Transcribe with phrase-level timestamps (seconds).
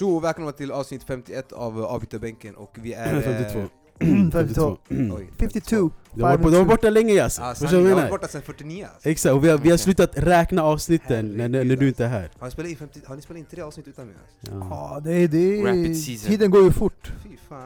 [0.00, 3.16] Tjo och välkomna till avsnitt 51 av eh, Avbytarbänken och vi är...
[3.16, 3.68] Eh, 52.
[4.32, 4.76] 52.
[5.16, 5.38] Oj, 52.
[5.38, 5.90] 52.
[6.14, 7.64] De var, de var borta länge Yasin, alltså.
[7.64, 8.08] ah, förstår du vad jag menar?
[8.08, 9.08] De borta sedan 49 alltså.
[9.08, 12.22] Exakt, och vi har, vi har slutat räkna avsnitten när, när, du inte är här
[12.22, 12.38] alltså.
[12.38, 14.14] Har ni spelat in, 50, har ni spelat in tre avsnitt utan mig?
[14.20, 14.54] Alltså?
[14.54, 16.30] Ja, ah, det är det Rapid season.
[16.30, 17.12] Tiden går ju fort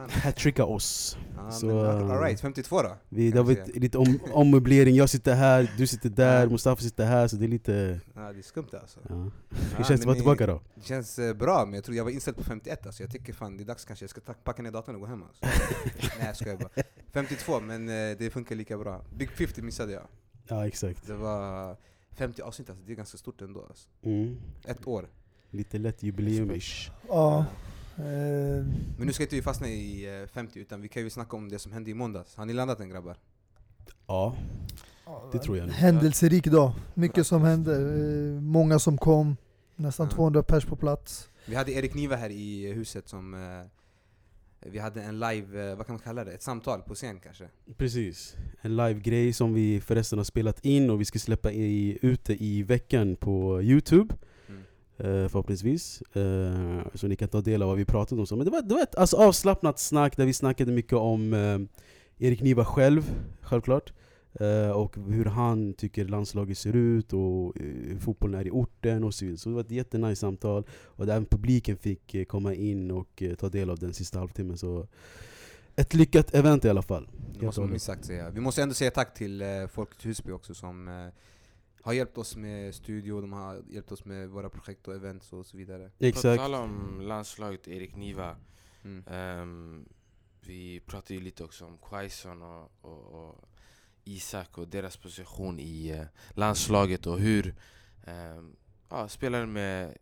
[0.09, 2.97] Hattricka oss ah, Så, Alright, 52 då?
[3.09, 7.05] Vi, det har varit lite om, ommöblering, jag sitter här, du sitter där, Mustafa sitter
[7.05, 8.01] här Så det är lite...
[8.15, 9.31] Ja, ah, det är skumt alltså ja.
[9.77, 10.61] Hur känns det att vara tillbaka då?
[10.75, 13.33] Det känns eh, bra, men jag tror jag var inställd på 51 alltså Jag tycker
[13.33, 15.47] fan det är dags kanske, jag ska packa ner datorn och gå hem alltså
[16.19, 16.85] Nej jag skojar bara
[17.15, 19.05] 52, men eh, det är funkar lika bra.
[19.17, 20.03] Big 50 missade jag.
[20.49, 21.77] Ja exakt Det var
[22.13, 23.89] 50 avsnitt alltså, det är ganska stort ändå alltså.
[24.03, 24.37] mm.
[24.65, 25.09] Ett år.
[25.51, 27.45] Lite lätt jubileum-ish Ja.
[27.97, 28.05] Eh,
[28.99, 31.49] Men nu ska inte vi fastna i eh, 50 utan vi kan ju snacka om
[31.49, 32.37] det som hände i måndags.
[32.37, 33.17] Har ni landat än grabbar?
[34.07, 34.37] Ja,
[35.33, 35.75] det tror jag nog.
[35.75, 36.73] Händelserik dag.
[36.95, 37.75] Mycket som hände.
[37.77, 39.37] Eh, många som kom.
[39.77, 40.17] Nästan Ja.
[40.17, 41.29] 200 pers på plats.
[41.47, 43.41] Vi hade Erik Niva här i eh, huset som eh,
[44.65, 46.33] vi hade en live, eh, vad kan man kalla det?
[46.33, 47.49] Ett samtal på scen kanske?
[47.77, 52.45] Precis, en live-grej som vi förresten har spelat in och vi ska släppa i, ute
[52.45, 54.15] i veckan på youtube
[54.49, 54.63] Mm.
[55.23, 58.39] eh, Förhoppningsvis, eh, så ni kan ta del av vad vi pratade om.
[58.39, 61.35] Men det var, det var ett alltså, avslappnat snack där vi snackade mycket om
[62.19, 63.03] Erik Niva själv,
[63.41, 63.93] självklart
[64.41, 69.05] eh, Och hur han tycker landslaget ser ut och eh, hur fotbollen är i orten
[69.05, 72.55] och så vidare Så det var ett jättenice samtal Och även publiken fick eh, komma
[72.55, 74.87] in och eh, ta del av den sista halvtimmen så
[75.77, 78.31] Ett lyckat event i alla fall Det måste man minst sagt säga.
[78.31, 81.09] Vi måste ändå säga tack till eh, Folkets Husby också som eh,
[81.85, 85.47] har hjälpt oss med studio, de har hjälpt oss med våra projekt och events och
[85.47, 85.91] så vidare.
[85.99, 88.37] På Exakt tal om landslaget, Erik Niva.
[88.85, 89.05] Mm.
[89.07, 89.89] ehm,
[90.41, 93.49] vi pratade ju lite också om Quaison och, och, och
[94.05, 97.55] Isak och deras position i eh, landslaget och hur
[98.07, 98.57] um,
[98.91, 99.97] ja, spelare med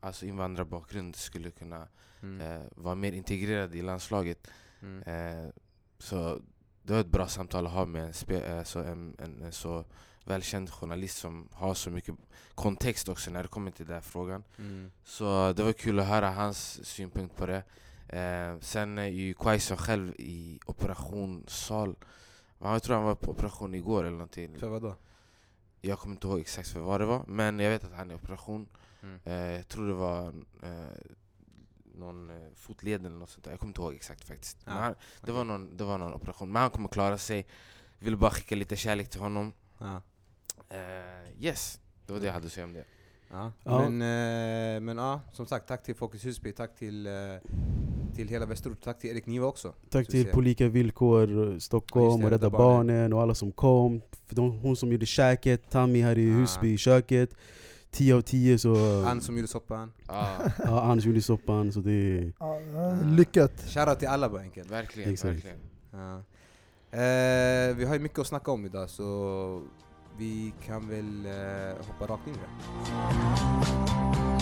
[0.00, 1.88] alltså invandrarbakgrund skulle kunna
[2.22, 2.40] Mm.
[2.40, 4.50] eh, vara mer integrerade i landslaget.
[4.82, 5.02] Mm.
[5.02, 5.50] Eh,
[5.98, 6.40] så
[6.82, 9.84] det var ett bra samtal att ha med en, spe, så en, en, en så
[10.24, 12.14] välkänd journalist som har så mycket
[12.54, 14.44] kontext också när det kommer till den här frågan.
[14.58, 14.90] Mm.
[15.04, 17.62] Så det var kul att höra hans synpunkt på det.
[18.08, 21.96] Eh, sen är ju Quaison själv i operationssal.
[22.58, 24.58] Ja, Jag tror han var på operation igår eller någonting.
[24.58, 24.94] För vadå?
[25.80, 28.14] Jag kommer inte ihåg exakt för vad det var, men jag vet att han är
[28.14, 28.68] i operation.
[29.02, 29.20] Mm.
[29.24, 30.26] Eh, jag tror det var
[30.62, 30.70] eh,
[31.94, 33.50] någon eh, fotled eller något sånt där.
[33.50, 34.58] Jag kommer inte ihåg exakt faktiskt.
[34.64, 37.46] Ja, han, det, var någon, det var någon operation, men han kommer klara sig.
[37.98, 39.52] Vill bara skicka lite kärlek till honom.
[39.78, 40.02] Ja.
[40.68, 42.84] Eh, yes, det var det jag hade att säga om det.
[43.30, 43.52] Ja.
[43.64, 43.88] Ja.
[43.88, 47.12] Men, eh, men ja, som sagt, tack till Folkets Husby, tack till, eh,
[48.16, 49.72] till hela Västerort, tack till Erik Niva också.
[49.90, 52.86] Tack till På lika villkor eh, Stockholm Ja, det, och Rädda Barnen.
[52.86, 56.34] Barnen och alla som kom För de, Hon som gjorde käket, Tammy här i Ah.
[56.34, 57.30] Husby i köket
[57.90, 59.02] 10 av 10 så...
[59.02, 59.92] Han som gjorde soppan.
[60.06, 60.26] Ah,
[60.64, 62.32] Ja, Anders gjorde soppan så det...
[62.40, 62.58] Ja,
[63.04, 63.52] lyckat.
[63.68, 64.70] Shoutout till alla bara enkelt.
[64.70, 65.34] verkligen, Exakt.
[65.34, 65.58] verkligen.
[65.92, 66.16] Ja.
[66.90, 69.62] Eh, vi har ju mycket att snacka om idag så
[70.18, 74.35] vi kan väl eh, hoppa rakt in i det.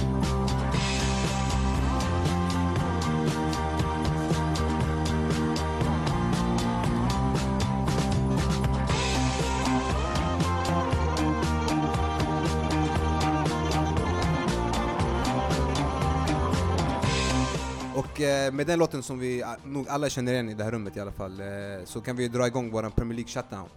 [18.53, 21.01] Med den låten som vi ah, nog alla känner igen i det här rummet i
[21.01, 21.47] alla fall eh,
[21.85, 23.69] så kan vi dra igång våran Premier League shutdown.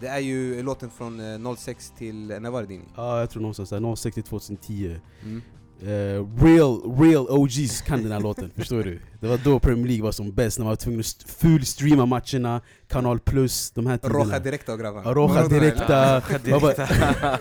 [0.00, 2.84] Det är ju låten från eh, 06 till, när var det Dini?
[2.96, 5.42] Ja, jag tror någonstans där, 06 till 2010 Mm.
[5.80, 9.00] Eh, real, real OGs kan den här låten, förstår du?
[9.24, 12.06] Det var då Premier League var som bäst, när man var tvungen att st- fullstreama
[12.06, 15.02] matcherna, Kanal Plus, de här tiderna Roja Direkta och grabbarna.
[15.04, 15.48] Ja, Roja?
[15.48, 16.20] Direkta,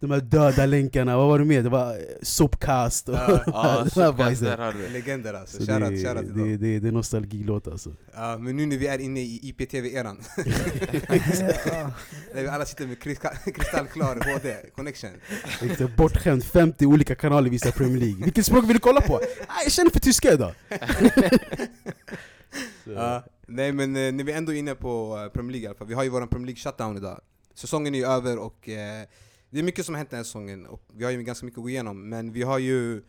[0.00, 1.62] de här döda länkarna, vad var det mer?
[1.62, 3.42] Det var eh, Sopcast och Ja,
[3.94, 4.44] Ja, det bajset.
[4.58, 4.74] där.
[4.92, 6.58] Legender alltså, Så det, shoutout till det, dem.
[6.60, 10.16] det, det är nostalgilåt alltså Ja, men nu när vi är inne i IPTV-eran,
[12.34, 15.10] där vi alla sitter med kristall- kristallklar HD connection.
[15.62, 19.16] Exakt, Bortskämd, 50 olika kanaler visar Premier League Vilket språk vill du kolla på?
[19.46, 20.52] Ah, jag känner för tyska idag!
[22.84, 25.76] Ja, nej men eh, när vi ändå är inne på eh, Premier League i alla
[25.76, 27.20] fall, vi har ju våran Premier League shutdown idag.
[27.54, 29.06] Säsongen är ju över och eh,
[29.50, 31.58] det är mycket som har hänt den här säsongen och vi har ju ganska mycket
[31.58, 32.08] att gå igenom.
[32.08, 33.02] Men vi har ju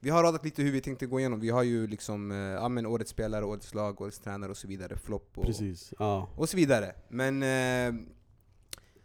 [0.00, 1.40] vi har radat lite hur vi tänkte gå igenom.
[1.40, 4.68] Vi har ju liksom eh, ja, men årets spelare, årets lag, årets tränare och så
[4.68, 4.96] vidare.
[4.96, 6.92] Flopp och, Precis, ja och så vidare.
[7.08, 8.04] Men eh,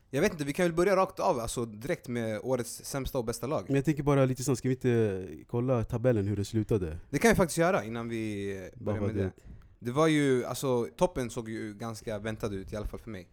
[0.09, 3.25] jag vet inte, vi kan väl börja rakt av, alltså direkt med årets sämsta och
[3.25, 3.63] bästa lag.
[3.68, 6.98] Men jag tänker bara lite snabbt, ska vi inte kolla tabellen hur det slutade?
[7.09, 9.27] Det kan vi faktiskt göra innan vi Bara börjar med det.
[9.27, 9.33] att-
[9.80, 13.27] Det var ju, alltså toppen såg ju ganska väntad ut, i alla fall för mig.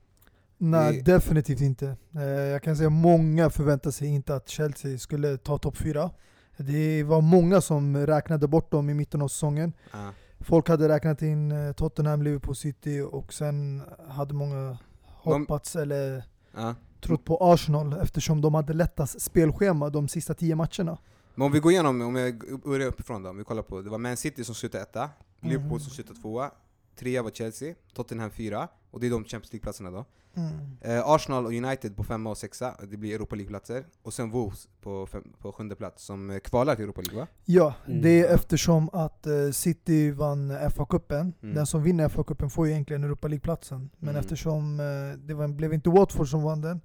[0.59, 1.97] Nej, Vi- definitivt inte.
[2.15, 6.11] Eh, Jag kan säga många förväntar sig inte att Chelsea skulle ta topp fyra.
[6.57, 9.73] Det var många som räknade bort dem i mitten av säsongen.
[9.93, 10.13] Ja.
[10.41, 16.25] Folk hade räknat in eh, Tottenham, Liverpool City och sen hade många hoppats eller
[16.57, 16.75] Ja.
[17.01, 20.99] trott på Arsenal eftersom de hade lättast spelschema de sista tio matcherna.
[21.35, 23.91] Men om vi går igenom, om jag börjar uppifrån då, om vi kollar på, det
[23.91, 25.11] var Man City som slutade etta,
[25.41, 25.81] Liverpool Mm.
[25.81, 26.51] som slutade tvåa,
[26.97, 30.05] trea var Chelsea, Tottenham fyra, och det är de Champions League-platserna då.
[30.37, 30.77] Mm.
[30.81, 33.85] Eh, Arsenal och United på femma och sexa, det blir Europa League-platser.
[34.03, 37.27] Och sen Wolves på, fem, på sjunde plats, som eh, kvalar till Europa League va?
[37.45, 38.03] Ja, Mm.
[38.03, 41.33] det är eftersom att eh, City vann FA-cupen.
[41.43, 41.55] Mm.
[41.55, 43.91] Den som vinner FA-cupen får ju egentligen Europa League-platsen.
[43.99, 44.21] Men Mm.
[44.21, 46.81] eftersom eh, det var, blev inte Watford som vann den,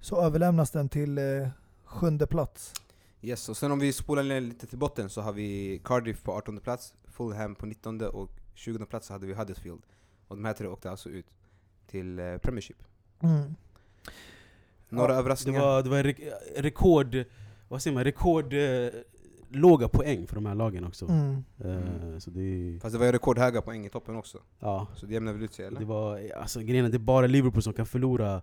[0.00, 1.18] så överlämnas den till
[1.84, 2.72] sjunde plats.
[3.22, 6.32] Yes, och sen om vi spolar ner lite till botten så har vi Cardiff på
[6.32, 9.82] 18 plats, Fulham på 19 och 20 plats så hade vi Huddersfield.
[10.28, 11.26] Och de här tre åkte alltså ut
[11.86, 12.76] till eh, Premiership.
[13.22, 13.54] Mm.
[14.88, 15.60] Några Det överraskningar?
[15.60, 17.24] var, det var re- rekord,
[17.68, 18.88] vad säger man, rekord eh,
[19.48, 21.06] låga poäng för de här lagen också.
[21.08, 21.44] Mm.
[21.64, 24.38] Eh, så det, Fast det var ju rekordhöga poäng i toppen också.
[24.60, 25.78] ja, Så det jämnar väl ut sig eller?
[25.80, 28.42] det var, alltså grejen är, det är bara Liverpool som kan förlora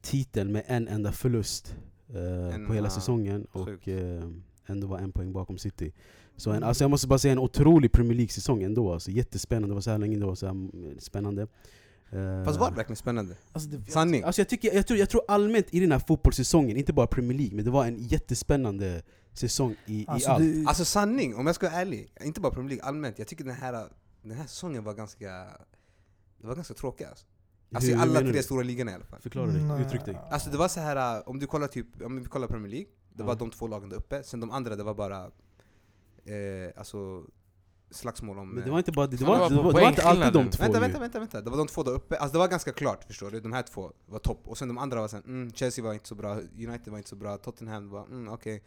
[0.00, 1.76] titeln med en enda förlust
[2.08, 3.82] eh, En- på hela ja, säsongen sjukt.
[3.82, 4.24] och eh,
[4.66, 5.92] ändå var en poäng bakom City.
[6.36, 6.68] Så en, Mm.
[6.68, 8.92] alltså jag måste bara säga en otrolig Premier League-säsong ändå.
[8.92, 11.46] Alltså, jättespännande, det var så här länge det var så här mm, spännande.
[12.10, 13.36] Eh, Fast var det verkligen spännande?
[13.52, 14.22] Alltså det, Sanning.
[14.22, 17.38] Alltså jag, tycker, jag, tror, jag tror allmänt i den här fotbollssäsongen, inte bara Premier
[17.38, 19.02] League, men det var en jättespännande
[19.32, 20.42] säsong i, Alltså, i allt.
[20.44, 23.18] det, Alltså sanning, om jag ska vara ärlig, inte bara Premier League, allmänt.
[23.18, 23.88] Jag tycker den här,
[24.22, 25.26] den här säsongen var ganska,
[26.38, 27.26] det var ganska tråkig alltså.
[27.72, 28.42] Alltså i Hur alla menar tre du?
[28.42, 29.20] stora ligorna i alla fall.
[29.20, 29.82] Förklara dig, Nej.
[29.82, 30.16] uttryck dig.
[30.30, 33.22] Alltså det var så här om du kollar typ, om vi kollar Premier League, det
[33.22, 33.26] Ja.
[33.26, 35.24] var de två lagen där uppe, sen de andra det var bara
[36.24, 37.24] eh, alltså
[37.94, 38.50] slagsmål om...
[38.50, 40.32] Men det var inte bara det, det var, var det var, det var inte alltid
[40.32, 42.48] de två Vänta, vänta, vänta, vänta, det var de två där uppe, alltså det var
[42.48, 45.22] ganska klart förstår du, de här två var topp, och sen de andra var sen,
[45.26, 48.62] mm, Chelsea var inte så bra, United var inte så bra, Tottenham var, mm, okej.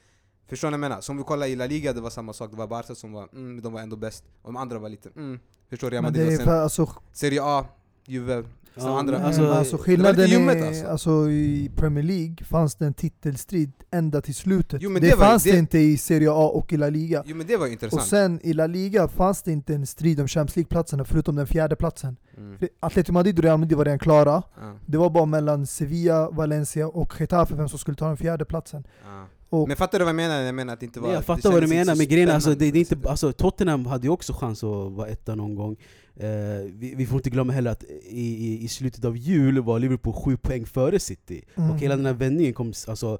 [0.48, 1.02] Förstår ni vad jag menar?
[1.02, 3.12] Så om vi kollar i La Liga, det var samma sak, det var Barca som
[3.12, 5.40] var, mm, de var ändå bäst, och de andra var lite, mm,
[5.70, 5.96] förstår du?
[5.96, 7.66] Men Madrid det är sen, för, alltså, Serie A,
[8.08, 8.44] Juve,
[8.80, 10.88] Ja, andra alltså, Alltså, alltså, skillnaden ljummet, är, alltså.
[10.88, 11.30] alltså.
[11.30, 14.82] i Premier League fanns det en titelstrid ända till slutet.
[14.82, 16.90] Jo, men det det var- fanns det, det- inte i Serie A och i La
[16.90, 17.24] Liga.
[17.26, 19.86] Jo men det var ju Och intressant sen i La Liga fanns det inte en
[19.88, 22.16] strid om Champions League-platserna förutom den fjärde platsen.
[22.38, 22.58] mm.
[22.80, 24.44] Atletico Madrid och Real Madrid var redan klara.
[24.60, 28.46] ja, Det var bara mellan Sevilla, Valencia och Getafe vem som skulle ta den fjärde
[28.46, 28.84] platsen.
[29.06, 29.26] ja.
[29.50, 30.42] Och Men fattar du vad jag menar?
[30.42, 31.10] Jag menar att det inte var...
[31.10, 33.32] Jag det fattar vad du menar, så men grejen alltså, det, det är inte, alltså,
[33.32, 35.76] Tottenham hade ju också chans att vara etta någon gång.
[36.20, 39.80] Eh, vi, vi får inte glömma heller att i, i, i slutet av jul var
[39.80, 41.44] Liverpool sju poäng före City.
[41.56, 41.72] Mm.
[41.72, 43.18] Och hela den här vändningen kom alltså,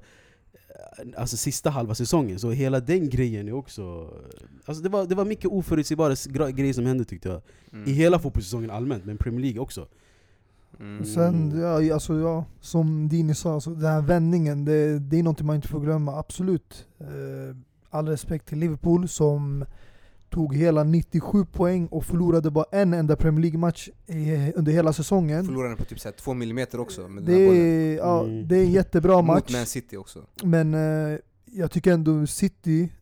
[0.52, 4.10] eh, alltså sista halva säsongen, så hela den grejen är också...
[4.64, 7.42] Alltså det var, det var mycket oförutsägbara grejer som hände tyckte jag.
[7.72, 7.88] Mm.
[7.88, 9.88] I hela fotbollssäsongen allmänt, men Premier League också.
[10.80, 11.04] Mm.
[11.04, 15.42] Sen, ja, alltså, ja, som Dini sa, alltså, den här vändningen, det, det är något
[15.42, 16.86] man inte får glömma, absolut.
[17.00, 17.56] Eh,
[17.90, 19.64] all respekt till Liverpool som
[20.30, 23.88] tog hela 97 poäng och förlorade bara en enda Premier League-match
[24.54, 25.44] under hela säsongen.
[25.44, 27.62] Förlorade på typ så här två millimeter också med den Det här bollen.
[27.62, 28.48] är, ja, Mm.
[28.48, 30.22] det är en jättebra Mot match, Man City också.
[30.44, 32.92] men eh, jag tycker ändå City,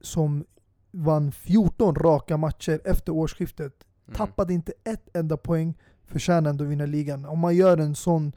[0.00, 0.44] som
[0.90, 3.72] vann 14 raka matcher efter årsskiftet,
[4.06, 4.16] Mm.
[4.16, 5.74] tappade inte ett enda poäng,
[6.06, 7.24] förtjänar ändå att vinna ligan.
[7.24, 8.32] Om man gör en sån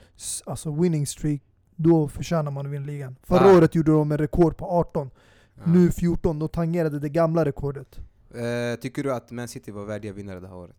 [0.45, 1.42] alltså winning streak,
[1.75, 3.16] då förtjänar man att vinna ligan.
[3.23, 3.57] Förra Ah.
[3.57, 5.09] året gjorde de en rekord på 18,
[5.56, 5.61] Ja.
[5.71, 7.99] nu 14, de tangerade det gamla rekordet.
[8.35, 10.75] Eh, tycker du att Man City var värdiga vinnare det här året?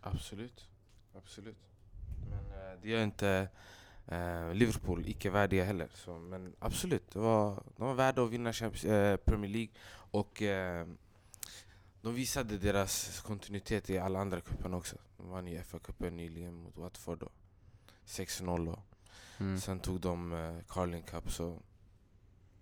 [0.00, 0.68] Absolut.
[1.14, 1.56] Absolut.
[2.30, 3.48] Men eh, det gör inte
[4.06, 5.88] eh, Liverpool icke värdiga heller.
[5.94, 9.70] Så, men absolut, det var, de var värda att vinna Champions, eh, Premier League.
[10.10, 10.86] Och eh,
[12.02, 14.96] de visade deras kontinuitet i alla andra cuperna också.
[15.16, 17.18] De vann ju FA-cupen nyligen mot Watford.
[17.18, 17.28] Då.
[18.06, 18.78] 6-0 och
[19.40, 19.60] Mm.
[19.60, 21.30] sen tog de eh, Carling Cup.
[21.32, 21.58] Så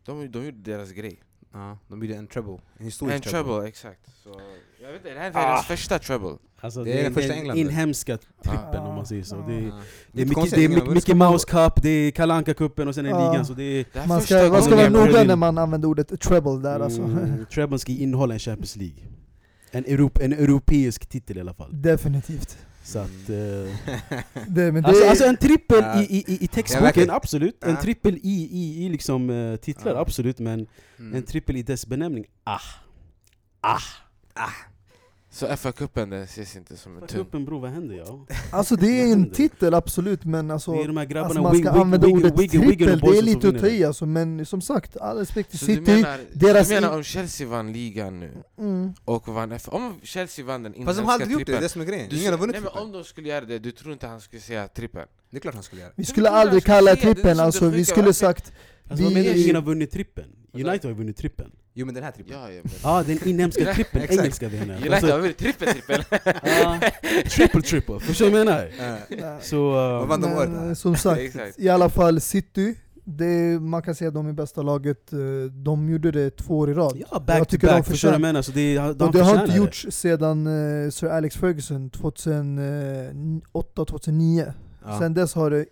[0.05, 1.23] de, de gjorde deras grej.
[1.57, 2.59] Ja, de gjorde en treble.
[2.79, 4.01] En historisk En treble, exakt.
[4.25, 4.41] Så,
[4.83, 5.49] jag vet inte, det här är Ah.
[5.53, 6.37] deras första treble.
[6.61, 8.89] Alltså, Det är den första den inhemska trippen Ah.
[8.89, 9.37] om man säger så.
[9.37, 9.47] Ah.
[9.49, 9.81] Det är, Ja.
[10.13, 11.15] det är, Mickey, det är Mickey.
[11.15, 13.31] Mouse Cup, det är Kalle Anka-cupen och sen är Ja.
[13.33, 13.47] ligan.
[13.47, 16.59] Så det är, Det Man ska, man ska vara noga när man använder ordet treble
[16.63, 17.03] där alltså.
[17.03, 18.99] Mm, Treble ska innehålla en Champions League.
[19.71, 21.83] En, Europ, en europeisk titel i alla fall.
[21.83, 22.59] Definitivt.
[22.87, 23.37] Så att, eh,
[24.49, 26.03] Det, men det, alltså, alltså en trippel Ja.
[26.03, 27.11] i, i, i textboken, verkligen.
[27.11, 27.65] absolut.
[27.65, 27.81] En Ja.
[27.83, 30.01] trippel i, i, i liksom, eh, titlar, Ja.
[30.01, 30.39] absolut.
[30.39, 30.67] Men
[30.99, 31.15] Mm.
[31.15, 32.61] en trippel i dess benämning, ah.
[33.61, 33.79] Ah!
[35.37, 37.21] Så FA-cupen ses inte som en tung.
[37.21, 38.27] upp en bro, vad händer ja?
[38.53, 41.57] alltså det är en titel absolut, men alltså, det är de här grabbarna, alltså man
[41.59, 43.71] ska Wig- använda Wig- ordet Wig- trippel, det är lite att ta det.
[43.71, 45.81] i alltså, men som sagt, all respekt till City.
[45.81, 48.93] menar, deras du menar om Chelsea vann ligan nu Mm.
[49.05, 51.81] och vann FA, om Chelsea vann den Fast de har aldrig gjort det, det som
[51.81, 52.07] är grejen.
[52.11, 54.21] du Ingen har vunnit nej, men om de skulle göra det, du tror inte han
[54.21, 55.07] skulle säga trippeln?
[55.31, 55.93] Det är klart han skulle göra.
[55.97, 58.53] Vi Det skulle är klart aldrig jag skulle kalla trippeln, alltså vi skulle sagt
[58.89, 60.29] Alltså vad Vi- menar du ingen har vunnit trippeln?
[60.53, 61.51] United har ju vunnit trippeln.
[61.79, 62.37] Jo men den här trippen.
[62.41, 62.73] Ja, ja, men...
[62.83, 64.21] Ja, den inhemska trippen, Exakt.
[64.21, 64.75] engelska vi menar.
[64.77, 66.05] United har vunnit trippel trippel!
[66.63, 66.81] Ja,
[67.31, 68.69] triple triple, förstår du vad jag menar?
[69.11, 69.41] Eh.
[69.41, 69.75] Så...
[70.03, 70.09] Uh?
[70.19, 74.33] Men eh, som sagt, i alla fall City, det, man kan säga att de är
[74.33, 75.13] bästa laget.
[75.13, 75.19] eh,
[75.53, 76.97] De gjorde det två år i rad.
[77.01, 78.43] ja, Jag back to tycker de back, förstår du vad jag förtjänar- menar?
[78.43, 78.53] Så
[78.93, 80.47] det, de Och det har inte gjorts sedan
[80.85, 84.53] eh, Sir Alex Ferguson 2008-2009.
[84.85, 84.99] ja.
[84.99, 85.67] Sen dess har det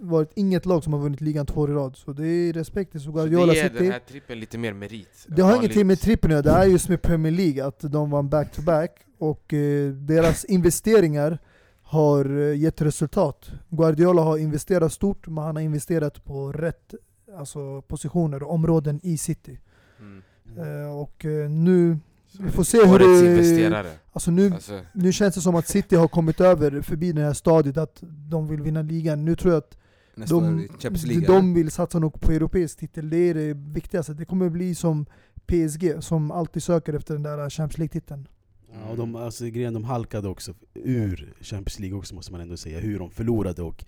[0.00, 1.96] varit inget lag som har vunnit ligan två år i rad.
[1.96, 3.82] Så det är respekt till Så Guardiola det ger City.
[3.84, 5.26] den här trippeln lite mer merit.
[5.28, 8.28] Det har ingenting med trippen att det är just med Premier League, att de vann
[8.28, 11.38] back-to-back och eh, deras investeringar
[11.82, 13.50] har eh, gett resultat.
[13.68, 16.94] Guardiola har investerat stort, men han har investerat på rätt
[17.38, 19.58] alltså, positioner och områden i City.
[20.00, 20.22] Mm.
[20.58, 23.30] Eh, och eh, nu, Så vi får se hur det...
[23.30, 23.90] investerare.
[24.12, 27.32] Alltså nu, Alltså, nu känns det som att City har kommit över, förbi det här
[27.32, 29.24] stadiet att de vill vinna ligan.
[29.24, 29.76] Nu tror jag att
[30.14, 31.26] Nästa de, Champions League.
[31.26, 34.14] de vill satsa nog på europeisk titel, det är det viktigaste.
[34.14, 35.06] Det kommer bli som
[35.46, 38.28] PSG, som alltid söker efter den där Champions League-titeln.
[38.72, 42.56] Ja, och de, alltså, grejen, de halkade också ur Champions League också måste man ändå
[42.56, 43.84] säga, hur de förlorade och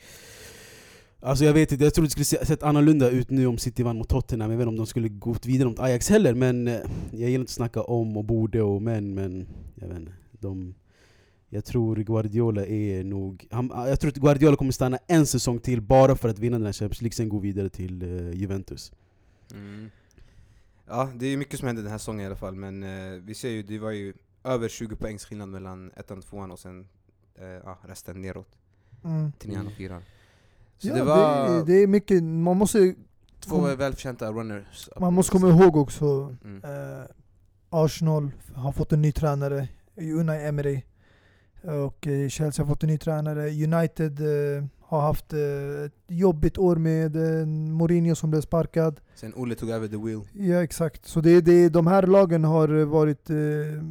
[1.25, 3.83] Alltså jag vet inte, jag tror det skulle se- sett annorlunda ut nu om City
[3.83, 6.69] vann mot Tottenham, jag vet inte om de skulle gått vidare mot Ajax heller men
[6.69, 6.75] eh,
[7.11, 10.75] Jag gillar inte att snacka om och borde och men, men jag vet inte, de
[11.54, 15.80] Jag tror Guardiola är nog, han, jag tror att Guardiola kommer stanna en säsong till
[15.80, 18.92] bara för att vinna den här Champions League, sen gå vidare till eh, Juventus
[19.54, 19.90] Mm.
[20.87, 23.21] Ja, det är ju mycket som hände den här säsongen i alla fall, men eh,
[23.25, 26.59] vi ser ju, det var ju över 20 poängs skillnad mellan ettan och tvåan och
[26.59, 26.88] sen
[27.64, 28.49] ja, resten neråt,
[29.04, 29.32] Mm.
[29.38, 30.02] till nian och fyran.
[30.78, 32.94] Så Ja, det var det, det är mycket, man måste,
[33.40, 34.88] två välförtjänta runners.
[35.00, 36.62] man måste komma ihåg också Mm.
[37.71, 40.82] Arsenal har fått en ny tränare, Unai Emery.
[41.62, 43.49] Och eh, Chelsea har fått en ny tränare.
[43.50, 45.38] United eh, har haft eh,
[45.87, 49.00] ett jobbigt år med eh, Mourinho som blev sparkad.
[49.14, 50.21] Sen Olle tog över the wheel.
[50.33, 53.37] Ja exakt, så det, det, de här lagen har varit eh,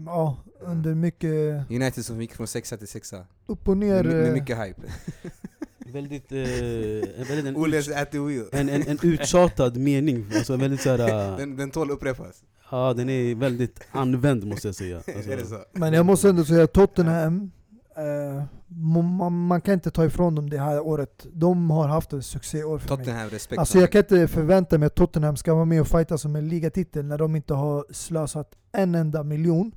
[0.06, 1.32] ja, under mycket
[1.72, 3.26] United som gick från sexa till sexa.
[3.48, 4.14] upp och Med, ner.
[4.14, 4.82] med eh, mycket hype.
[5.94, 8.46] Väldigt, eh, en, väldigt en, Olles at the wheel.
[8.52, 12.44] en, en, en uttjatad mening, alltså väldigt såhär, Den, den tål upprepas.
[12.72, 15.60] ja den är väldigt använd måste jag säga alltså, är det så?
[15.74, 17.52] Men jag måste ändå säga Tottenham,
[18.68, 21.28] man, man kan inte ta ifrån dem det här året.
[21.34, 23.06] De har haft ett succéår för mig.
[23.06, 23.60] Tottenham respekt.
[23.60, 26.48] Alltså jag kan inte förvänta mig att Tottenham ska vara med och fighta som en
[26.48, 29.72] ligatitel när de inte har slösat en enda miljon.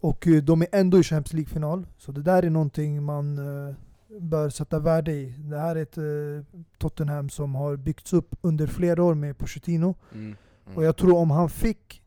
[0.00, 1.86] Och eh, de är ändå i Champions League-final.
[1.98, 3.74] Så det där är någonting man eh,
[4.20, 5.34] bör sätta värde i.
[5.38, 9.94] Det här är ett eh, Tottenham som har byggts upp under flera år med Pochettino.
[10.12, 10.24] Mm.
[10.24, 10.36] mm.
[10.76, 12.02] Och jag tror om han fick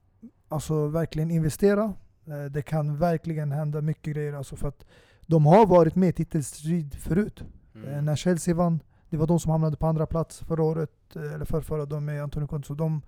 [0.49, 1.93] alltså, verkligen investera,
[2.27, 4.33] eh, det kan verkligen hända mycket grejer.
[4.33, 4.85] Alltså, för att
[5.27, 7.41] de har varit med i titelstrid förut.
[7.41, 8.05] Eh, Mm.
[8.05, 11.45] När Chelsea vann, det var de som hamnade på andra plats förra året, eh, eller
[11.45, 12.67] förrförra, de med Antonio Conte.
[12.67, 13.01] Så de,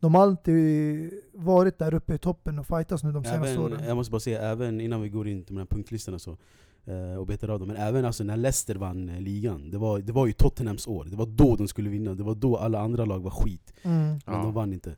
[0.00, 3.84] de har alltid varit där uppe i toppen och fightas nu de senaste även, åren.
[3.86, 6.36] Jag måste bara säga, även innan vi går in på de här punktlistorna så,
[6.84, 9.98] eh, och betar av dem, men även alltså när Leicester vann eh, ligan, det var,
[9.98, 12.80] det var ju Tottenhams år, det var då de skulle vinna, det var då alla
[12.80, 13.98] andra lag var skit, Mm.
[14.06, 14.32] men Ja.
[14.32, 14.96] de vann inte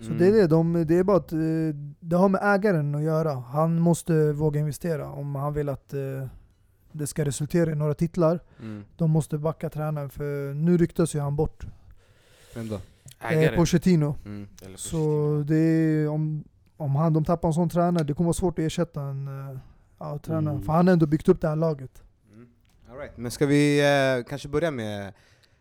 [0.00, 1.38] Så det är det, de, det är bara att eh,
[2.00, 3.34] det har med ägaren att göra.
[3.34, 6.26] Han måste våga investera om han vill att eh,
[6.92, 8.40] det ska resultera i några titlar.
[8.60, 8.84] Mm.
[8.96, 11.66] De måste backa tränaren för nu ryktas ju han bort.
[12.54, 12.74] Vem då?
[12.74, 13.56] Eh, Ägare.
[13.56, 14.16] Pochettino.
[14.24, 14.48] Mm.
[14.64, 16.44] Eller Så det är, om,
[16.76, 19.30] om han, de tappar en sån tränare, det kommer vara svårt att ersätta en
[19.98, 20.54] ja, tränare.
[20.54, 20.66] Mm.
[20.66, 22.02] För han har ändå byggt upp det här laget.
[22.32, 22.48] Mm.
[22.90, 23.16] All right.
[23.16, 25.12] Men ska vi eh, kanske börja med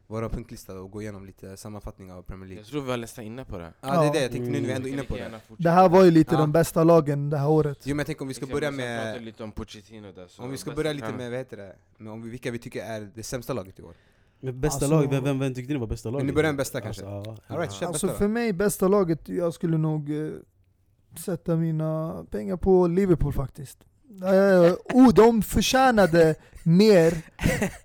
[0.08, 2.62] vår punktlista och gå igenom lite sammanfattning av Premier League?
[2.62, 3.74] Jag tror vi var nästan inne på det.
[3.82, 4.76] Ja det är det, jag tänkte nu när vi Mm.
[4.76, 5.64] ändå är inne på det.
[5.64, 6.40] Det här var ju lite Ja.
[6.40, 7.78] de bästa lagen det här året.
[7.84, 10.52] Jo men jag tänker om vi ska börja med, lite om Pochettino där, så om
[10.52, 13.10] vi ska börja lite med, vad heter det, med om vi, vilka vi tycker är
[13.16, 13.94] det sämsta laget i år.
[14.40, 16.26] Men bästa Alltså- lag, vem, vem, vem tyckte ni var bästa laget?
[16.28, 17.04] ni börjar med bästa kanske?
[17.04, 17.38] ja.
[17.48, 17.88] All right, Ja.
[17.88, 20.32] Alltså för mig, bästa laget, jag skulle nog eh,
[21.26, 23.80] sätta mina pengar på Liverpool faktiskt.
[24.24, 27.14] Eh, oh, de förtjänade mer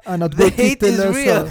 [0.04, 1.48] än att gå titellösa.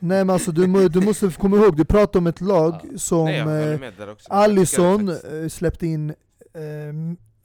[0.00, 3.38] Nej men alltså du, du måste komma ihåg, du pratar om ett lag som Nej,
[3.40, 3.46] eh,
[5.06, 6.64] faktiskt- eh, släppte in, eh,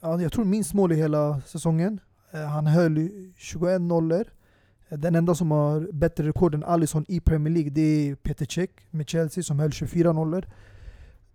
[0.00, 2.00] ja, jag tror minst mål i hela säsongen.
[2.32, 4.24] Eh, han höll 21 nollor.
[4.90, 8.70] Den enda som har bättre rekord än Alisson i Premier League det är Peter Cech
[8.90, 10.44] med Chelsea som höll 24 nollor.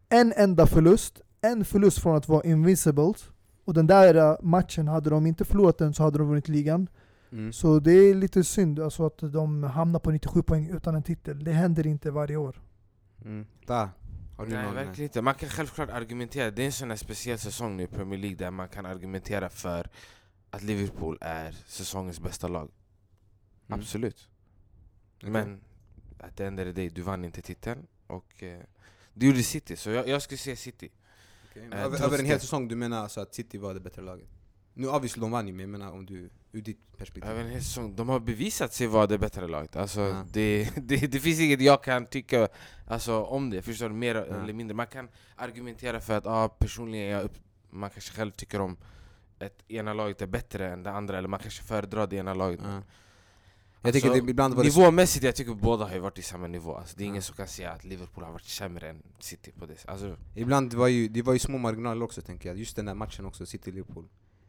[0.09, 3.29] En enda förlust, en förlust från att vara invincibles.
[3.65, 6.87] Och den där eh, matchen, hade de inte förlorat den så hade de vunnit ligan.
[7.31, 7.53] Mm.
[7.53, 11.43] Så det är lite synd alltså, att de hamnar på 97 poäng utan en titel.
[11.43, 12.61] Det händer inte varje år.
[13.25, 13.45] Mm.
[13.65, 13.89] Da.
[14.37, 14.75] Har du Nej någon?
[14.75, 15.21] verkligen inte.
[15.21, 18.37] Man kan självklart argumentera, det är en sån här speciell säsong nu i Premier League
[18.37, 19.89] där man kan argumentera för
[20.49, 22.71] att Liverpool är säsongens bästa lag.
[23.67, 23.79] Mm.
[23.79, 24.29] Absolut.
[25.17, 25.29] Okej.
[25.29, 25.61] Men
[26.19, 28.59] att det enda är det, du vann inte titeln och eh,
[29.13, 30.89] det gjorde City, så jag, jag skulle säga City.
[31.55, 33.79] Eh, men över, trots över en hel säsong, du menar alltså att City var det
[33.79, 34.27] bättre laget?
[34.73, 37.31] Nu obviously de vann ju, men jag menar om du, ur ditt perspektiv.
[37.31, 39.75] Över en hel säsong, de har bevisat sig vara det bättre laget.
[39.75, 40.25] Alltså, Ja.
[40.33, 42.47] det, det, det finns inget jag kan tycka
[42.87, 43.95] alltså, om det, förstår du?
[43.95, 44.21] Mer Ja.
[44.23, 44.75] eller mindre.
[44.75, 47.29] Man kan argumentera för att ah, personligen, jag
[47.69, 48.77] man kanske själv tycker om
[49.39, 52.59] att ena laget är bättre än det andra, eller man kanske föredrar det ena laget.
[52.63, 52.81] Ja.
[53.83, 56.21] Jag tycker Alltså, det, ibland var det Nivåmässigt, jag tycker båda har ju varit i
[56.21, 56.75] samma nivå.
[56.75, 57.09] Alltså, det är Ja.
[57.09, 60.73] ingen som kan säga att Liverpool har varit sämre än City på det alltså, Ibland
[60.73, 63.45] var ju, det var ju små marginaler också tänker jag, just den där matchen också,
[63.45, 64.05] City-Liverpool.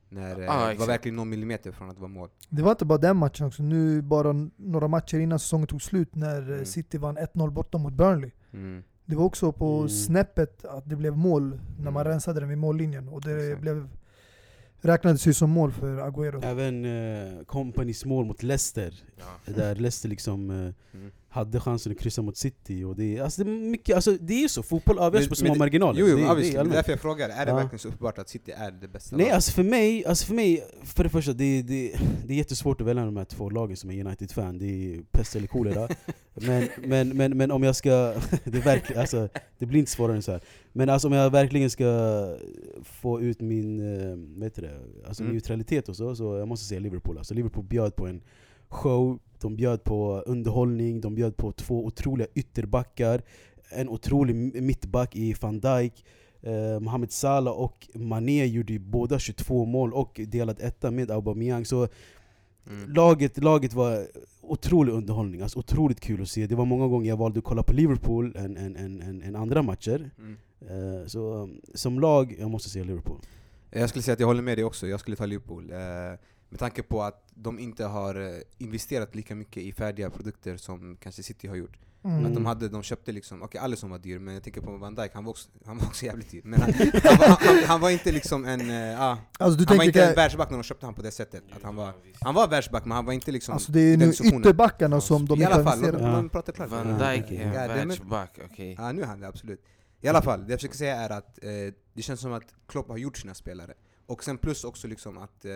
[0.09, 2.29] När eh, Ah, det var verkligen någon millimeter från att vara mål.
[2.49, 6.15] Det var inte bara den matchen också, nu bara några matcher innan säsongen tog slut
[6.15, 6.65] när eh, Mm.
[6.65, 8.31] City vann 1-0 borta mot Burnley.
[8.53, 8.83] Mm.
[9.07, 9.89] Det var också på Mm.
[9.89, 12.13] snäppet att det blev mål när man Mm.
[12.13, 13.09] rensade den vid mållinjen.
[13.09, 13.61] Och det Exakt.
[13.61, 13.89] blev,
[14.85, 16.45] räknades ju som mål för Agüero.
[16.45, 19.53] Även uh, Companys mål mot Leicester, ja.
[19.53, 21.11] där Leicester liksom eh, Mm.
[21.35, 22.85] Hade chansen att kryssa mot City.
[22.85, 25.35] Och det, är- alltså det, är mycket, alltså det är ju så, fotboll avgörs på
[25.35, 26.01] små marginaler.
[26.01, 27.57] Jo, jo det, det obviously, det är därför jag frågar, är det Ja.
[27.57, 29.35] verkligen så uppenbart att City är det bästa Nej laget?
[29.35, 31.93] alltså för mig, alltså för mig, för det första, det, det,
[32.27, 35.37] det är jättesvårt att välja de här två lagen som är United-fan, det är pest
[35.37, 35.89] eller kolera.
[36.35, 37.91] men, men, men, men om jag ska,
[38.45, 40.41] det, verkligen, alltså, det blir inte svårare än så här.
[40.73, 41.85] Men alltså om jag verkligen ska
[42.83, 45.33] få ut min eh, heter det, alltså Mm.
[45.35, 47.19] neutralitet och så, så jag måste säga Liverpool.
[47.19, 48.21] Alltså Liverpool bjöd på en
[48.69, 53.23] show, de bjöd på underhållning, de bjöd på två otroliga ytterbackar,
[53.71, 56.05] en otrolig mittback i van Dijk,
[56.43, 61.65] eh, Mohamed Salah och Mané gjorde båda 22 mål och delad etta med Aubameyang.
[61.65, 61.89] Så
[62.67, 62.93] Mm.
[62.93, 64.07] laget, laget var
[64.43, 66.47] otrolig underhållning, alltså otroligt kul att se.
[66.47, 69.37] Det var många gånger jag valde att kolla på Liverpool än, än, än, än, än
[69.37, 70.11] andra matcher.
[70.19, 70.37] Mm.
[70.61, 73.19] Eh, så um, som lag, jag måste säga Liverpool.
[73.71, 75.71] Jag skulle säga att jag håller med dig också, jag skulle ta Liverpool.
[75.71, 75.79] Eh,
[76.55, 80.97] med tanke på att de inte har eh, investerat lika mycket i färdiga produkter som
[81.01, 81.79] kanske City har gjort.
[82.05, 82.27] Mm.
[82.27, 84.95] Att de, hade, de köpte liksom, okej Alisson var dyr, men jag tänker på Van
[84.95, 86.41] Dijk, han var också, han var också jävligt dyr.
[86.45, 89.85] Men han, han, var- han, han var inte liksom en, ah, Alltså du han var
[89.85, 91.43] inte en världsback när de köpte han på det sättet.
[91.57, 94.07] Att han, var, han var världsback, men han var inte liksom alltså det är nu
[94.07, 94.41] diskussionen.
[94.41, 96.71] ytterbackarna som de I alla fall, låt mig prata klart.
[96.71, 97.37] Van Dijk okej.
[97.37, 98.75] är en världsback, okej.
[98.79, 99.65] Ja, nu är han det absolut.
[100.01, 101.51] I alla fall, det jag försöker säga är att eh,
[101.95, 103.75] det känns som att Klopp har gjort sina spelare.
[104.07, 105.53] Och sen plus också liksom att eh,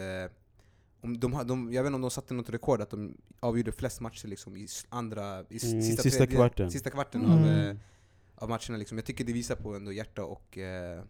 [1.00, 3.72] om de, har- de, jag vet inte om de satte något rekord att de avgjorde
[3.72, 6.70] flest matcher liksom i andra, i Mm, sista, sista tredje- kvarten.
[6.70, 7.32] Sista kvarten Mm.
[7.38, 7.76] av, eh,
[8.34, 8.98] av matcherna liksom.
[8.98, 11.02] Jag tycker det visar på ändå hjärta och eh,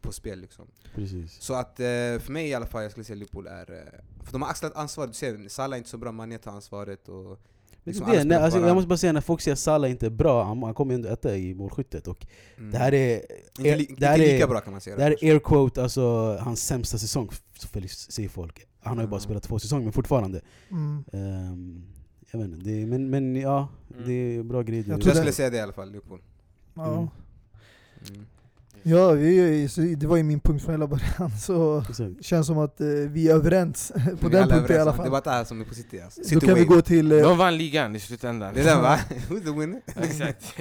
[0.00, 0.66] på spel liksom.
[0.94, 1.42] Precis.
[1.42, 1.84] Så att eh,
[2.18, 3.70] för mig i alla fall, jag skulle säga Liverpool är...
[3.72, 6.50] Eh, för de har axlat ansvaret, du ser Salah är inte så bra, Mané tar
[6.52, 7.40] ansvaret och...
[7.84, 10.06] Liksom det, nej, alltså, bara- jag måste bara säga, när folk säger att Salah inte
[10.06, 12.08] är bra, han, han kommer ändå etta i målskyttet.
[12.08, 12.26] Och
[12.58, 12.70] Mm.
[12.70, 13.22] det här är,
[13.58, 14.96] inte, li, det här inte lika är- bra kan man säga.
[14.96, 17.30] det här är air quote, alltså hans sämsta säsong,
[18.08, 18.66] säger folk.
[18.82, 20.40] Han har ju bara spelat två säsonger, men fortfarande.
[20.70, 21.04] Mm.
[21.12, 21.82] Ehm,
[22.30, 24.06] jag vet inte, det, är- men, men ja, Mm.
[24.06, 24.84] det är bra grejer.
[24.88, 26.20] Jag jag det- skulle säga det i alla fall, Liverpool.
[26.74, 26.86] Ja.
[26.96, 27.08] Mm.
[28.10, 28.26] Mm.
[28.82, 31.30] Ja, vi, det var ju min punkt från hela början.
[31.40, 32.24] Så Exakt.
[32.24, 34.90] känns som att eh, vi är överens på Vi är den alla punkten i alla
[34.90, 35.10] om- Det fall.
[35.10, 36.20] var det här som är City alltså.
[36.34, 37.12] Då kan vi gå till...
[37.12, 38.54] Eh, De vann ligan i slutändan.
[38.54, 38.96] Det där va?
[39.28, 39.80] Who's the winner?
[40.02, 40.54] Exakt.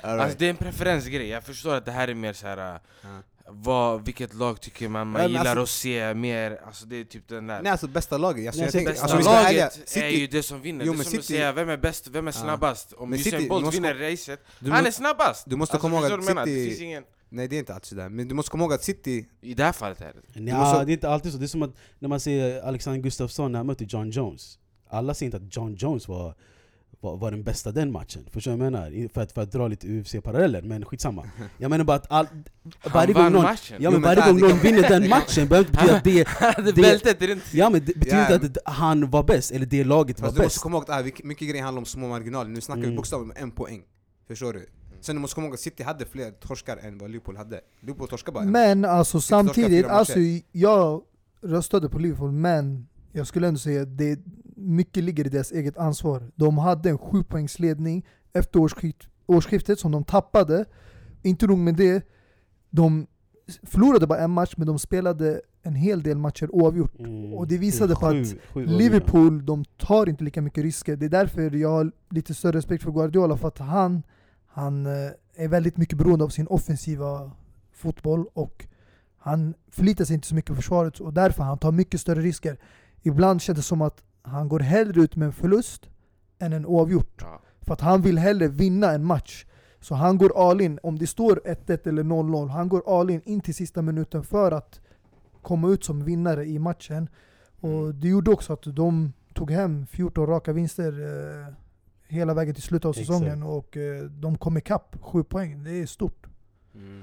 [0.00, 0.38] All Alltså right.
[0.38, 2.56] det är en preferensgrej, jag förstår att det här är mer så här.
[3.02, 3.08] Ja.
[3.48, 7.04] Vad, vilket lag tycker man man men gillar alltså- att se mer, alltså det är
[7.04, 9.38] typ den där Nej alltså bästa laget, alltså, Nej, jag tänker, bästa alltså, Bästa ska
[9.40, 11.36] vara ärliga, laget är ju City, det som vinner, Jo, det är som att City-
[11.38, 12.92] säga vem är bäst, vem är snabbast?
[12.92, 15.44] Om Men Usain City, Bolt du måste vinner racet, du, han är snabbast!
[15.50, 16.46] du måste Alltså, komma ihåg att du menar?
[16.46, 18.72] Det City, finns ingen, nej det är inte alltid sådär, men du måste komma ihåg
[18.72, 21.38] att City, I det här fallet är det Ja, måste- det är inte alltid så.
[21.38, 24.58] Det är som att när man ser Alexander Gustafsson när han mötte John Jones.
[24.88, 26.34] Alla säger inte att John Jones var,
[27.06, 28.22] var, var den bästa den matchen.
[28.30, 29.08] Förstår du vad jag menar?
[29.08, 31.24] För att, för att dra lite UFC-paralleller, men skitsamma.
[31.58, 32.26] Jag menar bara att all,
[32.92, 33.76] varje gång någon, matchen!
[33.80, 36.04] ja, men Jo, varje gång det någon vinner den matchen behöver inte betyda att
[36.64, 39.66] det, det- bältet runt ja, men det betyder inte att det- han var bäst, eller
[39.66, 40.62] det laget var fast du måste bäst.
[40.62, 42.96] komma ihåg att ah, mycket, grejer handlar om små marginaler, nu snackar vi Mm.
[42.96, 43.82] bokstavligen om en poäng.
[44.28, 44.66] Förstår du?
[45.00, 47.60] Sen du måste komma ihåg att City hade fler torskar än vad Liverpool hade.
[47.80, 48.50] Liverpool torskade bara en.
[48.50, 50.18] Men alltså City samtidigt, alltså
[50.52, 51.02] jag
[51.42, 54.18] röstade på Liverpool men jag skulle ändå säga att det
[54.56, 56.30] mycket ligger i deras eget ansvar.
[56.34, 60.64] De hade en sjupoängsledning efter årsskift, årsskiftet som de tappade.
[61.22, 62.08] Inte nog med det,
[62.70, 63.06] de
[63.62, 66.98] förlorade bara en match men de spelade en hel del matcher oavgjort.
[66.98, 67.32] Mm.
[67.34, 68.78] Och det visade på Sju- att sju avgörande.
[68.78, 70.96] Liverpool, de tar inte lika mycket risker.
[70.96, 74.02] Det är därför jag har lite större respekt för Guardiola, för att han,
[74.46, 74.92] han eh,
[75.36, 77.30] är väldigt mycket beroende av sin offensiva
[77.72, 78.66] fotboll och
[79.18, 82.58] han förlitar sig inte så mycket på försvaret och därför han tar mycket större risker.
[83.02, 85.88] Ibland känns det som att han går hellre ut med en förlust
[86.38, 87.20] än en oavgjort.
[87.20, 87.40] ja.
[87.60, 89.46] För att han vill hellre vinna en match.
[89.80, 93.22] Så han går all in, om det står 1-1 eller 0-0, han går all in
[93.24, 94.80] in till sista minuten för att
[95.42, 97.08] komma ut som vinnare i matchen.
[97.60, 101.54] Och det gjorde också att de tog hem 14 raka vinster eh,
[102.08, 103.06] hela vägen till slutet av Exakt.
[103.06, 105.64] säsongen och eh, de kom ikapp 7 poäng.
[105.64, 106.26] Det är stort.
[106.74, 107.02] Mm.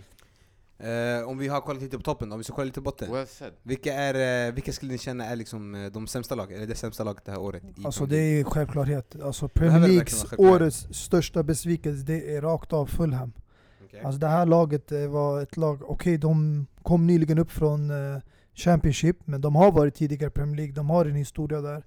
[0.83, 3.11] Eh, om vi har kollat lite på toppen, om vi ska kolla lite på botten.
[3.11, 3.53] Well said.
[3.63, 6.75] Vilka, är, eh, vilka skulle ni känna är liksom eh, de sämsta lagen, eller det
[6.75, 7.63] sämsta laget det här året?
[7.75, 9.21] i Alltså det är självklarhet.
[9.21, 13.33] Alltså Premier Leagues årets största besvikelse, det är rakt av Fulham.
[13.85, 14.01] Okej.
[14.03, 18.21] Alltså det här laget eh, var ett lag, okej de kom nyligen upp från eh,
[18.53, 21.83] Championship, men de har varit tidigare i Premier League, de har en historia där.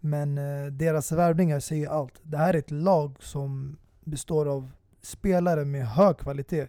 [0.00, 2.14] Men eh, deras värvningar säger allt.
[2.22, 4.70] Det här är ett lag som består av
[5.02, 6.66] spelare med hög kvalitet.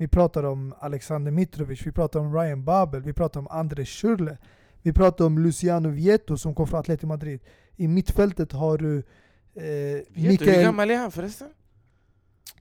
[0.00, 4.36] Vi pratar om Alexander Mitrovic, vi pratar om Ryan Babel, vi pratar om Andres Schürrle.
[4.82, 7.40] Vi pratar om Luciano Vieto som kom från Atletico Madrid.
[7.76, 9.02] I mittfältet har du eh,
[9.62, 11.48] du, hur gammal är han förresten?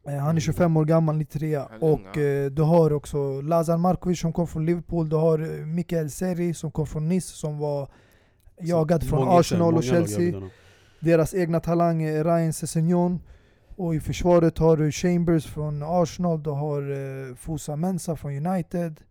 [0.07, 1.55] Eh, Han är 25 år gammal, 93.
[1.55, 5.09] Han är ung, Och eh, du har också Lazar Markovic som kom från Liverpool.
[5.09, 7.89] Du har eh, Mikael Seri som kom från Nice som var
[8.61, 10.41] jagad från Många- Arsenal och Chelsea.
[10.99, 13.19] Deras egna talang är Ryan Sessegnon.
[13.79, 16.81] Och i försvaret har du Chambers från Arsenal, du har
[17.29, 19.01] eh, Fosa Mensa från United.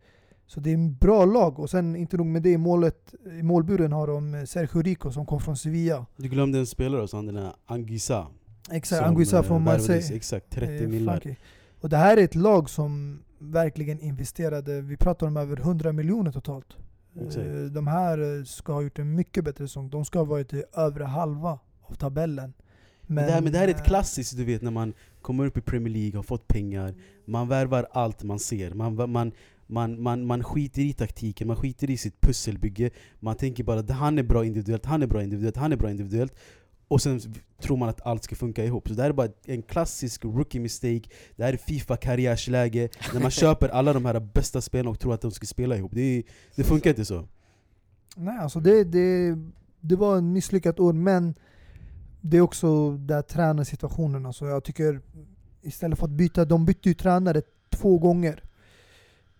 [0.46, 1.58] Så det är en bra lag.
[1.58, 5.10] Och sen inte nog med det, i, målet, i målburen har de eh, Sergio Rico
[5.10, 6.06] som kom från Sevilla.
[6.16, 8.26] Du glömde en spelare också, han den där Anguissa.
[8.70, 10.16] Exakt, Anguissa eh, från Marseille.
[10.16, 11.04] Exakt, 30 Eh.
[11.04, 11.36] Frankrike.
[11.80, 16.32] Och det här är ett lag som verkligen investerade, vi pratar om över 100 miljoner
[16.32, 16.76] totalt.
[17.20, 17.46] Exakt.
[17.46, 19.90] Eh, De här ska ha gjort en mycket bättre säsong.
[19.90, 22.52] De ska ha varit i övre halva av tabellen.
[23.10, 25.46] Men, det här, men det här är ett eh, klassiskt, du vet när man kommer
[25.46, 26.94] upp i Premier League, har fått pengar,
[27.24, 28.74] man värvar allt man ser.
[28.74, 29.32] Man, man,
[29.66, 32.90] man, man, man skiter i taktiken, man skiter i sitt pusselbygge.
[33.20, 35.90] Man tänker bara att han är bra individuellt, han är bra individuellt, han är bra
[35.90, 36.34] individuellt.
[36.88, 37.20] Och sen
[37.62, 38.88] tror man att allt ska funka ihop.
[38.88, 41.02] Så det här är bara en klassisk rookie mistake,
[41.36, 45.14] det här är Fifa karriärsläge, när man köper alla de här bästa spelarna och tror
[45.14, 45.92] att de ska spela ihop.
[45.94, 46.22] Det,
[46.54, 47.28] det funkar inte så.
[48.16, 49.38] Nej, alltså det, det,
[49.80, 51.34] det var en misslyckat år, men
[52.30, 54.26] det är också där tränarsituationen.
[54.26, 55.00] Alltså jag tycker
[55.62, 58.42] istället för att byta, de bytte ju tränare två gånger.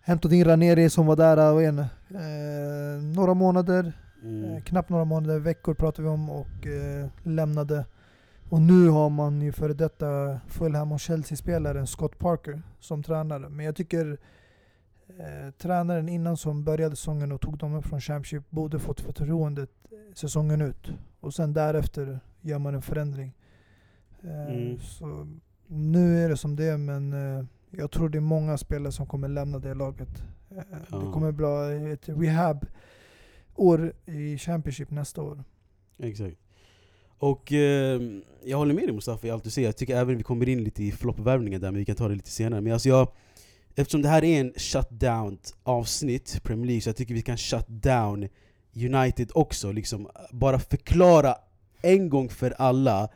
[0.01, 4.43] Hämtade in Raneri som var där är det, eh, några månader, Mm.
[4.43, 7.85] eh, knappt några månader, veckor pratar vi om och eh, lämnade.
[8.49, 13.49] Och nu har man ju före detta Fulham och Chelsea-spelaren Scott Parker som tränare.
[13.49, 14.17] Men jag tycker
[15.19, 19.69] eh, tränaren innan som började säsongen och tog dem upp från Championship borde fått förtroendet
[20.15, 20.91] säsongen ut.
[21.19, 23.33] Och sen därefter gör man en förändring.
[24.23, 24.79] Eh, Mm.
[24.79, 25.27] Så
[25.67, 29.07] nu är det som det är men eh, jag tror det är många spelare som
[29.07, 30.09] kommer lämna det laget.
[30.49, 31.11] Eh, Det Ja.
[31.13, 35.43] kommer bli ett rehab-år i Championship nästa år.
[35.97, 36.37] Exakt.
[37.21, 38.01] Och eh,
[38.43, 40.63] jag håller med dig Mustafa i allt du säger, jag tycker även vi kommer in
[40.63, 42.61] lite i floppvärvningen där, men vi kan ta det lite senare.
[42.61, 43.07] Men alltså jag,
[43.75, 47.67] eftersom det här är en shutdown avsnitt, Premier League, så jag tycker vi kan shut
[47.67, 48.27] down
[48.75, 49.71] United också.
[49.71, 51.35] Liksom, bara förklara
[51.81, 53.09] en gång för alla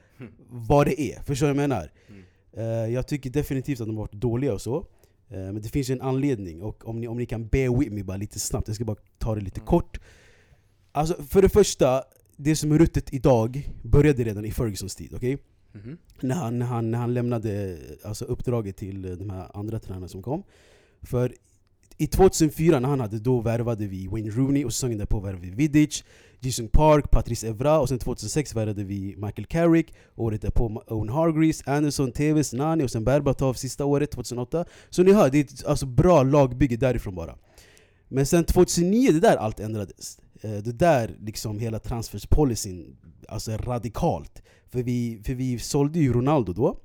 [0.49, 1.23] vad det är.
[1.23, 1.91] Förstår du vad jag menar?
[2.09, 2.23] Mm.
[2.53, 4.77] Eh, jag tycker definitivt att de har varit dåliga och så.
[5.29, 7.91] Eh, men det finns ju en anledning, och om ni, om ni kan bear with
[7.91, 9.67] me bara lite snabbt, jag ska bara ta det lite Mm.
[9.67, 9.99] kort.
[10.91, 12.03] Alltså för det första,
[12.37, 15.37] det som är ruttet idag började redan i Fergusons tid, okej?
[15.71, 15.97] Mhm.
[16.21, 20.21] När, han, när, han, när han lämnade alltså, uppdraget till de här andra tränarna som
[20.23, 20.43] kom.
[21.01, 21.33] För
[21.97, 25.49] i 2004 när han hade, då värvade vi Wayne Rooney, och säsongen därpå värvade vi
[25.51, 26.03] Vidic,
[26.45, 31.67] Jason Park, Patrice Evra, och sen 2006 värvade vi Michael Carrick, året därpå Owen Hargreaves,
[31.67, 34.65] Anderson, Tevez, Nani och sen Berbatov sista året, 2008.
[34.89, 37.35] Så ni hör, det är ett alltså, bra lagbygge därifrån bara.
[38.07, 40.19] Men sen 2009, det där allt ändrades.
[40.41, 42.95] Eh, det där liksom hela transferspolicyn,
[43.27, 44.41] alltså radikalt.
[44.69, 46.77] För vi, för vi sålde ju Ronaldo då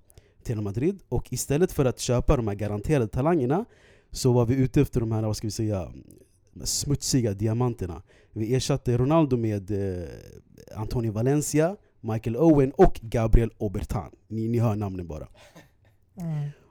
[0.43, 3.65] till Madrid, och istället för att köpa de här garanterade talangerna
[4.11, 5.93] så var vi ute efter de här, vad ska vi säga,
[6.65, 8.03] smutsiga diamanterna.
[8.33, 10.09] Vi ersatte Ronaldo med eh,
[10.77, 14.11] Antonio Valencia, Michael Owen och Gabriel Obertan.
[14.29, 15.29] Ni, ni hör namnen bara.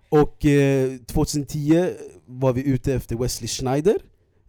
[0.10, 1.90] Och eh, 2010
[2.26, 3.98] var vi ute efter Wesley Schneider,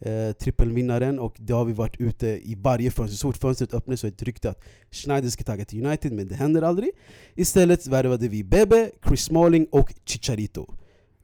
[0.01, 3.17] eh, trippelvinnaren, och det har vi varit ute i varje fönster.
[3.17, 6.13] Så fort fönstret öppnas så är det ett rykte att Schneider ska tagga till United,
[6.13, 6.91] men det händer aldrig.
[7.35, 10.75] Istället värvade vi Bebe, Chris Smalling och Chicharito.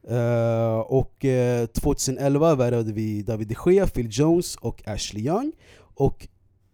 [0.08, 5.52] Eh, och eh, 2011 värvade vi David de Gea, Phil Jones och Ashley Young.
[5.78, 6.28] Och,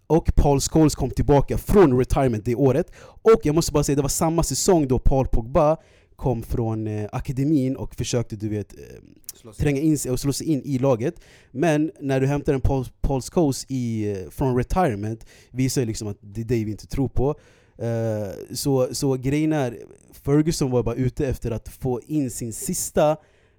[0.06, 2.92] och Paul Scholes kom tillbaka från retirement det året.
[3.22, 5.76] Och jag måste bara säga, det var samma säsong då Paul Pogba
[6.16, 10.46] kom från eh, akademin och försökte du vet, eh, tränga in sig och slå sig
[10.46, 11.14] in i laget.
[11.50, 16.08] Men när du hämtar en Paul, Paul Scholes i, eh, från retirement visar ju liksom
[16.08, 17.34] att det är det vi inte tror på.
[17.80, 19.78] Eh, så, så grejen är,
[20.12, 23.16] Ferguson var bara ute efter att få in sin sista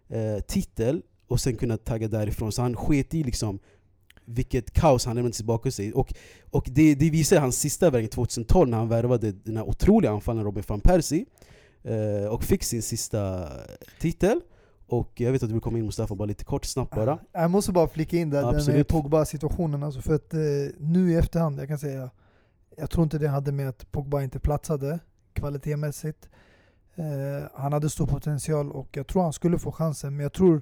[0.09, 2.51] eh, titel och sen kunna tagga därifrån.
[2.51, 3.59] Så han sket i liksom
[4.25, 5.93] vilket kaos han lämnade tillbaka sig.
[5.93, 6.13] Och,
[6.49, 10.45] och det, det visar hans sista värvning 2012 när han värvade den här otroliga anfallaren
[10.45, 11.25] Robin van Persie
[11.83, 13.49] eh, och fick sin sista
[13.99, 14.39] titel.
[14.87, 17.19] Och jag vet att du vill komma in Mustafa, bara lite kort, snabbt bara.
[17.31, 18.87] Jag måste bara flika in där, den Absolut.
[18.87, 19.83] Pogba-situationen.
[19.83, 20.39] Alltså för att eh,
[20.79, 22.09] nu i efterhand, jag kan säga,
[22.77, 24.99] jag tror inte det hade med att Pogba inte platsade
[25.33, 26.29] kvalitetsmässigt.
[26.95, 30.15] Eh, han hade stor potential och jag tror han skulle få chansen.
[30.15, 30.61] Men jag tror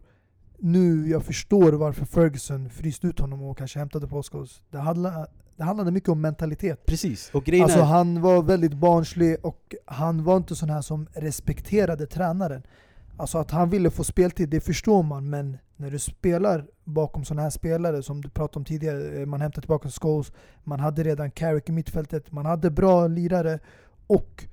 [0.57, 4.61] nu jag förstår varför Ferguson fryste ut honom och kanske hämtade Postcodes.
[4.69, 6.85] Det handlade, det handlade mycket om mentalitet.
[6.85, 7.83] Precis, och grejen Alltså är...
[7.83, 12.63] han var väldigt barnslig och han var inte sån här som respekterade tränaren.
[13.19, 17.41] Alltså att han ville få speltid, det förstår man, men när du spelar bakom såna
[17.41, 20.31] här spelare som du pratade om tidigare, eh, man hämtar tillbaka Scholes,
[20.63, 23.59] man hade redan Carrick i mittfältet, man hade bra lirare
[24.07, 24.45] och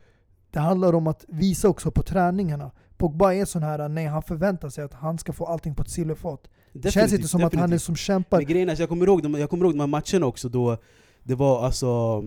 [0.50, 2.70] det handlar om att visa också på träningarna.
[2.96, 5.90] Pogba är sån här, nej han förväntar sig att han ska få allting på ett
[5.90, 6.40] silverfat.
[6.72, 8.36] Det känns inte som att han är som kämpar.
[8.36, 10.78] Men grejen är, att jag kommer ihåg jag kommer ihåg de här matcherna också då
[11.26, 12.22] det var alltså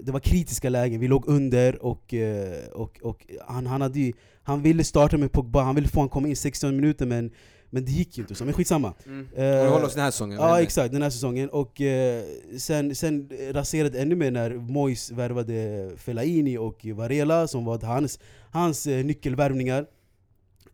[0.00, 4.12] Det var kritiska lägen, vi låg under och, eh, och, och han, han, hade ju,
[4.42, 7.30] han ville starta med Pogba, han ville få honom komma in 16 minuter men,
[7.70, 9.26] men det gick ju inte så, men skitsamma Mm.
[9.32, 10.38] Och vi håller oss den här säsongen.
[10.38, 11.48] Ja exakt, den här säsongen.
[11.48, 12.24] Och eh,
[12.58, 18.18] sen, sen raserade ännu mer när Mois värvade Fellaini och Varela som var hans,
[18.50, 19.86] hans eh, nyckelvärvningar.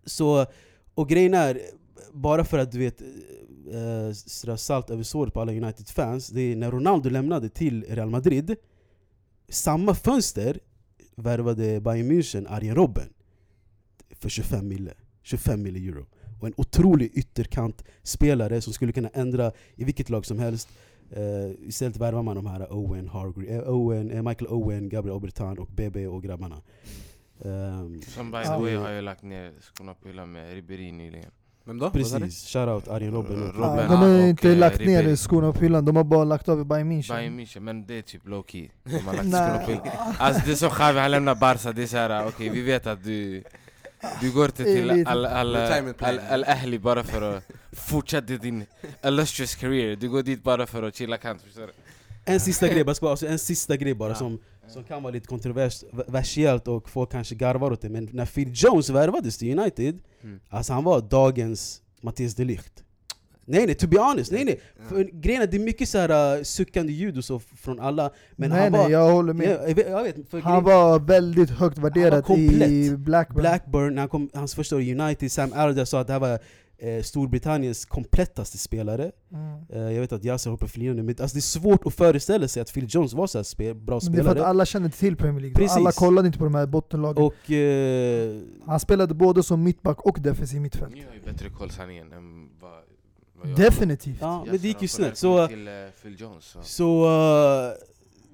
[0.04, 0.46] Så,
[0.94, 1.60] och grejen är,
[2.12, 3.02] bara för att du vet
[3.72, 8.10] eh, strö salt över såret på alla United-fans, det är när Ronaldo lämnade till Real
[8.10, 8.56] Madrid,
[9.48, 10.58] samma fönster
[11.16, 13.08] värvade Bayern München Arjen Robben
[14.10, 16.06] för 25 mille, 25 mille euro.
[16.40, 20.68] Och en otrolig ytterkantspelare som skulle kunna ändra i vilket lag som helst.
[21.16, 25.58] Uh, istället värvar man de här Owen, Hargre, eh, Owen eh, Michael Owen, Gabriel Obertan
[25.58, 26.62] och BB och grabbarna.
[27.44, 31.30] Ehm, Som by the way har jag lagt ner skorna på hyllan med Ribéry nyligen.
[31.66, 31.90] Vem då?
[31.90, 33.36] Precis, shoutout Arjen Robben.
[33.52, 33.78] Robben.
[33.78, 35.16] Ja, de har inte eh, lagt ner Ribéry.
[35.16, 37.14] skorna på hyllan, de har bara lagt av i Bayern München.
[37.14, 38.68] Bayern München, men det är typ low key.
[38.84, 40.14] De har lagt skorna på hyllan.
[40.18, 43.04] Alltså det är som Xavi, han lämnar Barca, det är såhär, okej vi vet att
[43.04, 43.42] du
[44.20, 45.06] du går inte till
[46.30, 48.66] Al-Ahli bara för att fortsätta din
[49.04, 51.72] illustrious career Du går dit bara för att chilla kant, förstår du?
[52.24, 54.14] En sista grej, bara, alltså, en sista grej bara Ja.
[54.14, 58.50] som, som kan vara lite kontroversiellt och folk kanske garvar åt det Men när Phil
[58.54, 60.40] Jones värvades till United, Mm.
[60.48, 62.84] alltså han var dagens Mattias de Ligt
[63.46, 64.60] Nej nej, to be honest, nej nej!
[64.88, 68.10] För grejen är, det är mycket så här uh, suckande ljud och så från alla
[68.36, 69.48] Men nej han nej, var, jag håller med.
[69.48, 73.40] jag, jag vet, jag vet, Han grejen- var väldigt högt värderad i Blackburn.
[73.42, 76.20] Blackburn, när han kom, hans första år i United, Sam Allardyce sa att det här
[76.20, 76.38] var
[76.78, 79.60] eh, Storbritanniens komplettaste spelare Mm.
[79.68, 82.62] Eh, Jag vet att Yasser hoppar flinande, men alltså det är svårt att föreställa sig
[82.62, 84.66] att Phil Jones var så här spe, bra Men det är för att spelare alla
[84.66, 85.54] känner till Premier League.
[85.54, 85.76] Precis.
[85.76, 87.24] Alla kollade inte på de här bottenlagen.
[87.24, 90.94] Och eh, Han spelade både som mittback och defensiv mittfält.
[90.94, 92.70] Ni har ju bättre koll sanningen än vad,
[93.40, 94.18] vad jag Definitivt.
[94.20, 95.68] ja, men det gick ju snett så, till
[96.02, 96.62] Phil Jones så.
[96.62, 97.72] så eh,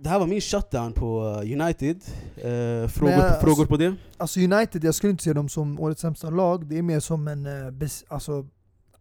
[0.03, 2.03] det här var min shutdown på eh, United
[2.37, 3.95] Eh, frågor, Men, alltså- frågor på det?
[4.17, 6.67] Alltså United, jag skulle inte se dem som årets sämsta lag.
[6.67, 8.47] Det är mer som en, eh, bes- alltså,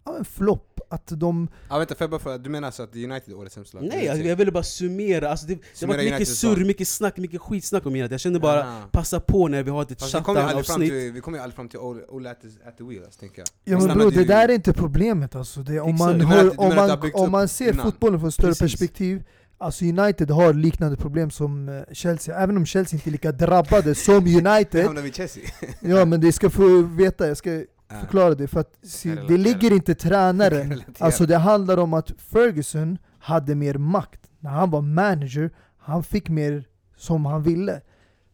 [0.05, 0.65] ja, en flopp.
[0.91, 1.47] Att de...
[1.69, 3.87] Ja vänta, får jag bara fråga, du menar alltså att United är årets sämsta lag?
[3.87, 7.17] Nej, alltså, jag ville bara summera, alltså, det, det var Summera mycket surr, mycket snack,
[7.17, 8.81] mycket skitsnack om United Jag kände bara, Ah.
[8.91, 11.21] passa på när vi har ett Fast vi kommer ju aldrig fram shutdown-avsnitt till, vi
[11.21, 13.47] kommer ju aldrig fram till Ole at, the- at the wheel, alltså, tänker jag.
[13.79, 15.59] Ja men bro, det ju- där är inte problemet alltså.
[15.63, 16.17] Det, om, Exakt.
[16.17, 17.85] man hör, om, man, om man ser innan?
[17.85, 18.61] fotbollen från ett större Precis.
[18.71, 19.23] perspektiv
[19.61, 23.95] Alltså United har liknande problem som eh, Chelsea, även om Chelsea inte är lika drabbade
[23.95, 25.43] som United hamnar vi Chelsea.
[25.81, 27.63] Ja men det ska få veta, jag ska
[27.99, 30.81] förklara det för att se, det ligger inte tränaren.
[30.97, 34.19] Alltså det handlar om att Ferguson hade mer makt.
[34.39, 36.63] När han var manager, han fick mer
[36.97, 37.81] som han ville.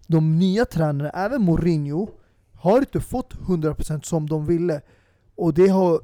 [0.08, 2.10] De nya tränarna, även Mourinho,
[2.54, 4.82] har inte fått 100% som de ville.
[5.36, 6.00] Och det har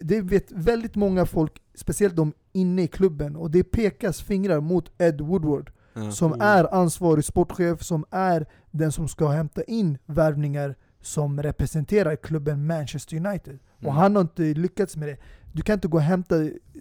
[0.00, 4.90] det vet väldigt många folk, speciellt de inne i klubben, och det pekas fingrar mot
[4.98, 6.10] Ed Woodward Ja.
[6.10, 6.46] som Mm.
[6.46, 13.16] är ansvarig sportchef, som är den som ska hämta in värvningar som representerar klubben Manchester
[13.16, 13.58] United.
[13.76, 13.96] Och Mm.
[13.96, 15.16] han har inte lyckats med det.
[15.52, 16.34] Du kan inte gå och hämta...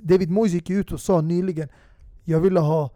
[0.03, 1.69] David Moyes gick ut och sa nyligen
[2.23, 2.89] Jag ville ha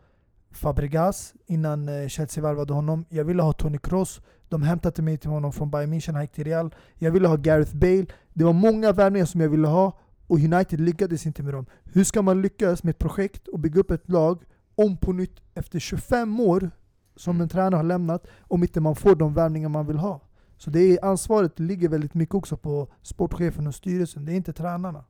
[0.52, 3.06] Fabregas innan eh, Chelsea värvade honom.
[3.10, 4.22] Jag ville ha Toni Kroos.
[4.50, 6.76] De hämtade mig till honom från Bayern München, han gick till Real.
[6.98, 8.06] Jag ville ha Gareth Bale.
[8.34, 10.00] Det var många värvningar som jag ville ha
[10.32, 11.66] och United lyckades inte med dem.
[11.84, 14.44] Hur ska man lyckas med ett projekt och bygga upp ett lag
[14.76, 16.72] om på nytt efter 25 år
[17.16, 20.22] som en tränare har lämnat om inte man får de värvningar man vill ha?
[20.58, 24.54] Så det är, ansvaret ligger väldigt mycket också på sportchefen och styrelsen, det är inte
[24.54, 25.04] tränarna.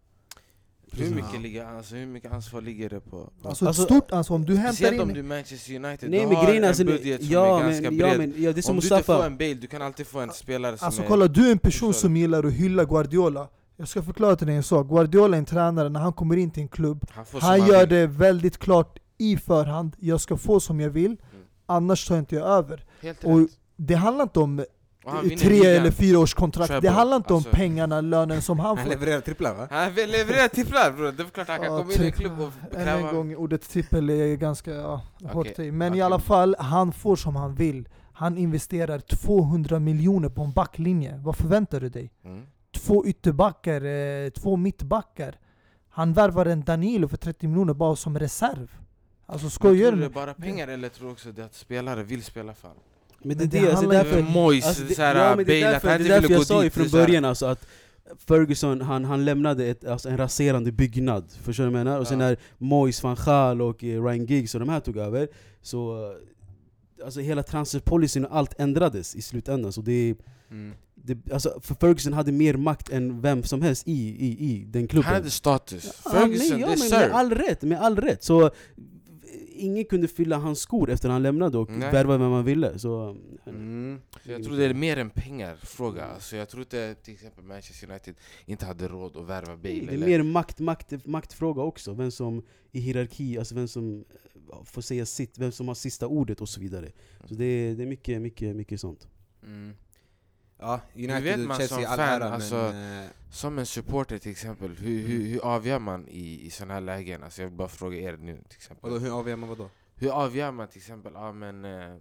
[0.92, 3.10] Hur mycket, ligger, alltså, hur mycket ansvar ligger det på?
[3.42, 5.14] på Alltså, Alltså, stort ansvar, om du hämtar Speciellt om in...
[5.14, 7.92] du är Manchester United, Nej du har grejen en alltså, budget som ja, är ganska
[7.92, 9.54] men, bred ja, men ja, det är som Om du inte får Mustafa en Bale,
[9.54, 11.08] du kan alltid få en spelare som Alltså är...
[11.08, 13.48] kolla, du är en person som gillar att hylla Guardiola.
[13.78, 14.88] Jag ska förklara till dig en sak.
[14.90, 18.08] Guardiola är en tränare, när han kommer in till en klubb, Han, han gör det
[18.08, 19.96] väldigt klart i förhand.
[20.00, 21.46] Jag ska få som jag vill, Mm.
[21.66, 22.86] annars tar inte jag över.
[23.02, 23.50] Helt Och rätt.
[23.76, 24.66] det handlar inte om
[25.06, 25.66] han tre ligan.
[25.76, 26.82] eller fyra års kontrakt.
[26.82, 27.52] Det handlar inte om alltså.
[27.52, 28.90] pengarna, lönen som han Han får.
[28.94, 29.68] levererar tripplar va?
[29.72, 32.12] Han vill leverera tripplar bror, det är klart han kan Ja, komma in i en
[32.12, 33.10] klubb och Än kräva...
[33.10, 35.72] en gång, ordet trippel är ganska ja, hårt Okej, i.
[35.72, 36.02] Men i okej.
[36.02, 37.88] alla fall, han får som han vill.
[38.14, 41.18] Han investerar 200 miljoner på en backlinje.
[41.24, 42.12] Vad förväntar du dig?
[42.26, 42.44] Mm.
[42.86, 45.40] Två ytterbackar, eh, två mittbackar.
[45.90, 48.72] Han värvar en Danilo för 30 miljoner bara som reserv.
[49.26, 49.98] Alltså skojar tror du?
[49.98, 52.72] du det är bara pengar eller tror du också det att spelare vill spela för?
[53.20, 55.36] Men det är Men det det, alltså, handlar därför, inte Moise, Alltså, det, såhär, ja,
[55.36, 57.68] men det är därför, det är därför jag sa från det är början alltså att
[58.28, 62.00] Ferguson, han, han lämnade ett, alltså en raserande byggnad, förstår du vad jag menar?
[62.00, 65.28] Och sen när Moise, van Gaal och eh, Ryan Giggs och de här tog över,
[65.62, 66.18] så eh,
[67.06, 70.16] Alltså hela transferpolicyn och allt ändrades i slutändan, så det,
[70.52, 70.74] Mm.
[70.96, 73.92] det alltså, för Ferguson hade mer makt än vem som helst i,
[74.26, 76.02] i, i den klubben Han hade status.
[76.06, 78.24] Ja, Ferguson, nej, ja, det är med all rätt, med all rätt.
[78.24, 78.52] Så eh,
[79.56, 81.92] ingen kunde fylla hans skor efter han lämnade och Nej.
[81.92, 82.80] värva vem man ville.
[82.80, 84.02] Så, Mm.
[84.24, 86.06] Så jag tror det är mer en pengarfråga.
[86.06, 89.60] Alltså jag tror inte till exempel Manchester United inte hade råd att värva Bale.
[89.80, 94.06] Det är eller- mer makt, makt, maktfråga också, vem som i hierarki, alltså vem som
[94.54, 96.92] eh, får säga sitt, vem som har sista ordet och så vidare.
[97.26, 99.08] Så det är, det är mycket, mycket, mycket sånt.
[99.44, 99.74] Mm.
[100.62, 103.04] Ja, vet United och man Chelsea som all fan, ära alltså- men...
[103.04, 106.82] eh, Som en supporter till exempel, hur, hur, hur avgör man i, i sådana här
[106.82, 107.24] lägen?
[107.24, 108.90] Alltså jag vill bara fråga er nu till exempel.
[108.90, 109.70] Vadå, hur avgör man vadå?
[109.96, 111.96] Hur avgör man till exempel, ja men eh,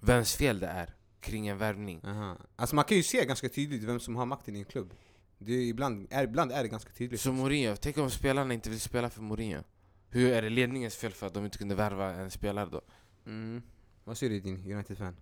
[0.00, 2.00] vems fel det är kring en värvning?
[2.04, 2.36] Aha.
[2.56, 4.94] Alltså man kan ju se ganska tydligt vem som har makten i en klubb.
[5.38, 7.20] Det är, ibland, är, ibland är det ganska tydligt.
[7.20, 9.62] Så Mourinho, tänk om spelarna inte vill spela för Mourinho?
[10.10, 12.80] Hur är det ledningens fel för att de inte kunde värva en spelare då?
[13.26, 13.62] Mm.
[14.04, 15.16] Vad säger du din United-fan?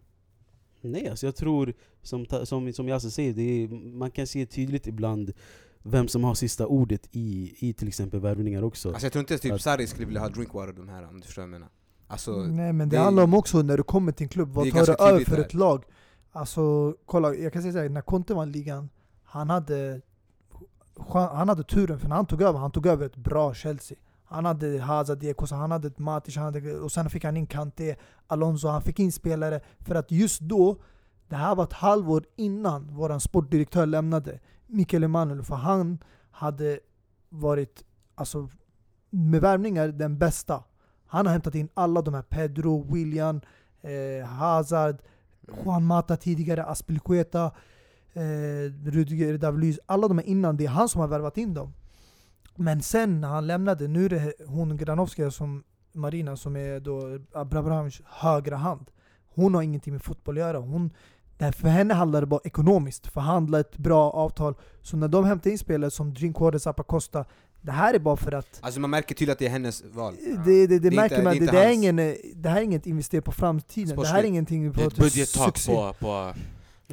[0.81, 4.87] Nej, alltså jag tror, som, som, som Yasin säger, det är, man kan se tydligt
[4.87, 5.33] ibland
[5.83, 8.89] vem som har sista ordet i, i till exempel värvningar också.
[8.89, 11.27] Alltså jag tror inte typ Att- Sarri skulle vilja ha Drinkwater de här om du
[11.27, 11.69] förstår vad jag menar.
[12.07, 14.71] Alltså, Nej men det, det- handlar om också när du kommer till en klubb, vad
[14.71, 15.85] tar du över för ett lag?
[16.33, 18.89] Alltså kolla, jag kan säga såhär, när Conte vann ligan,
[19.25, 20.01] han hade,
[21.13, 23.99] han hade turen för när han tog över, han tog över ett bra Chelsea.
[24.31, 27.97] Han hade Hazard, Ekos, han hade Matic, han hade, och sen fick han in Kanté,
[28.27, 29.61] Alonso, han fick in spelare.
[29.81, 30.77] För att just då,
[31.29, 35.99] det här var ett halvår innan våran sportdirektör lämnade, Mikael Emanuel, för han
[36.31, 36.81] hade
[37.29, 38.49] varit, alltså
[39.11, 40.65] med värvningar, den bästa.
[41.07, 43.41] Han har hämtat in alla de här, Pedro, William,
[43.81, 44.97] eh, Hazard,
[45.65, 47.45] Juan Mata tidigare, Aspilicueta,
[48.13, 51.73] eh, Rudiger Davlys, alla de här innan, det är han som har värvat in dem.
[52.57, 57.19] Men sen när han lämnade, nu är det hon Granovskaja som Marina som är då
[57.35, 58.91] Abrahamovic högra hand.
[59.35, 60.59] Hon har ingenting med fotboll att göra.
[60.59, 60.91] Hon,
[61.39, 64.55] för henne handlar det bara ekonomiskt, förhandla ett bra avtal.
[64.83, 67.25] Så när de hämtar in spelare som Drinkwater, Zappacosta,
[67.61, 70.15] det här är bara för att alltså man märker tydligt att det är hennes val.
[70.45, 71.77] det, det, det, Det är märker inte- man, det är det, inte det, är hans-
[71.77, 74.85] ingen, eh, det här är inget investera på framtiden, det här är ingenting Det är
[74.85, 76.33] på ett budgettak på, på,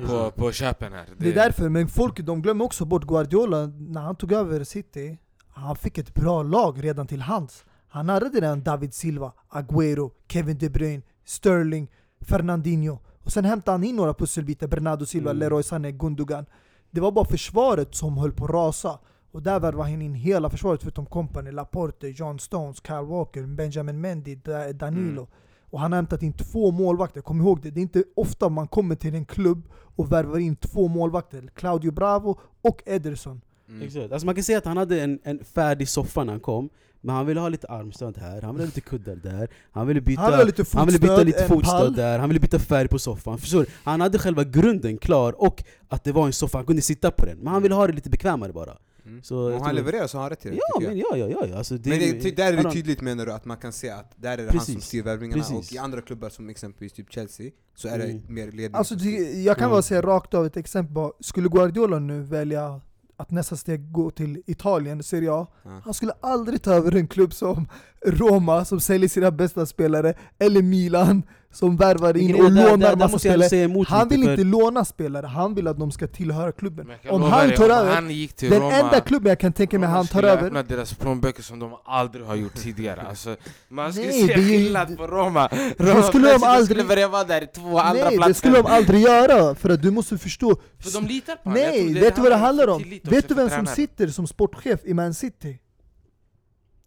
[0.07, 1.05] på, på köpen här.
[1.17, 5.17] Det är därför, men folk de glömmer också bort Guardiola, när han tog över City,
[5.57, 7.65] han fick ett bra lag redan till hands.
[7.87, 11.87] Han hade redan David Silva, Agüero, Kevin De Bruyne, Sterling,
[12.21, 12.99] Fernandinho.
[13.23, 15.39] Och sen hämtade han in några pusselbitar, Bernardo Silva, Mm.
[15.39, 16.45] Leroy Sané, Gundogan.
[16.91, 18.99] Det var bara försvaret som höll på att rasa.
[19.31, 24.01] Och där värvade han in hela försvaret förutom Company, Laporte, John Stones, Kyle Walker, Benjamin
[24.01, 25.21] Mendy, Da- Danilo.
[25.21, 25.27] Mm.
[25.69, 27.71] Och han har hämtat in två målvakter, kom ihåg det.
[27.71, 31.49] Det är inte ofta man kommer till en klubb och värvar in två målvakter.
[31.55, 33.41] Claudio Bravo och Ederson.
[33.69, 33.81] Mm.
[33.81, 34.11] Exakt.
[34.11, 36.69] Alltså man kan säga att han hade en, en färdig soffa när han kom,
[37.01, 40.01] men han ville ha lite armstöd här, han ville ha lite kuddar där, han ville
[40.01, 42.87] byta, Han har lite han ville byta fotstöd, lite fotstöd där, han ville byta färg
[42.87, 43.37] på soffan.
[43.37, 43.65] Förstår du?
[43.83, 47.25] Han hade själva grunden klar, och att det var en soffa, han kunde sitta på
[47.25, 47.37] den.
[47.37, 48.77] Men han ville ha det lite bekvämare bara.
[49.05, 49.23] Mm.
[49.23, 51.45] Så Om han levererar så har han rätt till det, Ja, men ja, ja, ja,
[51.51, 51.57] ja.
[51.57, 54.11] Alltså, det, Men det, där är det tydligt menar du, att man kan se att
[54.15, 54.87] där är det han som Precis.
[54.87, 55.69] styr värvningarna, Precis.
[55.71, 58.21] och i andra klubbar som exempelvis typ Chelsea, så är det Mm.
[58.27, 59.09] mer ledning Alltså det,
[59.43, 61.11] jag kan bara säga rakt av ett exempel bara.
[61.19, 62.81] Skulle Guardiola nu välja
[63.17, 65.47] att nästa steg gå till Italien, Serie A.
[65.63, 65.81] Ja.
[65.83, 67.67] Han skulle aldrig ta över en klubb som
[68.05, 71.23] Roma, som säljer sina bästa spelare, eller Milan,
[71.53, 73.85] som värvar in och lånar där massa spelare.
[73.87, 76.87] Han vill för- inte låna spelare, han vill att de ska tillhöra klubben.
[77.09, 79.89] Om han tar över, han gick till Den Roma, enda klubben jag kan tänka mig
[79.89, 83.35] han tar över, öppna deras plånböcker som de aldrig har gjort tidigare alltså,
[83.69, 85.47] Man skulle Nej, se skillnad på Roma!
[85.47, 88.33] det Roma skulle de aldrig- skulle börja vara där i två andra Nej, platser det
[88.33, 91.63] skulle de aldrig göra, för att du måste förstå För de litar på honom.
[91.63, 92.83] Nej, vet du vad det handlar om?
[93.03, 95.59] Vet du vem som sitter som sportchef i Man City?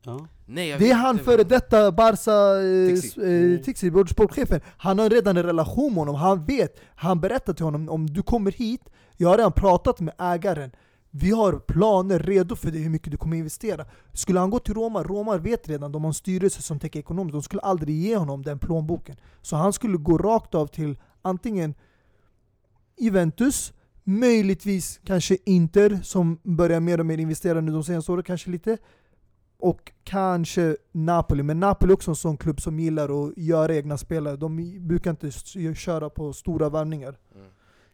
[0.05, 0.27] Ja.
[0.53, 2.33] Nej, Det är han inte före detta Barca,
[2.63, 3.87] eh, Tixi.
[3.87, 4.61] eh, vår sportchefen.
[4.77, 6.81] Han har redan en relation med honom, han vet.
[6.95, 8.81] Han berättar till honom om du kommer hit,
[9.17, 10.71] jag har redan pratat med ägaren.
[11.11, 13.87] Vi har planer redo för det, hur mycket du kommer investera.
[14.13, 17.33] Skulle han gå till Roma, Roma vet redan, de har en styrelse som täcker ekonomiskt,
[17.33, 19.17] de skulle aldrig ge honom den plånboken.
[19.43, 21.75] Så han skulle gå rakt av till antingen
[22.99, 23.73] Juventus,
[24.05, 28.79] möjligtvis kanske Inter som börjar mer och mer investera nu de senaste åren, kanske lite.
[29.61, 33.99] Och kanske Napoli, men Napoli är också en sån klubb som gillar att göra egna
[33.99, 34.37] spelare.
[34.37, 35.31] De brukar inte
[35.75, 37.19] köra på stora värvningar.
[37.35, 37.47] Mm.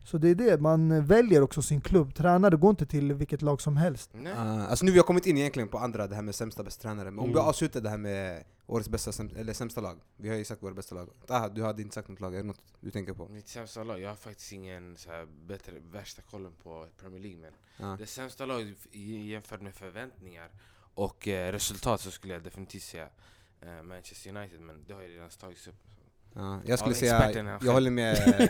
[0.05, 2.15] Så det är det, man väljer också sin klubb.
[2.15, 4.11] Tränare går inte till vilket lag som helst.
[4.15, 4.33] Nej.
[4.33, 6.83] Uh, alltså nu vi har kommit in egentligen på andra, det här med sämsta bästa
[6.83, 7.11] tränare.
[7.11, 7.35] Men om Mm.
[7.35, 9.99] vi avslutar det här med årets bästa, säm- eller sämsta lag.
[10.17, 11.09] Vi har ju sagt våra bästa lag.
[11.27, 13.29] Taha, du hade inte sagt något lag, är det något du tänker på?
[13.29, 17.41] Mitt sämsta lag, jag har faktiskt ingen så här bättre, värsta kollen på Premier League
[17.41, 17.53] men
[17.91, 17.97] Ja.
[17.99, 20.49] Det sämsta laget jämfört med förväntningar
[20.97, 23.09] och eh, resultat så skulle jag definitivt säga
[23.61, 25.75] eh, Manchester United men det har ju redan tagits upp.
[26.39, 28.17] Ja, jag skulle Av säga, jag håller med...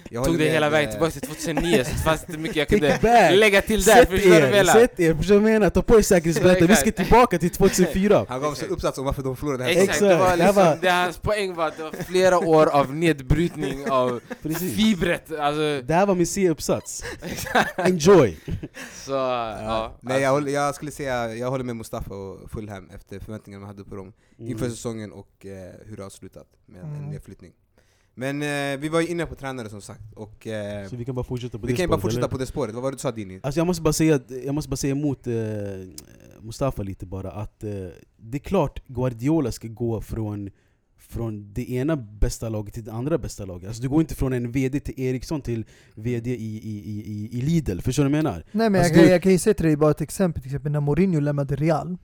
[0.10, 2.68] jag Tog det med, hela vägen tillbaka till 2009 så det fanns inte mycket jag
[2.68, 4.72] kunde lägga till där, Sätt förstår du vad jag er, menar?
[4.72, 5.70] sätt er, förstår du vad jag menar?
[5.70, 9.22] Ta på er säkerhetsbältet, vi ska tillbaka till 2004 Han gav sig uppsats om varför
[9.22, 11.92] de förlorade här Exakt, det var liksom, var- det hans poäng var att det var
[11.92, 14.74] flera år av nedbrytning av Precis.
[14.76, 17.04] fibret, alltså Det här var min C-uppsats.
[17.76, 18.36] Enjoy!
[19.06, 19.96] så ja.
[20.00, 23.76] Nej jag, håller, jag skulle säga, jag håller med Mustafa och Fulham efter förväntningarna man
[23.76, 24.76] hade på dem inför Mm.
[24.76, 27.10] säsongen och eh, hur det har slutat med en Mm.
[27.10, 27.52] nedflyttning.
[28.14, 31.14] Men eh, vi var ju inne på tränare som sagt, och eh, Så vi kan
[31.14, 32.28] bara fortsätta på vi det kan ju bara spåret, fortsätta eller?
[32.32, 32.74] på det spåret.
[32.74, 33.40] Vad var det du sa Dini?
[33.42, 35.34] Alltså jag måste bara säga, jag måste bara säga emot eh,
[36.40, 37.70] Mustafa lite bara att eh,
[38.16, 40.50] det är klart Guardiola ska gå från
[40.98, 43.68] från det ena bästa laget till det andra bästa laget.
[43.68, 45.64] Alltså du går inte från en VD till Eriksson till
[45.94, 48.44] VD i, i, i, i- i Lidl, förstår du vad jag menar?
[48.52, 50.42] Nej men Alltså, jag, kan, du- jag kan ju säga till dig bara ett exempel,
[50.42, 51.96] till exempel när Mourinho lämnade Real.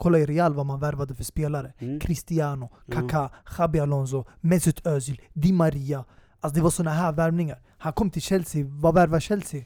[0.00, 1.72] Kolla i Real vad man värvade för spelare.
[1.78, 2.00] Mm.
[2.00, 3.08] Cristiano, Mm.
[3.08, 6.04] Kaká, Xabi Alonso, Mesut Özil, Di Maria.
[6.40, 7.58] Alltså det var såna här värvningar.
[7.78, 9.64] Han kom till Chelsea, vad värvar Chelsea?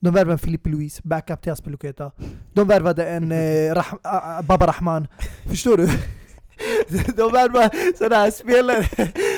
[0.00, 2.10] De värvade en Filipe Luis, backup till Aspeluketa.
[2.52, 3.36] De värvade en eh,
[3.74, 5.08] Rah- ah, ah, Baba Rahman.
[5.46, 5.86] Förstår du?
[7.16, 8.86] De värvar sådana här spelare.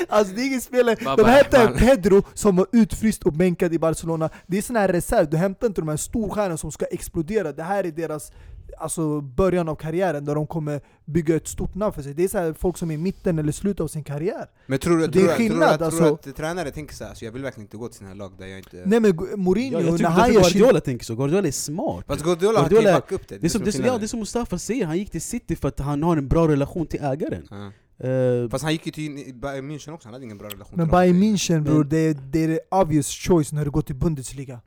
[0.09, 0.95] Alltså det är ingen spelare.
[1.17, 1.73] De hämtar en.
[1.77, 4.29] Pedro som var utfryst och bänkad i Barcelona.
[4.47, 5.29] Det är sån här reserv.
[5.29, 7.51] Du hämtar inte de här storstjärnorna som ska explodera.
[7.51, 8.31] Det här är deras
[8.77, 12.13] alltså, början av karriären där de kommer bygga ett stort namn för sig.
[12.13, 14.45] Det är så här folk som är i mitten eller slutet av sin karriär.
[14.65, 16.19] Men tror du, Så det är tror, du- skillnad, tror, du, tror alltså.
[16.23, 18.45] du att tränare tänker såhär, alltså, jag vill verkligen inte gå till här lag där
[18.47, 18.81] jag inte...
[18.85, 20.59] Nej men Mourinho, Ja, jag när tycker han gör sin...
[20.59, 23.37] Guardiola tänker så, Guardiola är smart Fast Guardiola han kan ju Guardiola- backa upp det.
[23.37, 25.79] det är, som, det, ja, det som Mustafa säger, han gick till City för att
[25.79, 27.71] han har en bra relation till ägaren Ja.
[27.99, 30.73] Eh, Fast han gick ju till i Bayern München också, han hade ingen bra relation
[30.77, 30.87] Men.
[30.87, 34.61] Bayern München bror, det, är- det är obvious choice när du går till Bundesliga.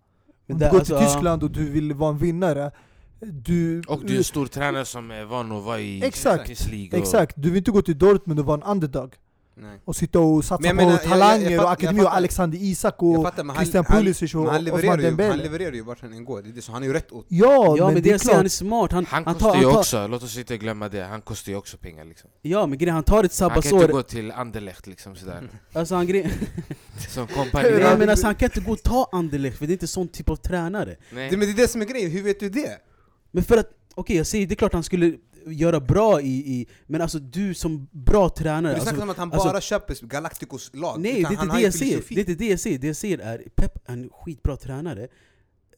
[0.48, 1.12] Om du går alltså, till ja.
[1.12, 2.70] Tyskland och du vill vara en vinnare,
[3.20, 3.82] du...
[3.88, 6.36] Och du är en stor tränare som är van att vara i Exakt.
[6.36, 9.14] Champions League och, Exakt, du vill inte gå till Dortmund och vara en underdog.
[9.60, 9.80] Nej.
[9.84, 11.98] Och sitta och satsa Men jag på menar, jag- jag- talanger jag fatt- och akademi
[11.98, 12.16] jag och.
[12.16, 14.98] Alexander Isak Jag och fattar, men han, Christian han, Pulisic och men Osman ju, han
[14.98, 15.42] Dembele.
[15.42, 17.26] levererar ju vart han än går, det är det, så han är ju rätt åt.
[17.28, 18.52] Ja, Ja men, men det är så, han är klart.
[18.52, 21.04] smart, han, Han han kostar tar, ju han tar, också, låt oss inte glömma det,
[21.04, 22.30] han kostar ju också pengar liksom.
[22.42, 25.50] Ja men grejen, han tar ett Han kan inte sabbatsår, gå till Anderlecht liksom sådär,
[25.72, 26.30] alltså han grej,
[27.08, 27.68] som kompani.
[27.70, 30.08] Nej men alltså han kan inte gå och ta Anderlecht för det är inte sån
[30.08, 31.30] typ av tränare Nej.
[31.30, 32.78] Det, men det är det som är grejen, hur vet du det?
[33.30, 35.14] Men för att, okej jag säger, det är klart han skulle
[35.52, 39.16] göra bra i, i men alltså du som bra tränare det alltså, snackas om att
[39.16, 41.00] han alltså- bara köper Galacticos lag.
[41.00, 42.02] Nej, det är inte det jag säger.
[42.08, 42.78] Det är inte det jag säger.
[42.78, 45.08] Det jag säger är Pep är en skitbra tränare.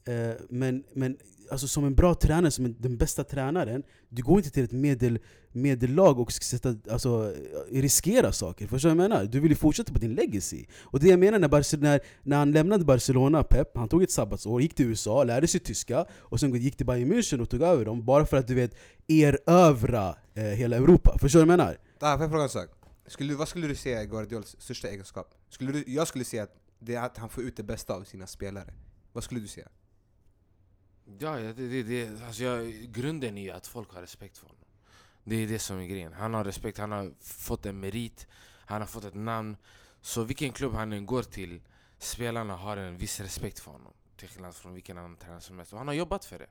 [0.05, 1.17] Eh, men, men
[1.51, 4.73] alltså, som en bra tränare, som en, den bästa tränaren, du går inte till ett
[4.73, 5.19] medel,
[5.53, 7.35] medellag och ska sätta, alltså,
[7.71, 8.67] riskera saker.
[8.67, 9.25] Förstår du vad jag menar?
[9.25, 10.65] Du vill ju fortsätta på din legacy.
[10.81, 14.11] Och det jag menar när, Barce- när, när han lämnade Barcelona, Pep, han tog ett
[14.11, 17.63] sabbatsår, gick till USA, lärde sig tyska och sen gick till Bayern München och tog
[17.63, 18.75] över dem bara för att du vet
[19.09, 21.19] erövra eh, hela Europa.
[21.21, 21.79] Förstår du vad jag menar?
[22.01, 22.69] Ah, får jag fråga en sak?
[23.07, 25.35] Skulle, vad skulle du säga är Guardiolas största egenskap?
[25.49, 28.05] Skulle du, jag skulle säga att det är att han får ut det bästa av
[28.05, 28.75] sina spelare.
[29.13, 29.69] Vad skulle du säga?
[31.19, 34.47] Ja, ja, det, det, det, alltså jag, grunden är ju att folk har respekt för
[34.47, 34.60] honom.
[35.25, 36.13] Det är det som är grejen.
[36.13, 38.27] Han har respekt, han har fått en merit,
[38.67, 39.57] han har fått ett namn.
[40.01, 41.61] Så vilken klubb han än går till,
[41.99, 43.93] spelarna har en viss respekt för honom.
[44.17, 45.73] Till skillnad från vilken annan tränare som helst.
[45.73, 46.47] Och han har jobbat för det.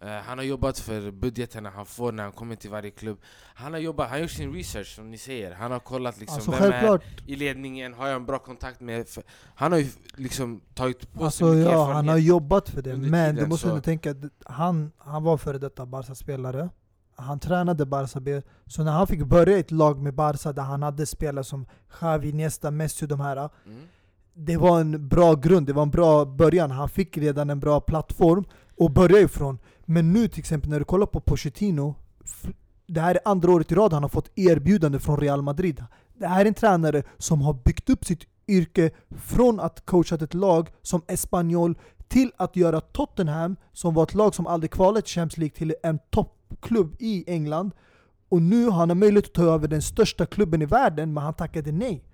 [0.00, 3.18] Eh, han har jobbat för budgeterna han får när han kommer till varje klubb.
[3.54, 5.52] Han har jobbat, han har gjort sin research som ni säger.
[5.52, 8.80] Han har kollat liksom Alltså vem självklart, är i ledningen, har jag en bra kontakt
[8.80, 9.06] med?
[9.54, 12.96] Han har ju liksom tagit på sig alltså, mycket ja, han har jobbat för det.
[12.96, 16.70] Men du tiden, måste så- ändå tänka att han, han var före detta Barca-spelare.
[17.16, 18.42] Han tränade Barca B.
[18.66, 22.28] Så när han fick börja ett lag med Barca där han hade spelare som Xavi,
[22.28, 23.36] Iniesta, Messi de här.
[23.36, 23.80] Mm.
[24.34, 26.70] Det var en bra grund, det var en bra början.
[26.70, 28.44] Han fick redan en bra plattform
[28.78, 29.58] att börja ifrån.
[29.84, 31.94] Men nu till exempel när du kollar på Pochettino,
[32.86, 35.84] det här är andra året i rad han har fått erbjudande från Real Madrid.
[36.14, 40.34] Det här är en tränare som har byggt upp sitt yrke från att coachat ett
[40.34, 45.14] lag som Espanyol till att göra Tottenham, som var ett lag som aldrig kvalade till
[45.14, 45.98] Champions League, till en
[46.54, 47.70] toppklubb i England.
[48.28, 51.34] Och nu har han möjlighet att ta över den största klubben i världen, men han
[51.34, 52.04] tackade nej.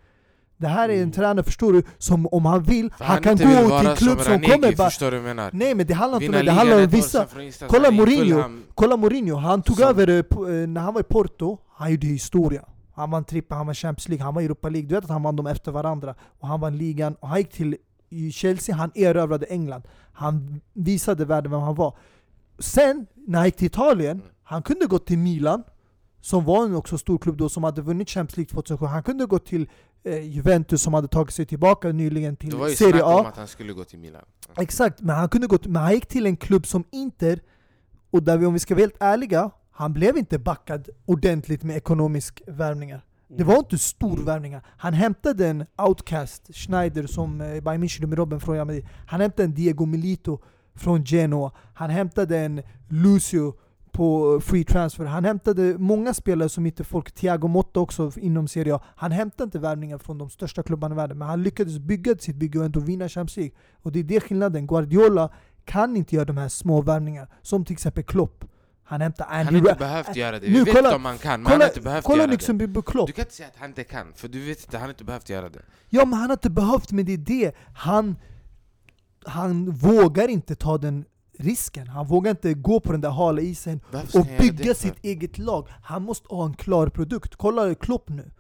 [0.57, 1.13] Det här är en Mm.
[1.13, 4.33] tränare, förstår du, som om han vill, För han, kan gå till en klubb som
[4.33, 4.91] Ranegi, kommer bara...
[4.91, 5.51] förstår du menar?
[5.53, 7.27] Nej men det handlar inte om det, det handlar om vissa...
[7.69, 8.43] Kolla han Mourinho.
[8.75, 12.07] Kolla Mourinho, han tog Som- över eh, eh, när han var i Porto, han gjorde
[12.07, 12.65] historia.
[12.95, 14.89] Han vann trippel, han vann Champions League, han var i Europa League.
[14.89, 16.15] Du vet att han vann dem efter varandra.
[16.41, 17.77] Och han vann ligan, och han gick till
[18.11, 19.83] i Chelsea, han erövrade England.
[20.13, 21.95] Han visade världen vem han var.
[22.61, 25.63] Sen, när han gick till Italien, han kunde gå till Milan,
[26.21, 28.87] som var en också stor klubb då, som hade vunnit Champions League 2007.
[28.87, 29.69] Han kunde gå till
[30.05, 33.27] eh, Juventus som hade tagit sig tillbaka nyligen Det till var ju Serie snack om
[33.27, 33.29] A.
[33.29, 34.23] att han skulle gå till Milan.
[34.57, 37.41] Exakt, men han kunde gå till, men han gick till en klubb som Inter,
[38.11, 41.77] och där vi, om vi ska vara helt ärliga, han blev inte backad ordentligt med
[41.77, 43.05] ekonomisk värvningar.
[43.37, 44.63] Det var inte storvärvningar.
[44.77, 48.87] Han hämtade en outcast, Schneider, som eh, Bayern München med Robben från Real Madrid.
[49.07, 50.41] Han hämtade en Diego Milito
[50.75, 51.53] från Genoa.
[51.75, 53.55] Han hämtade en Lucio
[53.93, 55.05] på eh, free transfer.
[55.05, 58.81] Han hämtade många spelare som inte folk, Thiago Motta också inom Serie A.
[58.97, 62.37] Han hämtade inte värvningar från de största klubbarna i världen, men han lyckades bygga sitt
[62.37, 63.55] bygge och ändå vinna Champions League.
[63.83, 64.67] Och det är det skillnaden.
[64.67, 65.31] Guardiola
[65.65, 68.45] kan inte göra de här små värvningarna, som till exempel Klopp.
[68.85, 70.47] Han hämtar Han Andy har inte behövt göra det.
[70.47, 72.31] Nu, Vi vet kolla- om han kan, men han har Kolla, inte behövt kolla göra
[72.31, 73.07] liksom på Klopp.
[73.07, 73.13] det.
[73.13, 75.05] Du kan inte säga att han inte kan, för du vet inte, han har inte
[75.05, 75.63] behövt göra det.
[75.89, 77.53] Ja men han har inte behövt, men det är det.
[77.75, 78.17] Han,
[79.25, 81.05] han vågar inte ta den
[81.39, 81.87] risken.
[81.89, 83.81] Han vågar inte gå på den där hala isen
[84.15, 85.69] och bygga sitt eget lag.
[85.83, 87.37] Han måste ha en klar produkt.
[87.37, 88.31] Kolla Klopp nu.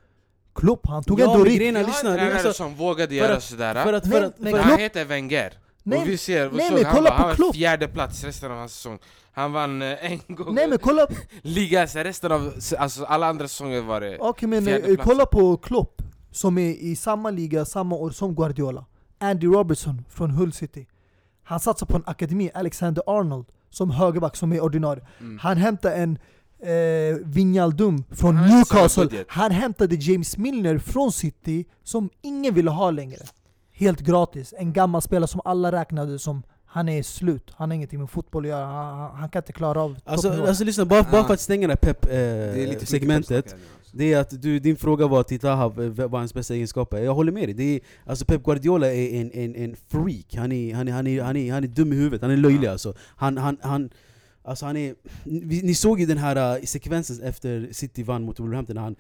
[0.54, 1.56] Klopp, han tog Ja, ändå men risk.
[1.58, 3.74] grejen är, Vi har lyssna, en det är tränare alltså, som vågade göra att- sådär.
[3.84, 5.52] för att, Nej, för att, men för han heter Wenger.
[5.82, 7.16] Nej, och vi ser, vad nej, såg men han kolla var?
[7.16, 7.54] på Han var Klopp.
[7.54, 8.98] fjärde plats resten av hans säsong.
[9.32, 11.06] Han vann eh, en gång nej men kolla,
[11.42, 14.18] ligan, så resten av, alltså alla andra säsonger var det...
[14.18, 18.84] okay, men, eh, kolla på Klopp, som är i samma liga samma år som Guardiola.
[19.20, 20.86] Andy Robertson från Hull City.
[21.42, 25.06] Han satsar på en akademi, Alexander Arnold, som högerback som är ordinarie.
[25.20, 25.38] Mm.
[25.38, 26.18] Han hämtade en
[26.62, 29.24] eh, Wijnaldum från Han Newcastle.
[29.28, 33.18] Han hämtade James Milner från City, som ingen ville ha längre.
[33.72, 34.54] Helt gratis.
[34.58, 37.50] En gammal spelare som alla räknade som han är slut.
[37.56, 38.66] Han har ingenting med fotboll att göra.
[38.66, 41.24] Han, han- kan inte klara av alltså, alltså lyssna, bara, bara Ah.
[41.24, 42.66] för att stänga det här Det är
[43.92, 43.96] alltså.
[43.98, 47.02] Det är att du, din fråga var till Taha, v- vad hans bästa egenskaper är.
[47.02, 47.54] Jag håller med dig.
[47.54, 50.34] Det är, alltså Pep Guardiola är en, en, en freak.
[50.34, 52.36] Han är, han, är, han, är, han, är, han är dum i huvudet, han är
[52.36, 52.72] löjlig Ja.
[52.72, 52.94] alltså.
[53.16, 53.90] Han, han, han,
[54.42, 58.40] alltså han är, ni, ni såg ju den här uh, sekvensen efter City vann mot
[58.40, 58.96] Wolverhampton, när han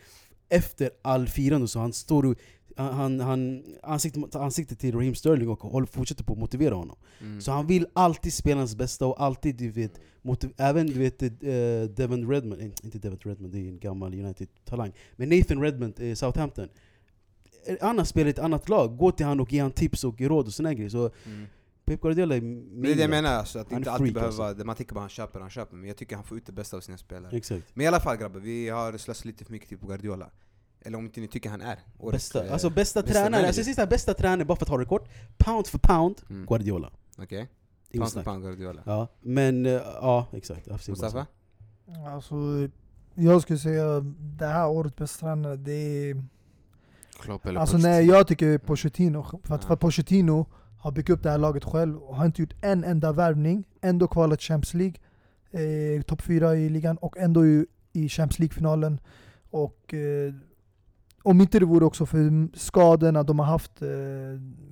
[0.48, 2.34] efter all firande så han står och
[2.76, 6.74] han, han, han ansikte mot ansikte till Raheem Sterling och håller, fortsätter på att motivera
[6.74, 6.96] honom.
[7.20, 7.40] Mm.
[7.40, 11.28] Så han vill alltid spelarnas bästa och alltid, du vet, motiv- även du vet eh,
[11.96, 16.16] Devon Redmond, eh, inte Devon Redmond, det är en gammal United-talang, men Nathan Redmond i
[16.16, 16.68] Southampton.
[17.66, 20.20] En annan spelare i ett annat lag, gå till han och ge han tips och
[20.20, 20.90] råd och såna grejer.
[20.90, 21.46] Så Mm.
[21.84, 24.64] Pep Guardiola är Men det är det jag menar, alltså, att inte alltid behöva, alltså.
[24.66, 26.76] man tänker bara han köper, han köper, men jag tycker han får ut det bästa
[26.76, 27.36] av sina spelare.
[27.36, 27.64] Exakt.
[27.74, 30.30] Men i alla fall grabbar, vi har slösat lite för mycket tid på Guardiola.
[30.84, 32.32] Eller om inte ni tycker han är årets...
[32.32, 34.84] Bästa, eh, alltså bästa, bästa tränare, alltså sista bästa tränare, bara för att ha det
[34.84, 35.08] kort,
[35.38, 36.46] pound för pound, Mm.
[36.46, 36.90] Guardiola.
[37.18, 37.38] Okej?
[37.38, 37.48] Inget
[37.92, 38.24] Pound för snack.
[38.24, 38.82] pound Guardiola.
[38.86, 40.64] Ja, men eh, ja, exakt.
[40.80, 40.90] Så.
[40.90, 41.26] Mustafa?
[42.06, 42.34] Alltså,
[43.14, 46.24] jag skulle säga det här årets bästa tränare, det är...
[47.20, 47.92] Klopp eller Alltså Pochettino.
[47.92, 49.22] nej, jag tycker Pochettino.
[49.22, 49.66] För att, Ja.
[49.66, 50.46] för att Pochettino
[50.78, 53.64] har byggt upp det här laget själv och har inte gjort en enda värvning.
[53.80, 54.94] Ändå kvalat Champions League,
[55.96, 59.00] eh, topp fyra i ligan och ändå i, i Champions League-finalen.
[59.50, 60.34] Och eh,
[61.22, 63.82] om inte det vore också för skadorna de har haft.
[63.82, 63.88] Eh,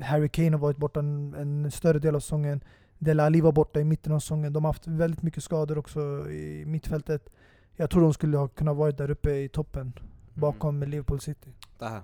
[0.05, 2.61] Harry Kane har varit borta en, en större del av säsongen.
[2.99, 4.53] Dele Alli var borta i mitten av säsongen.
[4.53, 7.29] De har haft väldigt mycket skador också i mittfältet.
[7.77, 9.93] Jag tror de skulle ha kunnat vara där uppe i toppen
[10.35, 11.53] bakom Liverpool City.
[11.79, 12.03] Taha?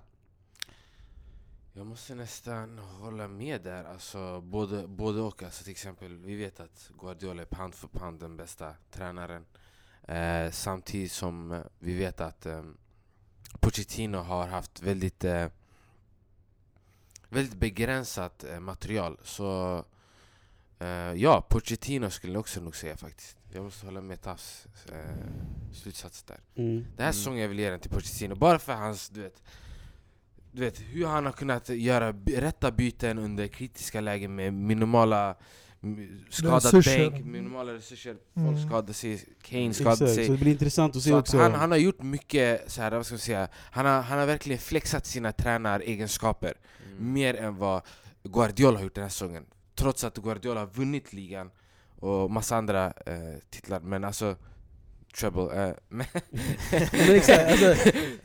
[1.76, 5.42] Jag måste nästan hålla med där, alltså både, både och.
[5.42, 9.44] Alltså, till exempel, vi vet att Guardiola är pound för pound den bästa tränaren.
[10.02, 12.62] Eh, samtidigt som vi vet att eh,
[13.64, 15.46] Pochettino har haft väldigt, eh,
[17.28, 19.18] väldigt begränsat eh, material.
[19.22, 19.78] Så
[20.78, 23.36] eh, ja, Pochettino skulle jag också nog säga faktiskt.
[23.52, 26.40] Jag måste hålla med Tafs eh, slutsats där.
[26.54, 26.74] Mm.
[26.74, 27.12] Den här Mm.
[27.12, 29.42] säsongen jag vill ge den till Pochettino, bara för hans, du vet
[30.52, 35.36] du vet, hur han har kunnat göra rätta byten under kritiska lägen med minimala
[36.30, 38.54] skadad bänk, minimala resurser, Mm.
[38.54, 41.20] folk skadade sig, Kane skadade Exakt, sig så det blir intressant att se så att
[41.22, 41.38] också.
[41.38, 44.26] han, han har gjort mycket, så här, vad ska man säga, han har, han har
[44.26, 46.54] verkligen flexat sina tränaregenskaper
[46.98, 47.12] Mm.
[47.12, 47.82] mer än vad
[48.22, 51.50] Guardiola har gjort den här säsongen Trots att Guardiola har vunnit ligan
[52.00, 54.36] och massa andra eh, titlar, men alltså
[55.16, 56.06] Treble, eh, men,
[56.92, 57.74] exakt, alltså,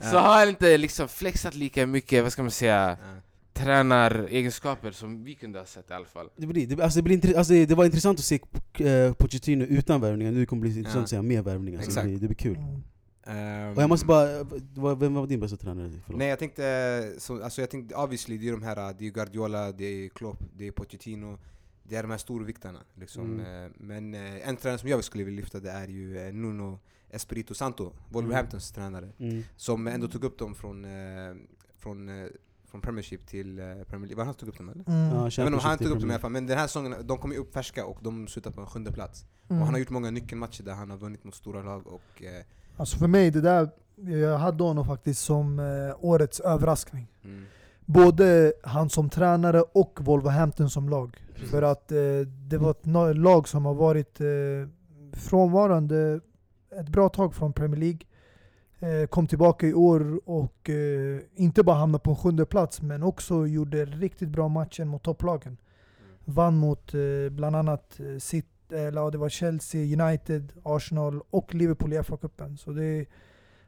[0.00, 3.20] så har han inte liksom flexat lika mycket, vad ska man säga, Ja.
[3.64, 6.28] Tränaregenskaper som vi kunde ha sett i alla fall.
[6.36, 8.40] Det, blir, det, alltså det, blir, intre- alltså det, det var intressant att se
[8.78, 11.18] eh, Pochettino utan värvningar, nu kommer det bli intressant Ja.
[11.18, 11.78] att se med värvningar.
[11.80, 12.06] Så det, Exakt.
[12.06, 12.56] blir, det blir kul.
[12.56, 12.82] Mm.
[13.26, 14.44] Ehm, Och jag måste bara,
[14.74, 15.90] vad- vem var din bästa tränare?
[16.06, 16.18] Förlåt.
[16.18, 19.72] Nej jag tänkte, så, alltså jag tänkte obviously det är de här, det är Guardiola,
[19.72, 21.38] det är Klopp, det är Pochettino
[21.82, 23.40] Det är de här storviktarna liksom.
[23.40, 23.64] Mm.
[23.64, 26.78] Eh, Men eh, en tränare som jag skulle vilja lyfta det är ju eh, Nuno
[27.10, 29.42] Espirito Santo, Wolverhamptons tränare Mm.
[29.56, 31.34] Som ändå tog upp dem från, eh,
[31.78, 32.26] från, eh,
[32.70, 34.84] från Premiership till eh, Premier League, var han tog upp dem eller?
[34.88, 35.16] Mm.
[35.16, 36.66] Ja, Jag vet inte om han tog upp dem i alla fall, men den här
[36.66, 39.60] säsongen, de kom ju upp färska och de slutade på en sjunde plats Mm.
[39.62, 42.44] Och han har gjort många nyckelmatcher där han har vunnit mot stora lag och eh,
[42.76, 47.06] Alltså för mig, det där, jag hade honom faktiskt som eh, årets överraskning.
[47.24, 47.44] mm,
[47.84, 51.24] Både han som tränare och Wolverhampton som lag.
[51.34, 51.50] Precis.
[51.50, 51.98] För att eh,
[52.48, 54.26] det var ett lag som har varit eh,
[55.12, 56.20] frånvarande
[56.80, 58.00] ett bra tag från Premier League.
[58.82, 63.02] Eh, kom tillbaka i år och eh, inte bara hamnade på en sjunde plats men
[63.02, 65.56] också gjorde riktigt bra matcher mot topplagen.
[66.24, 71.98] Vann mot eh, bland annat City, eller det var Chelsea, United, Arsenal och Liverpool i
[71.98, 72.56] FA-cupen.
[72.56, 73.06] Så det,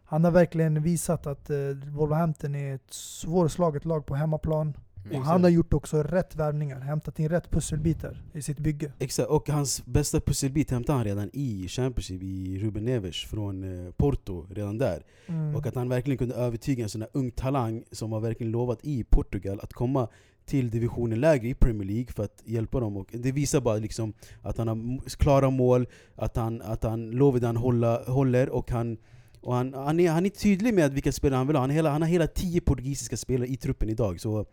[0.05, 1.51] han har verkligen visat att
[1.91, 4.75] Wolverhampton är ett svårslaget lag på hemmaplan.
[5.05, 5.23] Och mm.
[5.23, 8.93] han har gjort också rätt värvningar, hämtat in rätt pusselbitar i sitt bygge.
[8.99, 13.93] Exakt, och hans bästa pusselbit hämtade han redan i Championship, i Ruben Neves från eh,
[13.93, 15.03] Porto, redan där.
[15.27, 15.57] Mm.
[15.57, 18.79] Och att han verkligen kunde övertyga en sån här ung talang som var verkligen lovat
[18.83, 20.09] i Portugal att komma
[20.45, 22.97] till divisionen lägre i Premier League för att hjälpa dem.
[22.97, 25.87] Och det visar bara liksom att han har klara mål,
[26.17, 28.99] att han, att han lovar det han hålla, håller och han
[29.43, 31.61] och han, han, är, han är tydlig med vilka spelare han vill ha.
[31.61, 34.21] Han, har hela, han har hela tio portugisiska spelare i truppen idag.
[34.21, 34.47] Så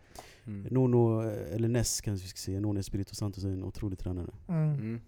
[0.46, 0.62] Mm.
[0.70, 4.30] Nuno, eh, eller Ness kanske vi ska säga, Nuno Espirito Santos är en otrolig tränare.
[4.48, 4.74] Mm.
[4.74, 5.00] Mm.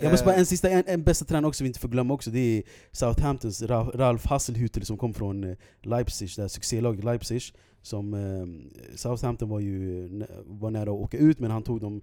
[0.00, 2.14] Jag måste bara Eh, en sista, en, en bästa tränare också vi inte får glömma
[2.14, 7.04] också, det är Southamptons Ra- Ralf Hasselhüttel som kom från eh, Leipzig, det här succélaget
[7.04, 7.42] Leipzig.
[7.82, 8.46] Som, eh,
[8.96, 10.08] Southampton var ju
[10.46, 12.00] var nära att åka ut men han tog dem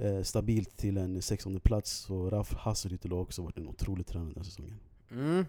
[0.00, 1.90] eh, stabilt till en 16 plats.
[1.92, 4.74] Så Ralf Hasselhüttel har också varit en otrolig tränare den här säsongen.
[5.10, 5.44] Mm.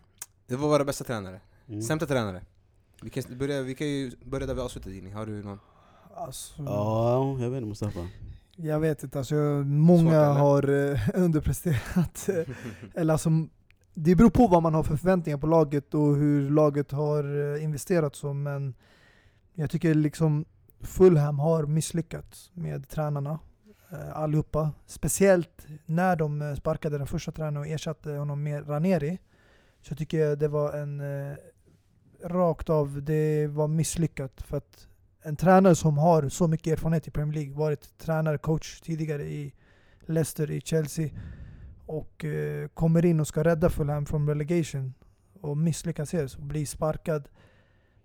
[0.49, 1.41] Det var våra bästa tränare.
[1.67, 1.81] Mm.
[1.81, 2.41] Sämsta tränare?
[3.01, 5.59] Vi kan, börja, vi kan ju börja där vi avslutade Dini, har du någon?
[6.15, 8.07] Alltså, Ja, jag vet inte Mustafa.
[8.55, 9.35] Jag vet inte, alltså,
[9.65, 10.33] många eller?
[10.33, 12.29] har eh, underpresterat.
[12.95, 13.29] Eller alltså,
[13.93, 17.63] det beror på vad man har för förväntningar på laget och hur laget har eh,
[17.63, 18.75] investerat så, men
[19.53, 20.45] jag tycker liksom
[20.81, 23.39] Fulham har misslyckats med tränarna
[23.91, 24.71] eh, allihopa.
[24.85, 29.19] Speciellt när de sparkade den första tränaren och ersatte honom med Raneri.
[29.81, 31.37] Så jag tycker det var en eh,
[32.23, 34.41] rakt av, det var misslyckat.
[34.41, 34.87] För att
[35.21, 39.53] en tränare som har så mycket erfarenhet i Premier League, varit tränare, coach tidigare i
[40.05, 41.09] Leicester, i Chelsea
[41.85, 44.93] och eh, kommer in och ska rädda Fulham från relegation
[45.41, 47.29] och misslyckas helt och blir sparkad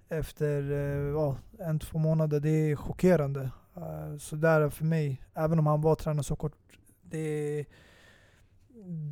[0.09, 2.41] efter eh, ja, en, två månader.
[2.41, 3.51] Det är chockerande.
[3.77, 6.57] Uh, så där för mig, även om han var tränare så kort,
[7.03, 7.67] det är,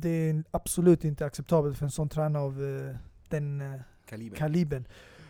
[0.01, 2.95] det är absolut inte acceptabelt för en sån tränare av eh,
[3.29, 4.35] den eh, Kaliber.
[4.37, 4.85] kalibern.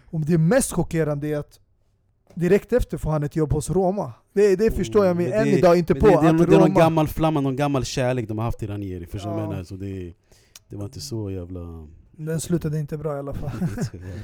[0.05, 1.59] Och det mest chockerande är att
[2.35, 4.13] direkt efter får han ett jobb hos Roma.
[4.33, 6.07] Det, det förstår jag mig än det- idag inte på.
[6.07, 8.45] det, det, är, att någon- det är någon gammal flamma, någon gammal kärlek de har
[8.45, 9.05] haft till Ranieri.
[9.05, 9.49] Förstår du Ja.
[9.49, 9.63] menar?
[9.63, 10.13] Så det,
[10.69, 11.87] det var inte så jävla...
[12.11, 13.51] den slutade inte bra i alla fall.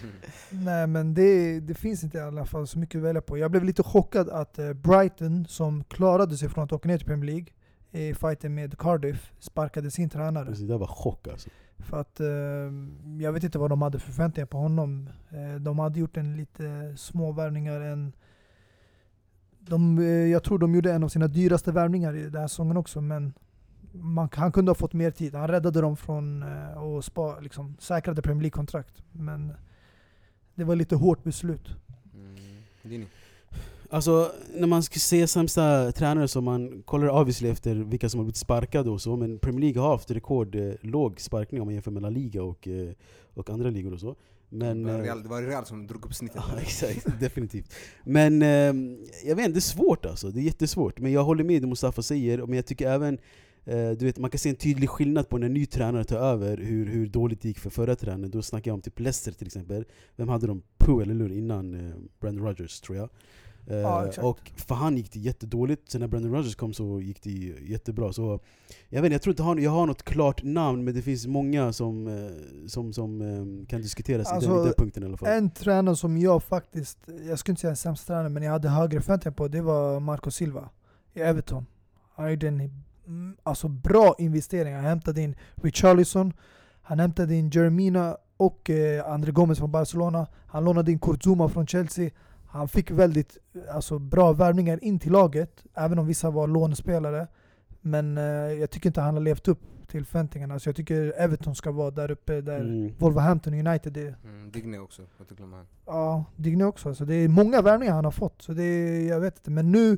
[0.49, 3.38] Nej men det, det finns inte i alla fall så mycket att välja på.
[3.38, 7.07] Jag blev lite chockad att eh, Brighton, som klarade sig från att åka ner till
[7.07, 7.45] Premier League
[7.92, 10.48] i fighten med Cardiff, sparkade sin tränare.
[10.48, 11.50] Alltså, det där var chock alltså.
[11.80, 12.28] För att eh,
[13.22, 15.10] jag vet inte vad de hade för förväntningar på honom.
[15.30, 17.82] Eh, de hade gjort en lite små värvningar.
[17.82, 18.14] En,
[19.60, 22.78] de, eh, jag tror de gjorde en av sina dyraste värvningar i den här säsongen
[22.78, 23.02] också.
[23.02, 23.34] Men
[23.92, 25.36] man, han kunde ha fått mer tid.
[25.36, 29.04] Han räddade dem från eh, och spa, liksom, säkrade Premier League-kontrakt.
[29.12, 29.54] Men
[30.56, 31.76] det var lite hårt beslut.
[32.14, 32.36] Mm.
[32.84, 33.08] Dini?
[33.92, 38.26] Alltså, när man ska se sämsta tränare så man kollar obviously efter vilka som har
[38.26, 41.74] blivit sparkade och så, men Premier League har haft rekord eh, låg sparkning om man
[41.74, 42.90] jämför med La Liga och, eh,
[43.34, 44.16] och andra ligor och så.
[44.50, 46.42] Men, det, var eh, Real, det var Real som drog upp snittet.
[46.54, 47.74] Ja, exakt, definitivt.
[48.04, 50.30] Men eh, jag vet inte, det är svårt alltså.
[50.30, 51.00] Det är jättesvårt.
[51.00, 53.18] Men jag håller med det Mustafa säger, men jag tycker även
[53.98, 56.58] du vet, man kan se en tydlig skillnad på när en ny tränare tar över,
[56.58, 58.32] hur, hur dåligt det gick för förra tränaren.
[58.32, 59.86] Då snackar jag om typ Leicester till exempel.
[60.16, 60.62] Vem hade de?
[60.78, 61.32] Pooh eller hur?
[61.32, 63.10] Innan eh, Brandon Rodgers tror jag.
[63.70, 67.24] Eh, Ja, och för han gick det jättedåligt, sen när Brandon Rodgers kom så gick
[67.24, 67.30] det
[67.61, 68.13] jättebra.
[68.13, 68.39] Så
[68.89, 71.28] jag, vet, inte, jag tror inte han, jag har något klart namn, men det finns
[71.28, 75.05] många som, eh, som, som eh, kan diskuteras i, den, Alltså, i den punkten i
[75.05, 75.30] alla fall.
[75.30, 76.97] En tränare som jag faktiskt,
[77.28, 79.99] jag skulle inte säga en sämsta tränare, men jag hade högre förväntningar på, det var
[79.99, 80.70] Marco Silva
[81.13, 81.65] i Everton.
[82.15, 82.59] Han gjorde en
[83.07, 84.76] mm, alltså bra investering.
[84.76, 86.34] Han hämtade in Richarlison,
[86.82, 90.28] han hämtade in Jeremina och eh, André Gomes från Barcelona.
[90.47, 92.09] Han lånade in Kurzuma från Chelsea.
[92.52, 93.38] Han fick väldigt
[93.72, 97.28] alltså, bra värvningar in till laget, även om vissa var lånespelare.
[97.82, 98.24] Men eh,
[98.60, 100.60] jag tycker inte han har levt upp till förväntningarna.
[100.60, 102.93] Så jag tycker Everton ska vara där uppe där Mm.
[102.97, 104.16] Wolverhampton United är.
[104.24, 105.66] Mm, Digne också, inte glömma han.
[105.86, 106.95] Ja, Digne också.
[106.95, 108.41] Så det är många värvningar han har fått.
[108.41, 109.52] Så det är, jag vet inte.
[109.52, 109.97] Men nu,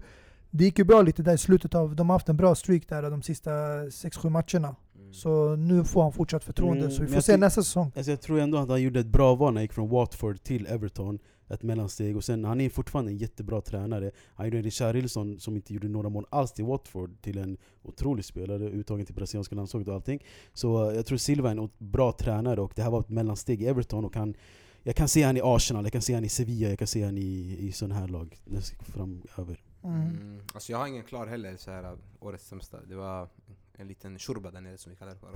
[0.49, 2.87] det gick ju bra lite där i slutet av, de har haft en bra streak
[2.87, 4.75] där de sista 6-7 matcherna.
[4.99, 5.13] Mm.
[5.13, 6.83] Så nu får han fortsatt förtroende.
[6.83, 7.91] Mm, så vi får jag se nästa säsong.
[7.95, 10.43] Alltså jag tror ändå att han gjorde ett bra val när han gick från Watford
[10.43, 11.19] till Everton,
[11.53, 12.17] ett mellansteg.
[12.17, 14.11] Och sen, han är fortfarande en jättebra tränare.
[14.35, 18.69] Han gjorde Richarlison, som inte gjorde några mål alls till Watford, till en otrolig spelare,
[18.69, 20.23] uttagen till brasilianska landslaget och allting.
[20.53, 23.61] Så eh, jag tror Silva är en bra tränare, och det här var ett mellansteg
[23.61, 24.05] i Everton.
[24.05, 24.35] Och han,
[24.83, 27.03] jag kan se han i Arsenal, jag kan se han i Sevilla, jag kan se
[27.03, 28.37] han i, i sådana här lag
[28.79, 29.63] framöver.
[29.83, 30.01] Mm.
[30.01, 30.41] Mm.
[30.53, 32.77] Alltså jag har ingen klar heller så här årets sämsta.
[32.87, 33.29] Det var
[33.77, 35.29] en liten shurba där nere som vi kallar det för.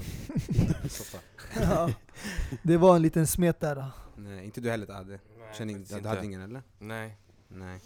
[1.61, 1.89] Ja,
[2.63, 3.85] det var en liten smet där.
[4.17, 5.09] Nej, inte du heller Ade?
[5.09, 5.19] Nej,
[5.57, 6.61] Känner inte, du hade ingen eller?
[6.79, 7.17] Nej.
[7.47, 7.79] Nej.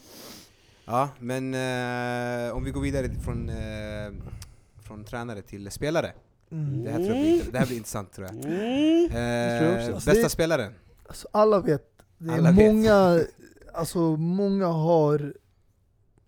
[0.85, 4.11] Ja, men eh, om vi går vidare från, eh,
[4.83, 6.13] från tränare till spelare.
[6.51, 6.83] Mm.
[6.83, 8.35] Det här, tror jag blir, det här blir intressant tror jag.
[8.35, 9.03] Mm.
[9.05, 9.93] Eh, tror jag.
[9.93, 10.73] Alltså, bästa det- spelaren?
[11.07, 11.85] Alltså, alla vet.
[12.17, 12.65] Det är Alla vet.
[12.75, 13.21] många,
[13.73, 15.33] alltså många har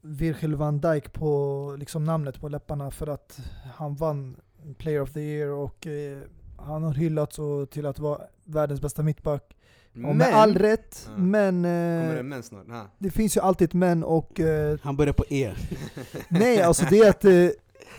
[0.01, 3.39] Virgil van Dijk på liksom namnet på läpparna för att
[3.75, 4.35] han vann
[4.77, 6.17] Player of the Year och eh,
[6.57, 9.55] han har hyllats och till att vara världens bästa mittback.
[9.93, 11.17] Och med all rätt, Ja.
[11.17, 12.67] men det eh, män snart?
[12.67, 12.87] Ha.
[12.97, 15.51] det finns ju alltid ett men och eh, Han börjar på E.
[16.29, 17.47] Nej, alltså det är att eh,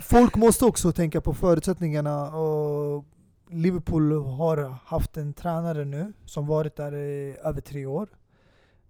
[0.01, 2.35] folk måste också tänka på förutsättningarna.
[2.35, 3.05] Och
[3.49, 8.09] Liverpool har haft en tränare nu som varit där i över tre år.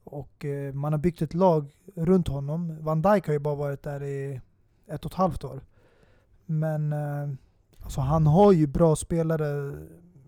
[0.03, 2.77] Och eh, man har byggt ett lag runt honom.
[2.81, 4.41] Van Dijk har ju bara varit där i
[4.87, 5.61] ett och ett halvt år.
[6.45, 7.29] Men eh,
[7.79, 9.77] alltså han har ju bra spelare.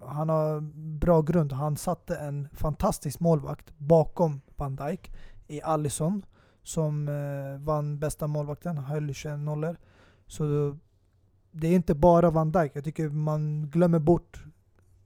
[0.01, 0.61] Han har
[0.99, 1.53] bra grund.
[1.53, 5.11] Han satte en fantastisk målvakt bakom Van Dijk
[5.47, 6.25] i Allison
[6.63, 9.77] som eh, vann bästa målvakten, höll 21 nollor.
[10.27, 10.77] Så
[11.51, 12.71] det är inte bara Van Dijk.
[12.75, 14.43] Jag tycker man glömmer bort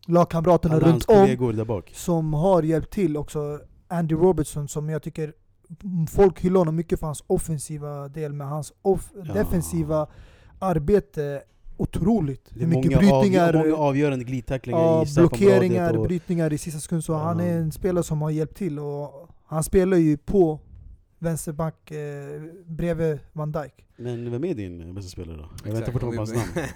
[0.08, 1.26] lagkamraterna runt om
[1.96, 3.60] som har hjälpt till också.
[3.90, 5.34] Andy Robertson som jag tycker
[6.10, 9.34] folk hyllar honom mycket för hans offensiva del, men hans off- Ja.
[9.34, 10.08] defensiva
[10.60, 11.42] arbete
[11.78, 12.50] otroligt.
[12.54, 16.54] Det är Hur mycket många, brytningar, avgö- många avgörande glidtacklingar ja, i blockeringar, och, brytningar
[16.54, 17.04] i sista sekund.
[17.04, 17.18] Så Ja.
[17.18, 18.80] han är en spelare som har hjälpt till.
[18.80, 20.60] Och han spelar ju på
[21.20, 23.86] vänsterback eh, bredvid Van Dijk.
[23.98, 25.50] Men vem är din bästa spelare då?
[25.66, 26.68] Jag väntar fortfarande på hans namn.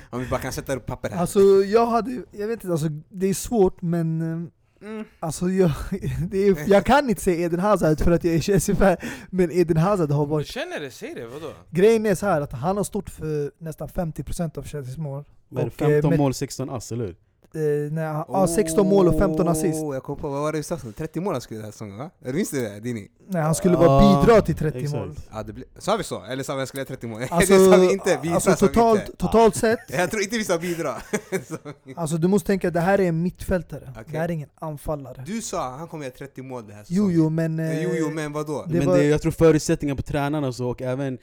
[0.10, 1.20] om vi bara kan sätta upp papper här.
[1.20, 4.48] Alltså jag hade, jag vet inte, alltså, det är svårt men eh,
[4.82, 5.04] Mm.
[5.20, 5.70] Alltså jag,
[6.30, 8.96] det är, jag kan inte säga Eden Hazard för att jag är Chelsea-fan,
[9.30, 10.46] men Eden Hazard har Om du varit...
[10.46, 11.26] känner det, säg det.
[11.26, 11.52] Vadå?
[11.70, 15.24] Grejen är så här att han har stått för nästan 50% av Chelseas mål.
[15.50, 17.16] Och, eh, 15 med- mål, 16 ass, eller hur?
[17.54, 19.82] Eh, när han, ja, 16 mål och 15 assist.
[19.82, 20.78] Oh, Jag kom på, vad var det vi sa?
[20.96, 22.10] 30 mål han skulle den här säsongen va?
[22.32, 23.08] Minns du det Dini?
[23.28, 24.94] Nej, han skulle bara bidra till 30 exakt.
[24.98, 25.14] mål.
[25.32, 26.24] Ja, det ble, sa vi så?
[26.24, 27.22] Eller sa vi att jag skulle göra 30 mål?
[27.30, 29.16] Alltså, det sa vi inte, vi alltså sa vi totalt, inte.
[29.16, 30.94] totalt sett, Jag tror inte vi sa bidra.
[31.48, 31.56] Så-
[31.96, 33.88] alltså du måste tänka att det här är en mittfältare.
[33.92, 34.04] Okej.
[34.12, 35.22] Det här är ingen anfallare.
[35.26, 37.16] du sa han kommer göra 30 mål det här Jo säsongen.
[37.16, 37.58] jo men...
[37.60, 38.64] eh, Jo jo men vadå?
[38.68, 41.18] Det men var- det, jag tror förutsättningarna på tränarna och så, och även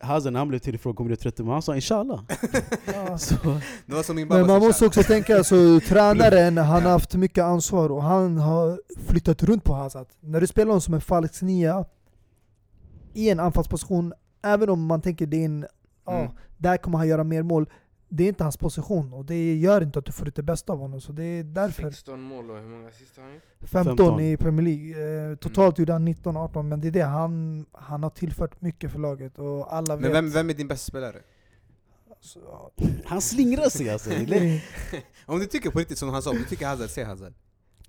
[0.00, 2.20] Hazard när han blev tillfrågad kommer du göra 30 mål, han sa inshallah.
[2.94, 3.18] ja.
[3.18, 3.34] Så,
[3.86, 7.14] Det var som min babba Men man måste också tänka, alltså, tränaren han har haft
[7.14, 10.06] mycket ansvar och han har flyttat runt på Hazard.
[10.20, 11.84] När du spelar honom som en falsk nia
[13.14, 15.66] i en anfallsposition, även om man tänker det är en,
[16.06, 16.32] ja, Mm.
[16.58, 17.68] där kommer han göra mer mål.
[18.08, 20.72] Det är inte hans position och det gör inte att du får ut det bästa
[20.72, 21.00] av honom.
[21.00, 23.42] Så det är därför 16 mål och hur många assist har han gjort?
[23.60, 24.20] 15, 15.
[24.20, 25.30] i Premier League.
[25.30, 27.02] Eh, totalt gjorde han 19-18, men det är det.
[27.02, 30.02] Han, han har tillfört mycket för laget och alla vet...
[30.02, 31.16] Men vem, vem är din bästa spelare?
[32.10, 32.70] Alltså, ja,
[33.04, 34.10] han slingrar sig alltså.
[34.26, 34.60] Det-
[35.26, 37.32] Om du tycker på riktigt som han sa, om du tycker Hazard, säg Hazard.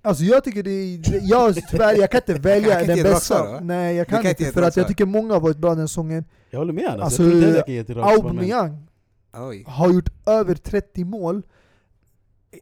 [0.02, 1.00] Alltså jag tycker det är,
[1.30, 3.34] jag, tyvärr, jag kan inte välja kan inte den rakt bästa.
[3.36, 3.60] svar, va?
[3.62, 5.88] Nej jag kan, kan inte inte, för att jag tycker många har varit bra den
[5.88, 6.24] säsongen.
[6.50, 8.86] jag håller med alltså, Alltså, jag inte Aubameyang
[9.32, 9.64] Oj.
[9.66, 11.42] har gjort över 30 mål.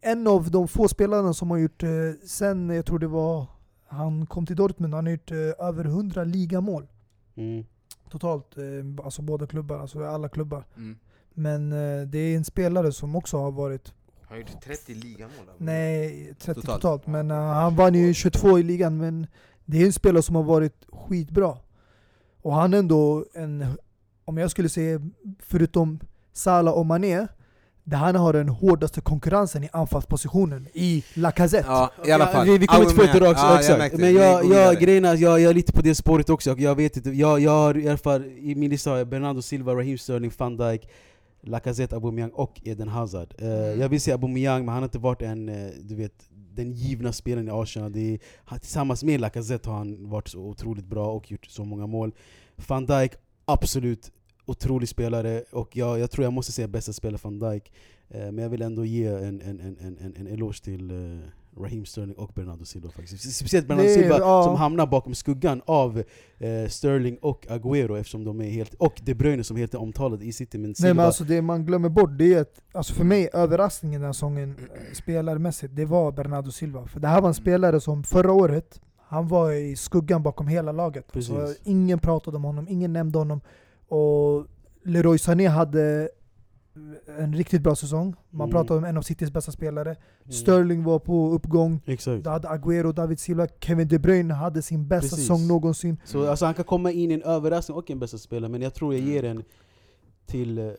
[0.03, 1.91] En av de få spelarna som har gjort, eh,
[2.27, 3.47] sen jag tror det var,
[3.87, 6.87] han kom till Dortmund, han har gjort eh, över 100 ligamål.
[7.35, 7.65] Mm.
[8.11, 10.65] Totalt, eh, alltså båda klubbar, alltså alla klubbar.
[10.77, 10.99] Mm.
[11.31, 13.93] Men eh, det är en spelare som också har varit,
[14.23, 15.45] Han har gjort 30 ligamål.
[15.59, 16.83] nej 30 Totalt.
[16.83, 18.97] totalt, men eh, han vann ju 22 i ligan.
[18.97, 19.27] Men
[19.65, 21.59] det är en spelare som har varit skitbra.
[22.43, 23.65] Och han är ändå en,
[24.25, 25.01] om jag skulle säga,
[25.39, 26.01] förutom
[26.39, 27.27] Salah och Mané,
[27.85, 31.69] där han har den hårdaste konkurrensen i anfallspositionen i Lacazette.
[31.69, 32.47] Ja, i alla Ja, fall.
[32.47, 33.21] Vi, vi kommer ett Aubameyang.
[33.23, 33.97] rakt Ja, jag exakt.
[33.97, 34.01] det.
[34.01, 36.75] Men jag, jag, grejen är att jag, jag är lite på det spåret också, jag
[36.75, 37.11] vet inte.
[37.11, 40.33] Jag, jag har i alla fall, i min lista har jag Bernardo Silva, Raheem Sterling,
[40.39, 40.89] van Dijk,
[41.43, 43.35] Lacazette, Aubameyang och Eden Hazard.
[43.39, 43.81] Mm.
[43.81, 47.13] Jag vill säga Aubameyang, men han har inte varit en, eh, du vet, den givna
[47.13, 47.93] spelaren i Arsenal.
[47.93, 51.87] Det är, tillsammans med Lacazette har han varit så otroligt bra och gjort så många
[51.87, 52.13] mål.
[52.69, 53.13] Van Dijk,
[53.45, 54.13] absolut
[54.49, 57.73] otrolig spelare, och jag, jag tror jag måste säga bästa spelare van Dijk.
[58.09, 61.19] Eh, men jag vill ändå ge en, en, en, en, en, eloge till eh,
[61.61, 63.35] Raheem Sterling och Bernardo Silva faktiskt.
[63.37, 64.43] Speciellt Bernardo Silva ja.
[64.45, 66.03] som hamnar bakom skuggan av
[66.39, 70.25] eh, Sterling och Agüero eftersom de är helt, och De Bruyne som är helt omtalade
[70.25, 70.59] i City.
[70.59, 73.29] Men Silva, Nej men alltså det man glömmer bort det är att, alltså för mig
[73.33, 76.87] överraskningen den här säsongen eh, spelarmässigt, det var Bernardo Silva.
[76.87, 80.73] För det här var en spelare som förra året, han var i skuggan bakom hela
[80.73, 81.13] laget.
[81.13, 81.61] Precis.
[81.65, 83.41] ingen pratade om honom, ingen nämnde honom.
[83.89, 84.47] Och
[84.85, 86.09] Leroy Sané hade
[87.19, 88.15] en riktigt bra säsong.
[88.31, 88.51] Man Mm.
[88.53, 89.91] pratade om en av Citys bästa spelare.
[89.91, 90.33] Mm.
[90.33, 91.81] Sterling var på uppgång.
[91.87, 92.25] Exakt.
[92.25, 95.19] Du hade Agüero, David Silva, Kevin De Bruyne hade sin bästa Precis.
[95.27, 95.97] säsong någonsin.
[96.05, 98.75] Så alltså, han kan komma in i en överraskning och en bästa spelare, men jag
[98.75, 99.43] tror jag ger en
[100.27, 100.71] till, eh,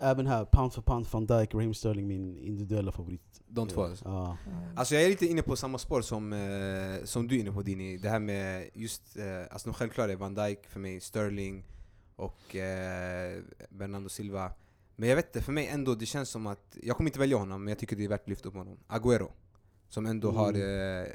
[0.00, 3.22] även här, pound för pound, van Dijk, Raheem Sterling, min individuella favorit.
[3.48, 4.04] De två alltså.
[4.08, 4.36] Ja.
[4.76, 7.62] Alltså jag är lite inne på samma spår som, eh, som du är inne på
[7.62, 7.96] Dini.
[7.96, 11.64] Det här med just, eh, alltså de självklara är Van Dijk för mig, Sterling
[12.22, 14.52] och eh, Bernardo Silva.
[14.96, 17.36] Men jag vet inte, för mig ändå, det känns som att, jag kommer inte välja
[17.36, 18.78] honom men jag tycker det är värt att lyfta upp honom.
[18.88, 19.28] Agüero.
[19.88, 20.38] Som ändå Mm.
[20.40, 21.06] har, eh,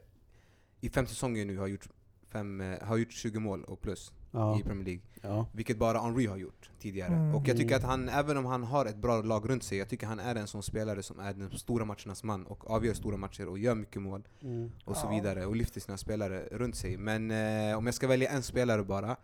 [0.82, 1.88] i fem säsonger nu har gjort,
[2.30, 4.60] fem, eh, har gjort 20 mål och plus Ja.
[4.60, 5.02] i Premier League.
[5.22, 5.46] Ja.
[5.54, 7.14] Vilket bara Henry har gjort tidigare.
[7.14, 7.36] Mm.
[7.36, 9.90] Och jag tycker att han, även om han har ett bra lag runt sig, jag
[9.90, 13.18] tycker han är en sån spelare som är den stora matchernas man och avgör stora
[13.18, 14.72] matcher och gör mycket mål Mm.
[14.86, 15.12] och så Ja.
[15.12, 16.98] vidare och lyfter sina spelare runt sig.
[16.98, 19.16] Men eh, om jag ska välja en spelare bara,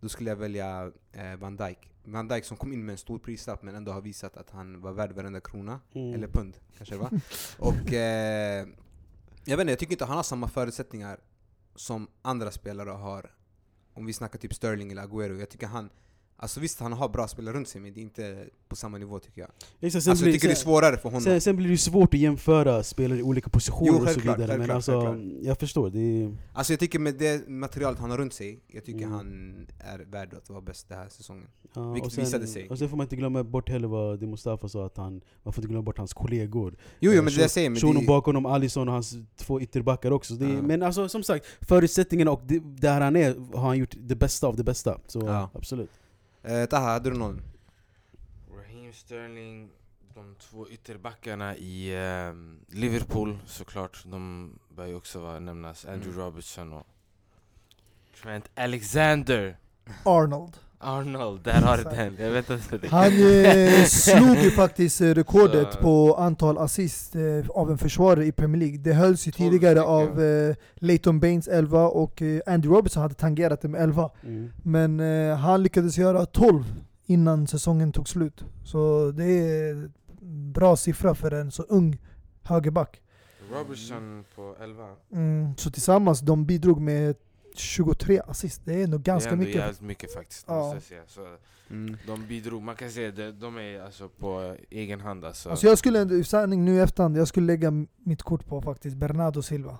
[0.00, 1.90] då skulle jag välja eh, Van Dijk.
[2.04, 4.80] Van Dijk som kom in med en stor prislapp men ändå har visat att han
[4.80, 5.80] var värd varenda krona.
[5.92, 6.14] Mm.
[6.14, 7.10] Eller pund kanske det var.
[7.58, 8.66] och eh,
[9.44, 11.20] jag vet inte, jag tycker inte han har samma förutsättningar
[11.74, 13.34] som andra spelare har.
[13.94, 15.38] Om vi snackar typ Sterling eller Agüero.
[15.38, 15.90] Jag tycker han,
[16.42, 19.18] alltså visst han har bra spelare runt sig men det är inte på samma nivå
[19.18, 19.50] tycker jag.
[19.80, 21.20] Exakt, sen Alltså blir- jag tycker det är sen- svårare för honom.
[21.20, 24.20] Sen, sen blir det ju svårt att jämföra spelare i olika positioner Jo, och så
[24.20, 25.42] vidare, men alltså, självklart.
[25.44, 25.90] jag förstår.
[25.90, 29.12] Det är, Alltså jag tycker med det materialet han har runt sig, jag tycker Mm.
[29.12, 31.46] han är värd att vara bäst den här säsongen.
[31.74, 32.68] ja, Vilket sen, visade sig.
[32.68, 35.52] Och sen får man inte glömma bort heller vad Di Mustafa sa, att han, man
[35.52, 36.76] får inte glömma bort hans kollegor.
[37.00, 39.60] Jo, jo Eh, men det jag säger, men det, bakom honom, Alisson och hans två
[39.60, 40.34] ytterbackar också.
[40.34, 40.62] Det Ja.
[40.62, 44.46] Men alltså som sagt, förutsättningarna och det, där han är har han gjort det bästa
[44.46, 45.00] av det bästa.
[45.06, 45.50] Så Ja.
[45.54, 45.90] absolut.
[46.42, 47.42] Eh, Taha, hade du någon?
[48.56, 49.70] Raheem Sterling,
[50.14, 54.02] de två ytterbackarna i ehm, Liverpool såklart.
[54.04, 55.84] De bör ju också vara, nämnas.
[55.84, 56.24] Andrew Mm.
[56.24, 56.86] Robertson och
[58.22, 59.56] Trent Alexander.
[60.04, 60.56] Arnold.
[60.82, 62.16] Arnold, där har du den.
[62.18, 62.78] Jag vet inte.
[62.78, 62.88] Det.
[62.88, 68.26] Han eh, slog ju faktiskt eh, rekordet Så- på antal assist eh, av en försvarare
[68.26, 68.78] i Premier League.
[68.78, 69.90] Det hölls ju 12 tidigare stycken.
[69.92, 74.10] av eh, Leighton Baines 11 och eh, Andy Robertson hade tangerat det med 11.
[74.22, 74.50] Mm.
[74.62, 76.64] Men eh, han lyckades göra 12
[77.06, 78.44] innan säsongen tog slut.
[78.64, 79.90] Så det är
[80.52, 81.98] bra siffra för en så ung
[82.42, 83.00] högerback.
[83.52, 84.84] Robertson på 11.
[85.12, 87.14] Mm, så tillsammans, de bidrog med
[87.54, 88.62] 23 assist.
[88.64, 89.60] Det är nog ganska det är ändå mycket.
[89.60, 90.54] jävligt mycket faktiskt, Ja.
[90.54, 91.02] måste jag säga.
[91.06, 91.36] Så
[92.06, 95.50] de bidrog, man kan säga det, de är alltså på egen hand alltså.
[95.50, 97.72] Alltså jag skulle ändå, i sanning nu i efterhand, jag skulle lägga
[98.04, 99.78] mitt kort på faktiskt Bernardo Silva.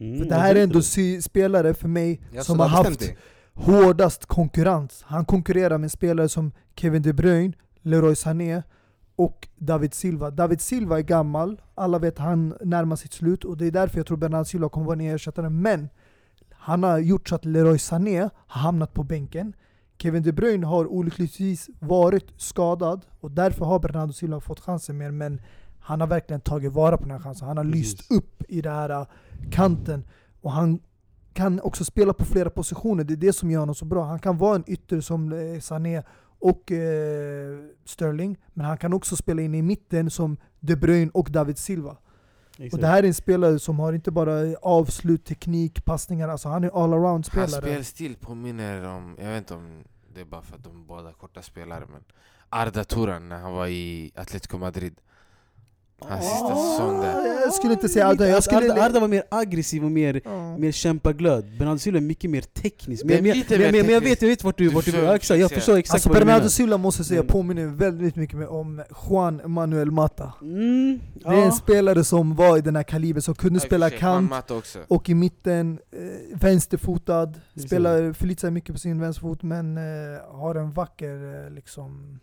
[0.00, 0.18] Mm.
[0.18, 3.16] För det här är ändå sy- spelare för mig Jag som har haft dig?
[3.54, 5.02] hårdast konkurrens.
[5.06, 7.52] Han konkurrerar med spelare som Kevin De Bruyne,
[7.82, 8.62] Leroy Sané
[9.16, 10.30] och David Silva.
[10.30, 13.98] David Silva är gammal, alla vet att han närmar sitt slut och det är därför
[13.98, 15.48] jag tror Bernardo Silva kommer vara en ersättare.
[15.48, 15.88] Men
[16.66, 19.52] han har gjort så att Leroy Sané har hamnat på bänken.
[19.98, 25.10] Kevin De Bruyne har olyckligtvis varit skadad och därför har Bernardo Silva fått chansen mer.
[25.10, 25.40] Men
[25.80, 27.48] han har verkligen tagit vara på den här chansen.
[27.48, 27.80] Han har Precis.
[27.80, 29.06] lyst upp i den här uh,
[29.50, 30.04] kanten
[30.40, 30.78] och han
[31.32, 33.04] kan också spela på flera positioner.
[33.04, 34.04] Det är det som gör honom så bra.
[34.04, 36.02] Han kan vara en ytter som eh, Sané
[36.38, 41.30] och eh, Sterling, men han kan också spela in i mitten som De Bruyne och
[41.30, 41.96] David Silva.
[42.58, 42.80] Och Exakt.
[42.80, 46.68] det här är en spelare som har inte bara avslut, teknik, passningar, alltså han är
[46.70, 47.62] all-around Hans spelare.
[47.62, 49.84] spelstil påminner om, jag vet inte om
[50.14, 52.04] det är bara för att de båda korta spelare men
[52.48, 55.00] Arda Turan när han var i Atletico Madrid.
[56.00, 57.40] Hans sista säsong där.
[57.40, 58.72] Jag skulle inte säga Arda, jag skulle...
[58.72, 60.58] Arda, Arda var mer aggressiv och mer, Ja.
[60.58, 61.44] mer kämpaglöd.
[61.58, 63.04] Bernardo Silva är mycket mer teknisk.
[63.04, 64.84] Men, men, lite men, mer men, men jag vet, jag vet vart du, Du vart
[64.84, 66.48] du ja, exakt, Jag förstår exakt Alltså vad du Bernardo menar.
[66.48, 70.32] Silva måste säga Men- påminner väldigt mycket med- om Juan Manuel Mata.
[70.42, 74.32] Mm, Det är en spelare som var i den här kalibern, som kunde spela kant,
[74.88, 77.32] och i mitten, eh, vänsterfotad,
[77.66, 79.82] spelar, förlitar sig mycket på sin vänsterfot men eh,
[80.30, 82.20] har en vacker eh, liksom...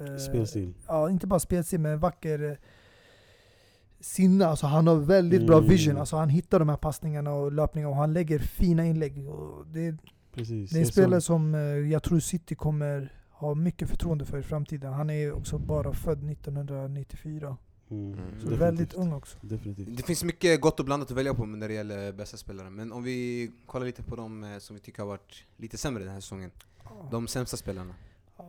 [0.00, 0.74] eh, Spelstil.
[0.86, 2.56] Ja, inte bara spelstil men vacker eh,
[4.04, 4.46] sinne.
[4.46, 5.68] Alltså han har väldigt bra Mm.
[5.70, 5.96] vision.
[5.96, 9.28] Alltså han hittar de här passningarna och löpningarna och han lägger fina inlägg.
[9.28, 9.96] Och det,
[10.34, 10.70] Precis.
[10.70, 14.42] det är en spelare som eh, jag tror City kommer ha mycket förtroende för i
[14.42, 14.92] framtiden.
[14.92, 17.56] Han är också bara född 1994.
[17.90, 18.04] Mm.
[18.12, 18.16] Mm.
[18.16, 18.60] Så Definitivt.
[18.60, 19.38] väldigt ung också.
[19.40, 19.96] Definitivt.
[19.96, 22.70] Det finns mycket gott och blandat att välja på när det gäller bästa spelare.
[22.70, 26.04] Men om vi kollar lite på de eh, som vi tycker har varit lite sämre
[26.04, 26.50] den här säsongen.
[27.10, 27.94] De sämsta spelarna.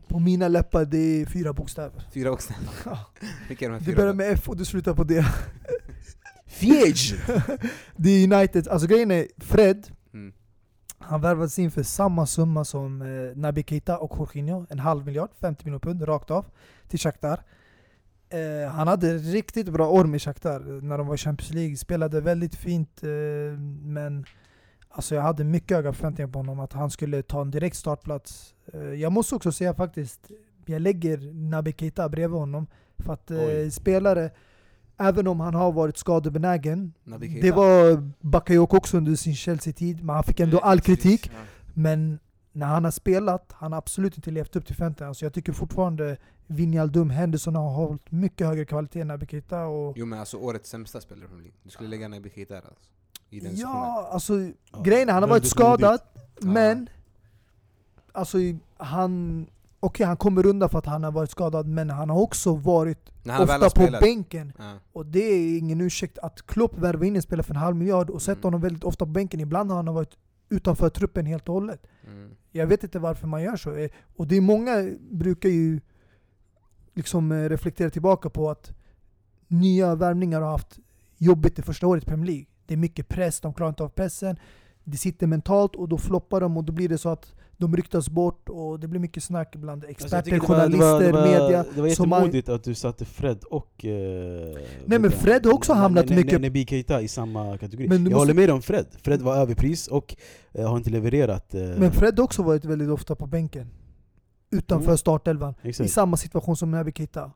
[0.08, 2.04] På mina läppar det är fyra bokstäver.
[2.14, 2.38] Fyra.
[2.86, 3.00] Ja.
[3.48, 3.96] Vilka är de här Det fyra?
[3.96, 4.18] börjar då?
[4.18, 5.24] med F och det slutar på D.
[6.48, 6.94] Fjäj!
[7.96, 10.34] det är United, alltså grejen är Fred, Mm.
[11.00, 15.30] han värvades in för samma summa som eh, Naby Keita och Jorginho, en halv miljard,
[15.42, 16.46] 50 miljoner pund rakt av,
[16.88, 17.44] till Shakhtar.
[18.30, 22.22] Eh, han hade riktigt bra år med Shakhtar när de var i Champions League, spelade
[22.22, 23.10] väldigt fint eh,
[23.82, 24.26] men
[24.96, 28.56] alltså jag hade mycket höga förväntningar på honom, att han skulle ta en direkt startplats.
[28.74, 30.32] Eh, jag måste också säga faktiskt,
[30.66, 32.68] jag lägger Naby Keita bredvid honom,
[32.98, 33.72] för att eh, Oj.
[33.72, 34.32] spelare,
[34.98, 36.94] även om han har varit skadebenägen,
[37.42, 41.32] det var Bakayoko också under sin Chelsea-tid, men han fick ändå all kritik.
[41.74, 42.20] Men
[42.52, 45.14] när han har spelat, han har absolut inte levt upp till förväntningarna.
[45.14, 46.18] Så jag tycker fortfarande
[46.48, 49.66] Wijnaldum, Henderson har hållit mycket högre kvalitet än Naby Keita.
[49.66, 51.52] Och Jo men alltså årets sämsta spelare League.
[51.64, 52.92] Du skulle lägga Naby Keita där alltså.
[53.36, 54.34] I den ja, alltså
[54.72, 56.00] Ja, grejen han har varit skadad,
[56.40, 56.48] Ja.
[56.48, 56.90] men
[58.12, 58.38] alltså
[58.78, 59.46] han...
[59.80, 63.12] Okej, han kommer undan för att han har varit skadad, men han har också varit
[63.28, 64.02] han ofta på spelat.
[64.02, 64.54] bänken.
[64.58, 64.74] Ja.
[64.94, 68.10] Och det är ingen ursäkt att Klopp värvar in en spelare för en halv miljard
[68.10, 68.44] och sätter Mm.
[68.44, 69.40] honom väldigt ofta på bänken.
[69.40, 70.18] Ibland har han varit
[70.50, 71.88] utanför truppen helt och hållet.
[72.08, 72.32] Mm.
[72.52, 73.76] Jag vet inte varför man gör så.
[73.76, 75.82] Eh, Och det är många brukar ju
[76.94, 78.72] liksom eh, reflektera tillbaka på att
[79.48, 80.80] nya värvningar har haft
[81.18, 82.46] jobbigt det första året i Premier League.
[82.68, 84.36] Det är mycket press, de klarar inte av pressen.
[84.84, 88.10] Det sitter mentalt och då floppar de och då blir det så att de ryktas
[88.10, 91.12] bort och det blir mycket snack bland Alltså, experter, det var- det journalister, var, det
[91.12, 91.66] var, media.
[91.76, 93.86] Det var som man- jättemodigt att du satte Fred och...
[93.86, 97.58] Eh, men vet jag, Fred har också hamnat Ne- mycket- Ne- Naby Keita i samma
[97.58, 97.88] kategori.
[97.88, 98.86] Men jag du måste- håller med om Fred.
[99.02, 100.16] Fred var överpris och
[100.54, 101.56] eh, har inte levererat.
[101.56, 103.68] Eh, Men Fred har också varit väldigt ofta på bänken.
[104.52, 104.98] Utanför Mm.
[104.98, 105.54] startelvan.
[105.62, 105.92] I exakt.
[105.92, 107.32] samma situation som Naby Keita.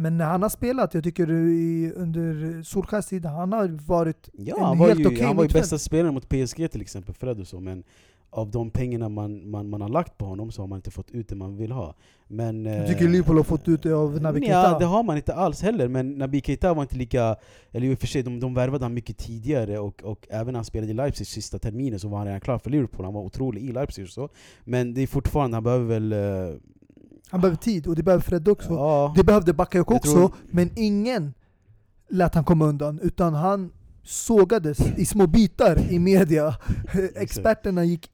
[0.00, 4.56] Men när han har spelat, jag tycker i, under Solskjaers tid, han har varit Ja,
[4.56, 7.40] en han var helt okej han var ju bästa spelaren mot PSG till exempel, Fred
[7.40, 7.84] och så, men
[8.30, 11.10] av de pengarna man, man, man har lagt på honom så har man inte fått
[11.10, 11.94] ut det man vill ha.
[12.28, 14.78] Men, Jag eh, tycker Liverpool har fått ut det av Naby Ja, Keita.
[14.78, 17.36] det har man inte alls heller, men Naby Keita var inte lika...
[17.72, 20.58] Eller i och för sig, de, de värvade han mycket tidigare och, och även när
[20.58, 23.22] han spelade i Leipzig sista terminen så var han redan klar för Liverpool, han var
[23.22, 24.28] otrolig i Leipzig och så.
[24.64, 26.12] Men det är fortfarande, han behöver väl...
[27.30, 28.72] Han behöver tid, och det behöver Fred också.
[28.72, 31.34] Ja, Det behövde Bakayoko också, tror- men ingen
[32.08, 33.00] lät han komma undan.
[33.02, 33.72] Utan han
[34.04, 36.54] sågades i små bitar i media.
[37.16, 38.10] Experterna gick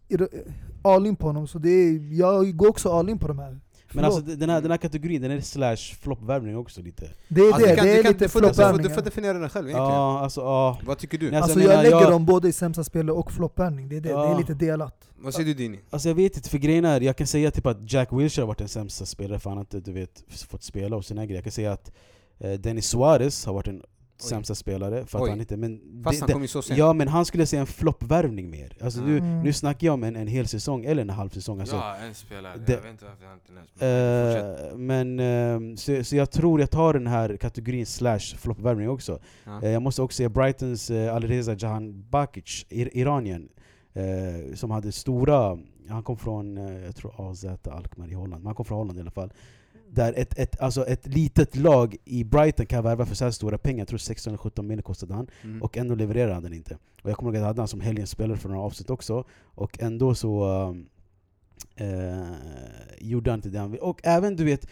[0.82, 3.60] all in på honom, så det är, jag går också all in på de här.
[3.96, 7.10] Men alltså den här, den här kategorin, den är slash floppvärvning också lite.
[7.28, 8.40] det är Alltså, det, kan- det du är kan- lite får-
[8.82, 9.90] du får- definiera den själv egentligen.
[9.92, 10.78] Ja, alltså ja.
[10.86, 11.30] Vad tycker du?
[11.30, 14.00] Nej, Alltså jag jag, lägger jag- dem både i sämsta spelare och floppvärvning, det är
[14.00, 14.08] det.
[14.08, 14.34] Det Ja.
[14.34, 15.08] är lite delat.
[15.18, 15.80] Vad säger du Dini?
[15.90, 18.46] Alltså jag vet inte, för grejen är, jag kan säga typ att Jack Wilshere har
[18.46, 21.36] varit den sämsta spelaren för han har inte du vet, fått spela och sina grejer.
[21.38, 21.92] Jag kan säga att
[22.38, 23.82] eh, Dennis Suarez har varit den
[24.18, 25.30] sämsta spelare för att Oj.
[25.30, 25.56] han inte...
[25.56, 26.78] Men Fast det- han kom ju så sent.
[26.78, 28.72] Ja men han skulle säga en floppvärvning mer.
[28.80, 29.42] Alltså nu, Mm.
[29.42, 31.60] nu snackar jag om en, en hel säsong eller en halv säsong.
[31.60, 32.56] Alltså, ja, en spelare.
[32.66, 33.70] det- jag vet inte varför jag inte nämnt.
[33.74, 34.72] men fortsätt.
[34.72, 39.18] Eh, men, eh, så, så jag tror jag tar den här kategorin slash floppvärvning också.
[39.44, 39.62] Ja.
[39.62, 43.48] Eh, jag måste också säga Brightons uh, Alireza Jahan Bakic, ir Iranien,
[43.94, 45.58] eh, som hade stora,
[45.88, 48.98] han kom från, eh, jag tror AZ Alkmaar i Holland, men han kom från Holland
[48.98, 49.32] i alla fall.
[49.88, 53.78] Där ett, ett, alltså ett litet lag i Brighton kan värva för så stora pengar,
[53.78, 55.62] jag tror 16-17 miljoner kostade han, Mm.
[55.62, 56.78] och ändå levererar han den inte.
[57.02, 59.24] Och jag kommer ihåg att jag hade han som helgens spelare för några avsnitt också,
[59.44, 60.44] och ändå så
[61.76, 62.26] eh,
[62.98, 63.82] gjorde han inte det han ville.
[63.82, 64.68] Och även du vet,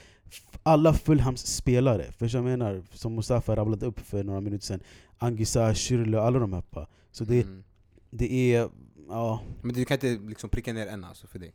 [0.63, 4.81] alla Fulhams spelare, för jag menar, som Mustafa rabblade upp för några minuter sedan,
[5.19, 6.63] Angisa, Schürrle, alla de här.
[7.11, 7.65] Så det, Mm.
[8.11, 8.69] det är,
[9.09, 11.53] ja, Men du kan inte liksom pricka ner en alltså för dig?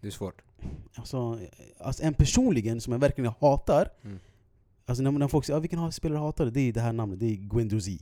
[0.00, 0.42] Det är svårt.
[0.94, 1.38] Alltså,
[1.80, 4.18] alltså en personligen som jag verkligen hatar, Mm.
[4.86, 7.20] alltså när, när folk säger ah, vilken spelare hatar du?" det är det här namnet,
[7.20, 8.00] det är Guendouzi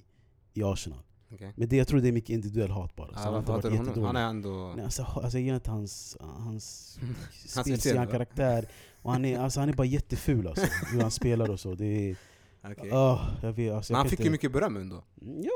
[0.54, 0.98] i Arsenal.
[1.34, 1.52] Okej.
[1.56, 3.08] Men det, jag tror det är mycket individuell hat bara.
[3.14, 4.04] Ah, han inte varit honom?
[4.04, 4.72] Han är ändå...
[4.76, 6.98] Nej, alltså, alltså jag gillar inte hans, hans
[7.94, 8.06] va?
[8.06, 8.66] karaktär.
[9.02, 11.74] Och han, är, alltså, han är bara jätteful alltså, hur han spelar och så.
[11.74, 12.16] Det är,
[12.64, 12.90] Okej.
[12.92, 15.04] ah, jag vet, alltså, Men jag han fick inte, ju mycket beröm ändå.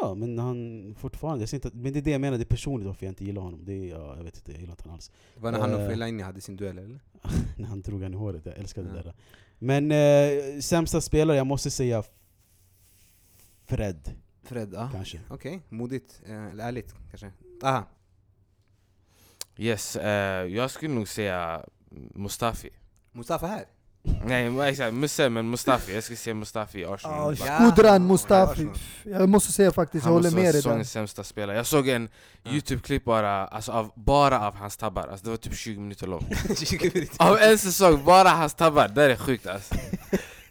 [0.00, 2.46] Ja, men han fortfarande, jag ser inte, men det är det jag menar, det är
[2.46, 3.64] personligt varför jag inte gillar honom.
[3.64, 5.10] Det är, ja, jag vet inte, jag gillar inte honom alls.
[5.34, 5.86] Det var när han och.
[5.90, 7.00] Fellaini hade sin duell eller?
[7.58, 9.02] När han drog han i håret, jag älskar det Ja.
[9.02, 9.14] där.
[9.58, 12.02] Men eh, sämsta spelare, jag måste säga
[13.64, 14.10] Fred,
[14.42, 14.88] Fred, ja.
[14.92, 15.20] kanske.
[15.30, 16.22] Okej, modigt.
[16.26, 17.32] eh, Eller ärligt kanske.
[17.62, 17.84] Aha.
[19.58, 19.96] Yes,
[20.50, 21.64] jag skulle nog säga
[22.14, 22.70] Mustafi.
[23.12, 23.64] Mustafa här?
[24.26, 25.94] Nej, exakt, Musse men Mustafi.
[25.94, 27.36] Jag skulle säga Mustafi i Arsenal.
[27.46, 27.56] Ja.
[27.56, 28.68] Skudran Ja, Mustafi.
[29.04, 30.68] Jag måste säga faktiskt, jag Han håller måste vara med dig där.
[30.68, 31.56] säsongens sämsta spelare.
[31.56, 32.08] Jag såg en
[32.44, 35.08] youtube-klipp bara, alltså av, bara av hans tabbar.
[35.10, 36.58] Alltså det var typ 20 minuter långt.
[36.58, 37.22] 20 minuter.
[37.30, 38.88] Av en säsong, bara hans tabbar.
[38.88, 39.74] Det där är sjukt alltså.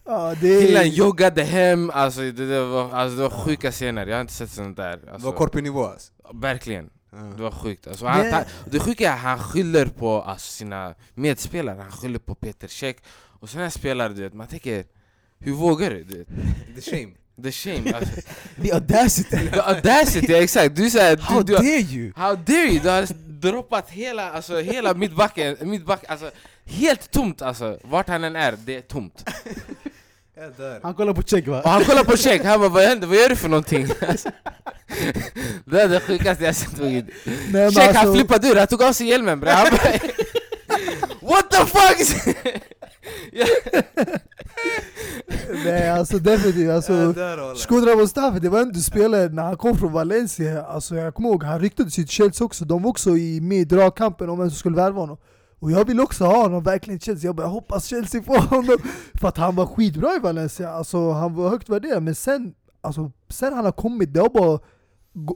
[0.07, 4.15] Ja, det Killen joggade hem, alltså det, det, var, alltså det var sjuka scener, jag
[4.15, 6.11] har inte sett sånt där Det alltså, var korpenivå alltså.
[6.33, 6.89] Verkligen,
[7.37, 10.93] det var sjukt alltså, han, han, Det sjuka är att han skyller på alltså, sina
[11.13, 12.95] medspelare, han skyller på Peter Cech
[13.45, 14.83] Och såna här spelare, du vet, man tänker
[15.39, 16.03] Hur vågar du?
[16.03, 16.27] du vet?
[16.75, 17.11] The shame.
[17.43, 18.21] The shame, alltså,
[18.61, 19.49] The audacity!
[19.49, 20.75] the audacity, exakt!
[20.75, 22.13] Du säger How du, du, dare you!
[22.15, 22.79] How dare you?
[22.79, 23.07] Du har
[23.41, 26.31] droppat hela, alltså, hela mittbacken, mittback, alltså,
[26.63, 29.29] helt tomt alltså, vart han än är, det är tomt
[30.35, 30.79] Jag.
[30.83, 31.61] Han kollar på check va?
[31.61, 33.07] Och han kollar på check, han bara vad händer?
[33.07, 33.87] Vad gör du för någonting?
[34.07, 34.29] Alltså,
[35.65, 37.11] det är det sjukaste jag sett på gud
[37.73, 39.99] Check han alltså, flippade ur, han tog av sig hjälmen bre Han bara
[41.29, 42.25] What the fuck?
[45.65, 46.69] nej, alltså definitivt.
[46.69, 47.13] Alltså.
[47.55, 50.65] Shkodra Mustafi, det var en du spelade när han kom från Valencia.
[50.65, 52.65] Alltså, jag kommer ihåg, han ryktades till Chelsea också.
[52.65, 55.17] De var också i, med i dragkampen om vem som skulle värva honom.
[55.59, 57.27] Och jag vill också ha honom verkligen Chelsea.
[57.27, 58.77] Jag bara, jag hoppas Chelsea får honom.
[59.21, 60.69] För att han var skitbra i Valencia.
[60.69, 62.03] Alltså, han var högt värderad.
[62.03, 64.59] Men sen, alltså, sen han har kommit, det har bara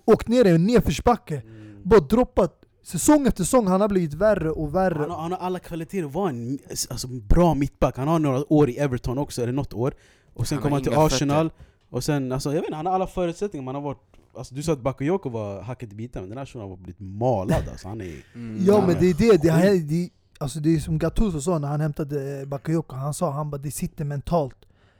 [0.05, 1.41] åkt ner i en nedförsbacke.
[1.83, 2.58] Bara droppat.
[2.83, 4.99] Säsong efter säsong, han har blivit värre och värre.
[4.99, 6.59] Han har, han har alla kvaliteter att vara en
[6.89, 7.97] alltså, bra mittback.
[7.97, 9.93] Han har några år i Everton också, eller något år.
[10.33, 11.51] Och sen Han kom har han till Arsenal.
[11.89, 13.63] Och sen, alltså, jag vet inte, han har alla förutsättningar.
[13.63, 14.01] Man har varit,
[14.37, 16.99] alltså, du sa att Bakayoko var hacket i bitar, men den här shunon har blivit
[16.99, 17.87] malad alltså.
[17.87, 18.15] Han är...
[18.35, 18.65] Mm.
[18.65, 21.59] Ja Ja, men det är det, det, här, det, alltså det är som Gattuso sa
[21.59, 24.55] när han hämtade Bakayoko, han sa han bara det sitter mentalt.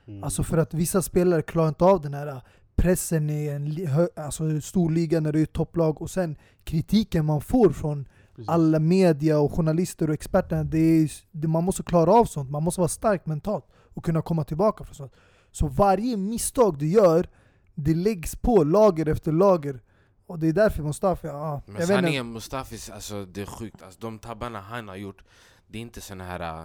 [0.06, 0.24] Mm.
[0.24, 2.40] Alltså för att vissa spelare klarar inte av den här
[2.80, 7.40] pressen i en alltså stor liga när det är ett topplag och sen kritiken man
[7.40, 8.48] får från Precis.
[8.48, 10.64] alla media och journalister och experter.
[10.64, 14.22] Det är, det, man måste klara av sånt, man måste vara stark mentalt och kunna
[14.22, 15.12] komma tillbaka från sånt.
[15.50, 17.28] Så varje misstag du gör,
[17.74, 19.80] det läggs på lager efter lager.
[20.26, 24.18] Och det är därför Mustafi, ja, Men sanningen Mustafis, alltså det är sjukt, alltså, de
[24.18, 25.24] tabbarna han har gjort
[25.66, 26.64] Det är inte såna här, äh,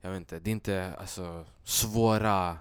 [0.00, 2.56] jag vet inte, det är inte alltså, svåra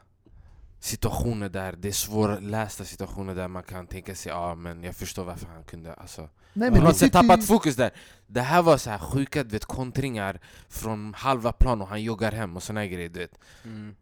[0.83, 5.23] situationer där, det är svårlästa situationer där man kan tänka sig ja men jag förstår
[5.23, 7.91] varför han kunde alltså, Nej, men ju- tappat fokus där.
[8.27, 12.55] Det här var så här sjuka vet, kontringar från halva plan och han joggar hem
[12.55, 13.39] och såna grejer du vet.
[13.63, 13.95] Mm.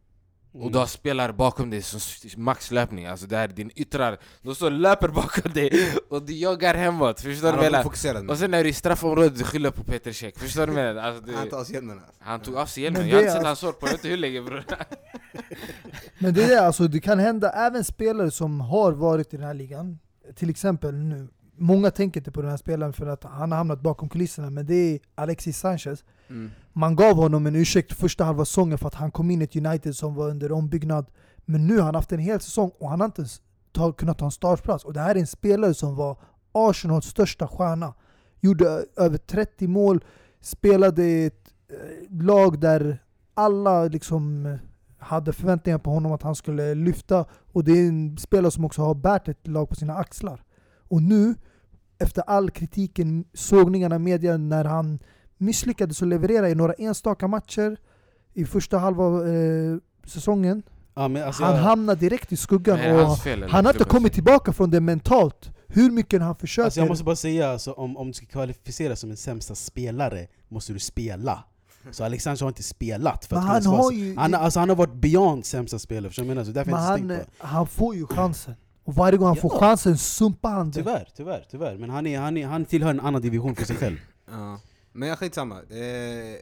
[0.54, 2.00] Och du har spelare bakom dig som
[2.38, 5.72] maxlöpning, alltså det här är din yttrar De står och löper bakom dig
[6.10, 8.32] och du joggar hemåt, förstår du vad jag menar?
[8.32, 10.96] Och sen är du i straffområdet, du skyller på Peter Cech, förstår du vad jag
[10.96, 11.08] menar?
[11.08, 12.14] Alltså, Han det, tar av sig hjälmen alltså.
[12.20, 13.88] han tog av sig hjälmen, Men jag har det inte är sett hans hår på
[13.88, 14.66] jag vet inte hur länge bror
[16.20, 19.46] Men det är det, alltså, det kan hända även spelare som har varit i den
[19.46, 20.00] här ligan.
[20.36, 21.28] Till exempel nu,
[21.58, 24.66] många tänker inte på den här spelaren för att han har hamnat bakom kulisserna, men
[24.66, 26.04] det är Alexis Sanchez.
[26.32, 26.52] Mm.
[26.74, 29.56] Man gav honom en ursäkt första halva säsongen för att han kom in i ett
[29.56, 31.06] United som var under ombyggnad.
[31.46, 34.18] Men nu har han haft en hel säsong och han har inte ens ta, kunnat
[34.18, 34.86] ta en startplats.
[34.86, 36.18] Och det här är en spelare som var
[36.52, 37.94] Arsenals största stjärna.
[38.40, 40.04] Gjorde över 30 mål,
[40.42, 43.04] spelade i ett eh, lag där
[43.34, 44.58] alla liksom eh,
[44.98, 47.26] hade förväntningar på honom att han skulle lyfta.
[47.54, 50.44] Och det är en spelare som också har bärt ett lag på sina axlar.
[50.88, 51.36] Och nu,
[51.98, 55.00] efter all kritiken, sågningarna i media när han
[55.42, 57.78] misslyckades att leverera i några enstaka matcher
[58.34, 60.64] i första halva eh, säsongen.
[60.96, 63.84] Ja, men alltså, han jag- hamnar direkt i skuggan det och fel, han har inte
[63.86, 65.50] kommit tillbaka från det mentalt.
[65.68, 66.66] Hur mycket han försöker.
[66.66, 70.28] Alltså jag måste bara säga, alltså, om, om du ska kvalificeras som en sämsta spelare
[70.50, 71.44] måste du spela.
[71.92, 74.16] Så Alexander har inte spelat för men att han har ju...
[74.18, 76.46] han, alltså, han har varit beyond sämsta spelare, förstår du vad jag menar?
[76.46, 78.54] Så därför men jag inte han, på han får ju chansen.
[78.84, 79.60] Och varje gång han får Ja.
[79.60, 80.80] chansen sumpar han det.
[80.80, 81.78] Tyvärr, tyvärr, tyvärr.
[81.78, 83.98] Men han, är, han, är, han tillhör en annan division för sig själv.
[84.32, 84.60] Ja.
[84.92, 85.56] Men jag skitsamma.
[85.62, 86.38] Eh,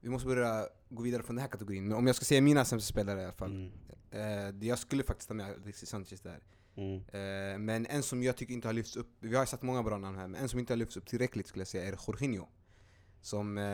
[0.00, 1.88] vi måste börja gå vidare från den här kategorin.
[1.88, 3.50] Men om jag ska säga mina sämsta spelare i alla fall.
[3.50, 3.70] Mm.
[4.46, 6.38] Eh, det- jag skulle faktiskt ta med Alexis Sanchez där.
[6.76, 6.96] Mm.
[6.96, 9.98] Eh, men en som jag tycker inte har lyfts upp, vi har satt många bra
[9.98, 12.46] namn här, men en som inte har lyfts upp tillräckligt skulle jag säga är Jorginho.
[13.22, 13.58] Som...
[13.58, 13.64] Eh,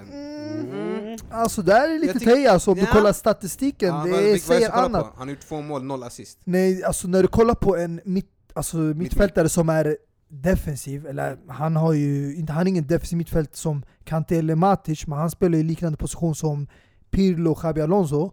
[0.00, 1.18] Mm.
[1.30, 2.92] Alltså det här är lite tyck- alltså om du Ja.
[2.92, 5.02] kollar statistiken, ja, det vad- säger annat.
[5.02, 5.18] På?
[5.18, 6.38] Han har gjort två mål, noll assist.
[6.44, 9.98] Nej, alltså när du kollar på en mitt, alltså mittfältare som är
[10.30, 15.06] defensiv, eller han har ju inte, han är ingen defensiv mittfält som Kanté eller Matic,
[15.06, 16.66] men han spelar i liknande position som
[17.10, 18.32] Pirlo och Xabi Alonso.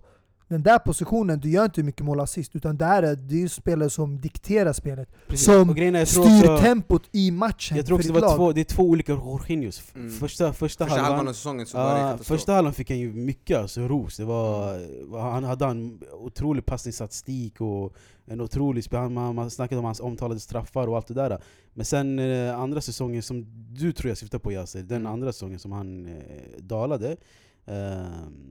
[0.49, 3.89] Den där positionen, du gör inte mycket mål assist, utan där är det ju spelare
[3.89, 5.09] som dikterar spelet.
[5.35, 8.51] Som Och grejen är, Styr också, tempot i matchen jag tror också det, var två,
[8.51, 9.83] det är två olika Jorginhos.
[9.95, 10.09] Mm.
[10.11, 12.27] Första, första, Första halvan halvan, av säsongen så var det katastrof.
[12.27, 14.17] första halvan fick han ju mycket alltså, ros.
[14.17, 14.79] Det var,
[15.21, 17.93] han hade en otrolig passningsstatistik och
[18.25, 18.99] en otrolig spel.
[18.99, 21.41] Han- Man, man snackade om hans omtalade straffar och allt det där.
[21.73, 25.11] Men sen eh, andra säsongen som du tror jag syftar på Yasser, den Mm.
[25.13, 26.13] andra säsongen som han eh,
[26.59, 27.17] dalade,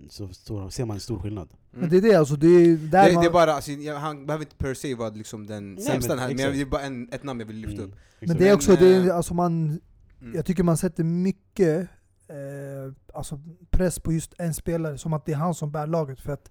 [0.09, 1.49] så står, ser man en stor skillnad.
[1.71, 3.97] Men det är det alltså, det är där det, man, det är bara, alltså, jag,
[3.97, 6.55] han behöver inte per se vara liksom den Nej, sämsta men här, men exakt.
[6.55, 7.85] det är bara en, ett namn jag vill lyfta Mm.
[7.91, 7.97] upp.
[8.21, 9.81] Men det är Men, också, det är, eh, alltså man,
[10.21, 10.35] Mm.
[10.35, 11.89] jag tycker man sätter mycket
[12.29, 13.41] eh, alltså
[13.71, 16.21] press på just en spelare, som att det är han som bär laget.
[16.21, 16.51] För att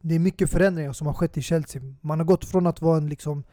[0.00, 1.82] det är mycket förändringar som har skett i Chelsea.
[2.00, 3.44] Man har gått från att vara en liksom,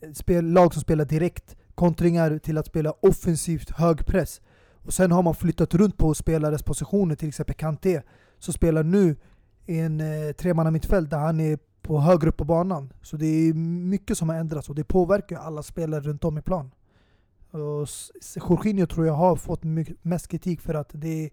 [0.00, 4.40] ett spel, lag som spelar direkt kontringar till att spela offensivt hög press.
[4.82, 8.02] Och sen har man flyttat runt på spelares positioner, till exempel Kanté,
[8.38, 9.16] som spelar nu
[9.66, 12.92] i en eh, tremannamittfält där han är på högre upp på banan.
[13.02, 16.38] Så det är mycket som har ändrats och det påverkar ju alla spelare runt om
[16.38, 16.70] i plan.
[17.50, 17.88] Och
[18.36, 21.30] Jorginho tror jag har fått mycket, mest kritik för att det är,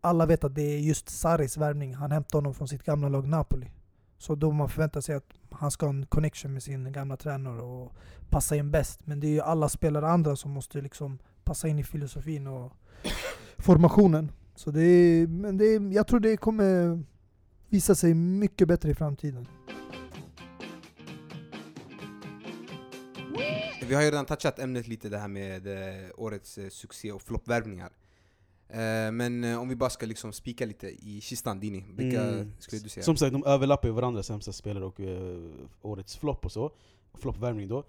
[0.00, 1.94] alla vet att det är just Saris värvning.
[1.94, 3.70] Han hämtade honom från sitt gamla lag Napoli.
[4.18, 7.60] Så då man förväntar sig att han ska ha en connection med sin gamla tränare
[7.60, 7.92] och
[8.30, 9.00] passa in bäst.
[9.06, 11.18] Men det är ju alla spelare andra som måste liksom
[11.48, 12.72] passa in i filosofin och
[13.58, 14.32] formationen.
[14.54, 17.02] Så det är, men det är, jag tror det kommer
[17.68, 19.48] visa sig mycket bättre i framtiden.
[23.88, 27.22] Vi har ju redan touchat ämnet lite det här med eh, årets eh, succé och
[27.22, 27.90] floppvärvningar.
[28.68, 32.52] Eh, men om vi bara ska liksom spika lite i kistan, Dini, vilka Mm.
[32.58, 33.04] skulle du säga?
[33.04, 35.00] Som sagt, de överlappar ju varandra, sämsta spelare och
[35.82, 36.72] årets flopp och så.
[37.14, 37.84] Floppvärvning då.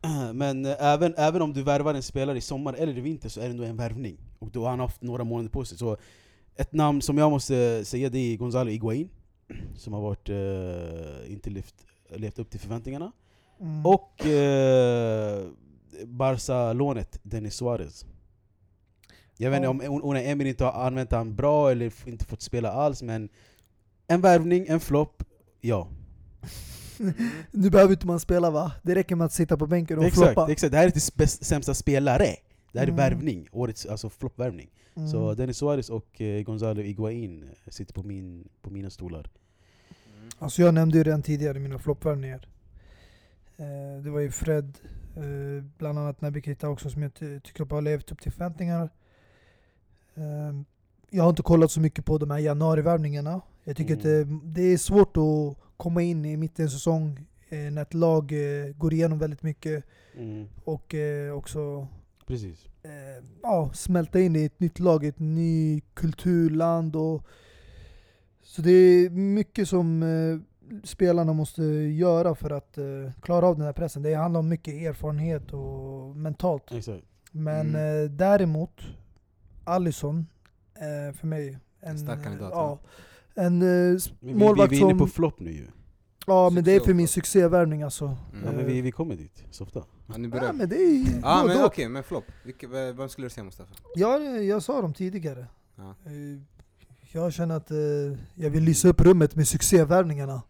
[0.34, 3.40] Men eh, även, även om du värvar en spelare i sommar eller i vinter så
[3.40, 4.18] är det ändå en värvning.
[4.38, 5.78] Och då har han haft några månader på sig.
[5.78, 5.96] Så
[6.56, 9.08] ett namn som jag måste säga det är Gonzalo Higuain.
[9.76, 11.74] Som har varit, eh, inte lyft,
[12.08, 13.12] levt upp till förväntningarna.
[13.60, 13.86] Mm.
[13.86, 15.46] Och eh,
[16.04, 18.06] Barca-lånet Denis Suarez.
[19.36, 22.42] Jag vet inte om Un- Unai Emery inte har använt han bra eller inte fått
[22.42, 23.28] spela alls, men
[24.06, 25.22] en värvning, en flopp,
[25.60, 25.88] ja.
[27.50, 28.72] Nu behöver inte man spela va?
[28.82, 30.52] Det räcker med att sitta på bänken och Exakt, floppa.
[30.52, 32.26] exakt, det här är inte sämsta spelare.
[32.72, 32.96] Det här är Mm.
[32.96, 34.70] värvning, årets alltså floppvärvning.
[34.96, 35.08] Mm.
[35.08, 39.30] Så Denis Suarez och eh, Gonzalo Higuain eh, sitter på, min, på mina stolar.
[40.38, 42.48] Alltså jag nämnde ju redan tidigare mina floppvärvningar.
[43.56, 44.78] Eh, det var ju Fred,
[45.16, 48.88] eh, bland annat Naby Keita också som jag ty- tycker har levt upp till förväntningarna.
[50.14, 50.52] Eh,
[51.10, 53.40] jag har inte kollat så mycket på de här januarivärvningarna.
[53.64, 53.98] Jag tycker Mm.
[53.98, 57.82] att det, det är svårt att komma in i mitt i en säsong eh, när
[57.82, 59.84] ett lag eh, går igenom väldigt mycket
[60.18, 60.46] Mm.
[60.64, 61.88] och eh, också
[62.26, 62.66] Precis.
[62.82, 66.96] eh, ja, smälta in i ett nytt lag, ett ny kulturland.
[66.96, 67.22] Och,
[68.42, 70.38] så det är mycket som eh,
[70.84, 72.84] spelarna måste göra för att eh,
[73.22, 74.02] klara av den här pressen.
[74.02, 76.72] Det handlar om mycket erfarenhet och mentalt.
[76.72, 77.04] Exakt.
[77.32, 78.04] Men Mm.
[78.04, 78.80] eh, däremot,
[79.64, 80.26] Alisson
[80.78, 82.78] är för mig en, Stark kandidat, ja,
[83.34, 85.66] en eh, vi, vi, målvakt vi är inne på flopp nu ju.
[86.26, 88.04] Ja men det är för min succévärvning alltså.
[88.04, 88.44] Mm.
[88.44, 89.82] Ja, men vi, vi kommer dit, så ofta.
[90.06, 91.90] Ja, nu Ja, börjar men det är Ja ah, men okej, och.
[91.92, 92.24] men flopp.
[92.96, 93.74] Vem skulle du säga Mustafa?
[93.94, 95.46] Ja, jag sa dem tidigare.
[95.76, 95.94] Ja.
[96.06, 96.40] Eh,
[97.12, 97.76] Jag känner att eh,
[98.34, 100.42] jag vill lysa upp rummet med succévärvningarna.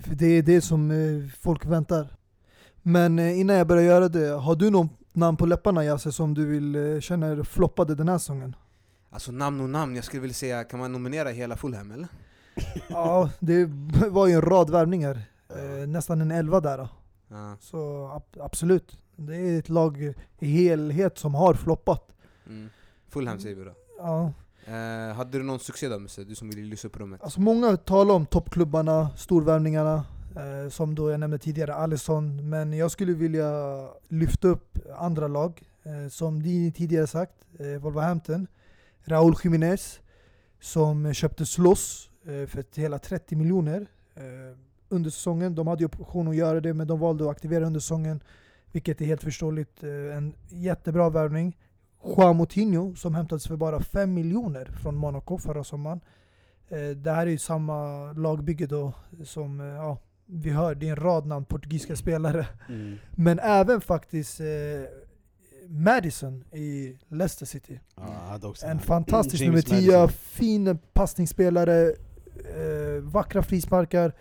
[0.00, 2.16] För det är det som eh, folk väntar.
[2.82, 6.34] Men eh, innan jag börjar göra det, har du någon namn på läpparna Jasse som
[6.34, 8.56] du vill eh, känner floppade den här säsongen?
[9.14, 12.08] Alltså namn och namn, jag skulle vilja säga, kan man nominera hela Fulham eller?
[12.88, 13.64] Ja, det
[14.10, 15.20] var ju en rad värvningar.
[15.48, 16.78] Eh, nästan en elva där.
[16.78, 16.88] då.
[17.28, 17.56] Ja.
[17.60, 18.98] Så ab- absolut.
[19.16, 22.14] Det är ett lag i helhet som har floppat.
[22.46, 22.68] Mm.
[23.08, 23.72] Fulham säger vi då.
[23.98, 24.32] Ja.
[24.66, 26.24] Eh, hade du någon succé då Musse?
[26.24, 27.22] Du som ville lysa upp rummet?
[27.22, 30.04] Alltså många talar om toppklubbarna, storvärvningarna,
[30.36, 32.48] eh, som då jag nämnde tidigare, Alisson.
[32.48, 33.50] Men jag skulle vilja
[34.08, 38.46] lyfta upp andra lag, eh, som ni tidigare sagt, eh, Wolverhampton,
[39.04, 40.00] Raúl Jiménez,
[40.60, 44.58] som köpte Sloss eh, för hela 30 miljoner eh,
[44.88, 45.54] under säsongen.
[45.54, 48.22] De hade ju option att göra det, men de valde att aktivera under säsongen,
[48.72, 49.82] vilket är helt förståeligt.
[49.82, 51.58] Eh, en jättebra värvning.
[52.16, 56.00] Juan Moutinho som hämtades för bara 5 miljoner från Monaco förra sommaren.
[56.96, 58.92] Det här är ju samma lagbygge då
[59.24, 62.46] som ja, vi hör, det är en rad namn portugisiska spelare.
[62.68, 62.96] Mm.
[63.10, 64.40] Men även faktiskt
[65.68, 67.80] Madison i Leicester City.
[68.42, 70.08] Också En fantastisk nummer James 10, Maddison.
[70.08, 71.88] fin passningsspelare,
[72.36, 74.12] eh, vackra frisparkar.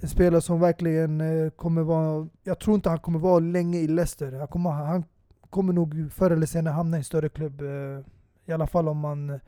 [0.00, 3.86] En spelare som verkligen eh, kommer vara, jag tror inte han kommer vara länge i
[3.86, 4.32] Leicester.
[4.32, 5.04] Han kommer, han
[5.50, 7.60] kommer nog förr eller senare hamna i en större klubb.
[7.60, 7.68] Eh,
[8.46, 9.38] I alla fall om man eh,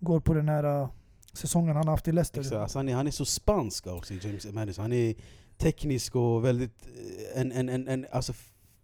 [0.00, 0.88] går på den här eh,
[1.32, 2.40] säsongen han har haft i Leicester.
[2.40, 4.82] Exakt, alltså han, är, han är så spansk också, James Madison.
[4.82, 5.14] Han är
[5.58, 6.86] teknisk och väldigt,
[7.34, 8.32] eh, en, en, en, en alltså,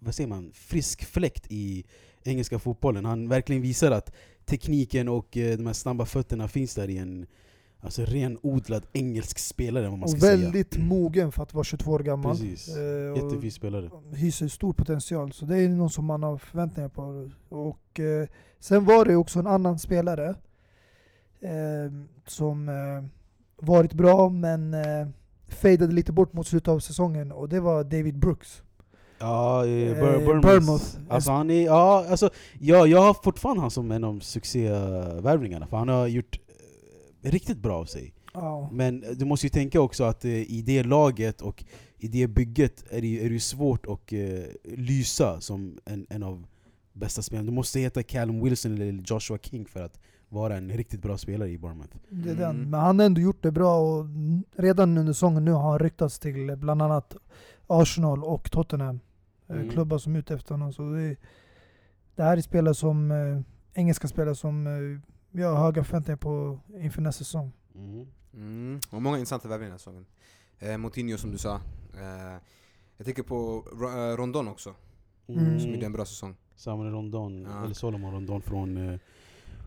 [0.04, 1.84] vad säger man, frisk fläkt i
[2.22, 3.04] engelska fotbollen.
[3.04, 4.12] Han verkligen visar att
[4.44, 7.26] tekniken och eh, de här snabba fötterna finns där i en
[7.80, 10.36] alltså, renodlad engelsk spelare, vad man ska och säga.
[10.36, 12.36] väldigt mogen för att vara 22 år gammal.
[12.36, 12.76] Precis.
[12.76, 13.90] Eh, Jättefin spelare.
[14.12, 15.32] hyser stor potential.
[15.32, 17.30] Så det är någon som man har förväntningar på.
[17.48, 18.28] Och eh,
[18.60, 20.34] sen var det också en annan spelare
[21.40, 21.92] eh,
[22.26, 23.04] som eh,
[23.66, 25.08] varit bra men eh,
[25.48, 28.62] fejdade lite bort mot slutet av säsongen och det var David Brooks.
[29.18, 30.84] Ja, eh, Eh, Bur- Bournemouth.
[31.08, 32.30] Alltså han är, ja, alltså,
[32.60, 36.38] ja, jag har fortfarande han som en av succévärvningarna, för han har gjort
[37.22, 38.14] eh, riktigt bra av sig.
[38.34, 38.68] Ja.
[38.72, 41.64] Men du måste ju tänka också att eh, i det laget och
[41.98, 44.18] i det bygget är det, ju- är det svårt att eh,
[44.76, 46.46] lysa som en, en av
[46.92, 47.46] bästa spelarna.
[47.50, 51.50] Du måste heta Callum Wilson eller Joshua King för att vara en riktigt bra spelare
[51.50, 51.96] i Bournemouth.
[52.08, 52.50] Det är den.
[52.56, 52.70] Mm.
[52.70, 54.06] Men han har ändå gjort det bra och
[54.56, 57.16] redan under säsongen nu har han ryktats till bland annat
[57.66, 59.00] Arsenal och Tottenham.
[59.48, 59.70] eh, Mm.
[59.70, 60.72] Klubbar som är ute efter honom.
[60.72, 61.16] Så det,
[62.16, 63.40] det här är spelare som, eh,
[63.80, 65.00] engelska spelare som eh,
[65.30, 67.52] vi har höga förväntningar på inför nästa säsong.
[67.74, 68.06] Mm.
[68.34, 68.80] Mm.
[68.90, 70.06] Och många intressanta värvningar den här säsongen.
[70.58, 71.54] Eh, Moutinho som du sa.
[71.94, 72.40] Eh,
[72.96, 74.74] jag tänker på eh, Rondon också,
[75.28, 75.60] Mm.
[75.60, 76.36] som gjorde en bra säsong.
[76.56, 77.64] Samuel Rondon, Ja.
[77.64, 78.88] eller Solomon Rondon från...
[78.88, 78.98] Eh,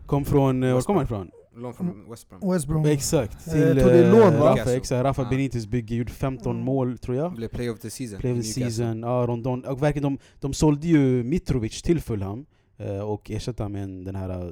[0.06, 0.62] kom från...
[0.62, 1.30] Eh, var kommer han ifrån?
[1.56, 2.52] Lån från West Brom.
[2.52, 2.84] West Brom.
[2.84, 4.50] Exakt, Eh, till jag tror det är lån, va?
[4.50, 5.28] Rafa, exakt, Rafa Ja.
[5.30, 6.64] Benites bygge, gjorde 15 Mm.
[6.64, 7.32] mål tror jag.
[7.34, 8.18] Blev player of the season.
[8.20, 9.64] Play of the season, ja, Rondon.
[9.64, 12.46] Och verkligen, de, de sålde ju Mitrovic till Fulham
[12.76, 14.50] eh, och ersatte han med en, den här eh,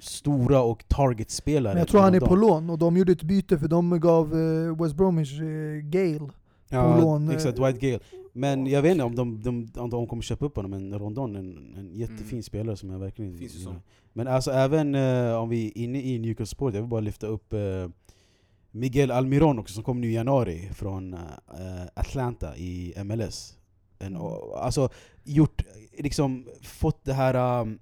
[0.00, 1.74] stora och target-spelaren.
[1.74, 4.32] Men jag tror han är på lån och de gjorde ett byte för de gav
[4.40, 5.46] eh, West Bromwich eh,
[5.82, 6.28] Gale.
[6.68, 7.98] Ja, lån, eh, exakt, Dwight Gale.
[8.36, 11.34] Men jag vet inte om de, de, om de kommer köpa upp honom, men Rondon
[11.36, 12.42] är en, en jättefin Mm.
[12.42, 13.76] spelare som jag verkligen säsong.
[14.12, 17.26] Men alltså även eh, om vi är inne i Newcastle Sport, jag vill bara lyfta
[17.26, 17.88] upp eh,
[18.70, 21.20] Miguel Almiron också som kom nu i januari från eh,
[21.94, 23.56] Atlanta i MLS.
[23.98, 24.22] En, Mm.
[24.56, 24.88] alltså
[25.24, 25.62] gjort,
[25.98, 27.78] liksom fått det här um,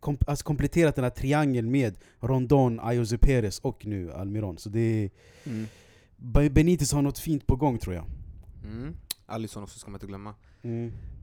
[0.00, 4.58] kom, alltså kompletterat den här triangeln med Rondon, Ayoze Perez och nu Almiron.
[4.58, 5.10] Så det är,
[5.46, 5.66] Mm.
[6.16, 8.04] Be- Benitez har något fint på gång tror jag.
[8.64, 8.94] Mm.
[9.26, 10.34] Alisson också ska man inte glömma,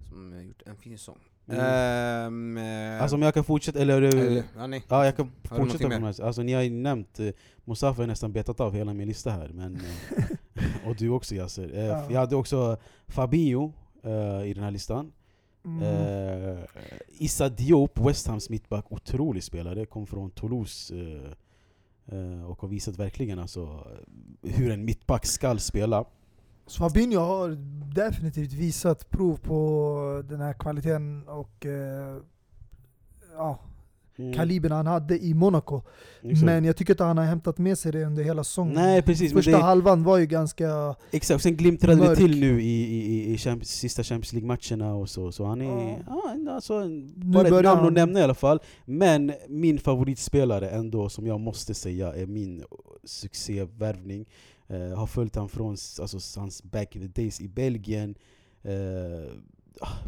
[0.09, 1.17] som har gjort en fin säsong.
[1.47, 2.57] Mm.
[2.57, 4.01] Eh, Alltså om jag kan fortsätta, eller...
[4.01, 4.83] eller, ja, nej.
[4.87, 6.21] Ja, jag kan Har fortsätta här.
[6.21, 7.29] Alltså ni har ju nämnt, eh,
[7.65, 9.49] Mustafa har nästan betat av hela min lista här.
[9.53, 10.23] Men, eh,
[10.89, 11.71] och du också Yasser.
[11.73, 12.11] Eh, Ja.
[12.11, 13.71] Jag hade också Fabinho
[14.03, 15.11] eh, i den här listan.
[15.65, 15.83] Mm.
[15.83, 16.59] Eh,
[17.07, 19.85] Issa Diop, West Hams mittback, otrolig spelare.
[19.85, 23.87] Kom från Toulouse eh, eh, och har visat verkligen alltså,
[24.41, 26.05] hur en mittback ska spela.
[26.71, 27.57] Så Fabinho har
[27.95, 32.17] definitivt visat prov på den här kvaliteten och eh,
[33.37, 33.59] ja,
[34.17, 35.81] Mm, kalibern han hade i Monaco.
[36.21, 36.45] exakt.
[36.45, 38.73] Men jag tycker inte han har hämtat med sig det under hela säsongen.
[38.73, 40.95] Nej precis, Första det, halvan var ju ganska...
[41.11, 41.43] exakt.
[41.43, 42.17] Sen glimtrade det mörk.
[42.17, 45.31] till nu i, i, i, i Champions, sista Champions League-matcherna och så.
[45.31, 46.51] Så han är ja.
[46.51, 48.59] alltså, en- bara ett namn att nämna i alla fall.
[48.85, 52.63] Men min favoritspelare ändå, som jag måste säga är min
[53.03, 54.25] succévärvning.
[54.71, 55.69] Uh, har följt han från
[56.01, 58.15] alltså, hans back in the days i Belgien.
[58.65, 59.31] Uh,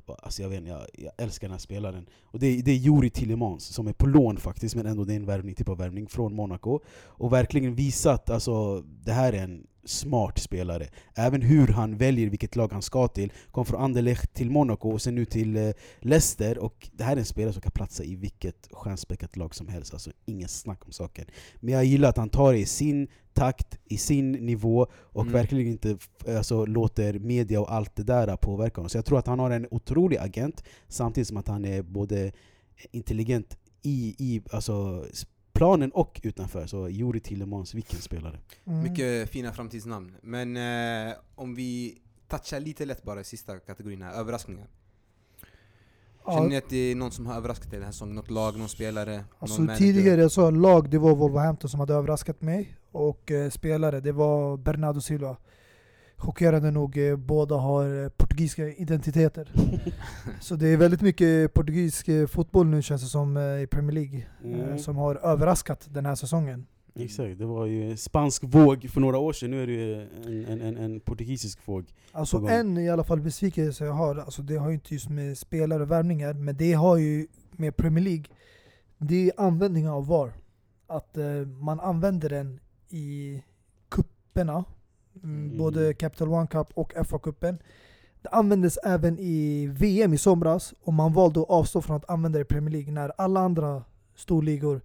[0.07, 2.05] alltså jag, vet, inte, jag, jag älskar den här spelaren.
[2.23, 5.13] Och det, är- det är Juri Tillemans som är på lån faktiskt, men ändå det
[5.13, 6.79] är en värvning, typ av värvning från Monaco.
[7.05, 10.87] Och verkligen visat alltså det här är en smart spelare.
[11.15, 13.31] Även hur han väljer vilket lag han ska till.
[13.51, 16.57] Kom från Anderlecht till Monaco och sen nu till eh, Leicester.
[16.57, 19.93] Och det här är en spelare som kan platsa i vilket stjärnspäckat lag som helst.
[19.93, 21.25] Alltså inget snack om saken.
[21.59, 25.33] Men jag gillar att han tar det i sin takt, i sin nivå och Mm.
[25.33, 25.97] verkligen inte
[26.27, 28.89] alltså, låter media och allt det där påverka honom.
[28.89, 32.31] Så jag tror att han har en otrolig agent samtidigt som att han är både
[32.91, 35.05] intelligent i, i alltså,
[35.53, 36.65] planen och utanför.
[36.67, 38.39] Så Juri Tillemans, vilken spelare.
[38.65, 38.83] Mm.
[38.83, 40.11] Mycket fina framtidsnamn.
[40.21, 40.57] Men
[41.07, 41.97] eh, om vi
[42.27, 44.67] touchar lite lätt bara i sista kategorin här, överraskningar.
[46.25, 48.15] Ja, Känner ni att det är någon som har överraskat er den här säsongen?
[48.15, 51.93] Något lag, någon spelare, Alltså någon tidigare jag sa lag, det var Wolverhampton som hade
[51.93, 52.75] överraskat mig.
[52.93, 55.37] Och eh, spelare, det var Bernardo Silva.
[56.17, 59.51] Chockerande nog, eh, båda har eh, portugisiska identiteter.
[60.41, 64.23] Så det är väldigt mycket portugisisk fotboll nu känns det som i Premier League.
[64.43, 64.79] Mm.
[64.79, 66.65] som har överraskat den här säsongen.
[66.95, 70.45] Exakt, det var ju spansk våg för några år sedan, nu är det ju en,
[70.45, 71.85] en, en, en portugisisk våg.
[72.11, 75.37] Alltså en i alla fall besvikelse jag har, alltså det har ju inte just med
[75.37, 78.25] spelare och värvningar, men det har ju med Premier League,
[78.97, 80.33] det är användningen av VAR.
[80.87, 81.25] Att eh,
[81.59, 82.59] man använder den
[82.89, 83.41] i
[83.89, 84.65] kupperna,
[85.23, 85.57] mm, Mm.
[85.57, 87.57] både Capital One Cup och FA-cupen.
[88.21, 92.37] Det användes även i VM i somras, och man valde att avstå från att använda
[92.39, 93.83] det i Premier League när alla andra
[94.15, 94.81] storligor,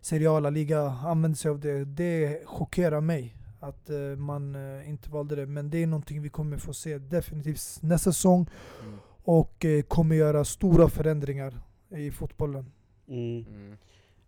[0.00, 1.84] Serie A, Liga, använde sig av det.
[1.84, 5.46] Det chockerar mig att eh, man eh, inte valde det.
[5.46, 8.46] Men det är någonting vi kommer få se definitivt nästa säsong
[8.82, 8.98] Mm.
[9.24, 11.60] och eh, kommer göra stora förändringar
[11.90, 12.72] i fotbollen.
[13.08, 13.46] Mm.
[13.50, 13.76] Mm.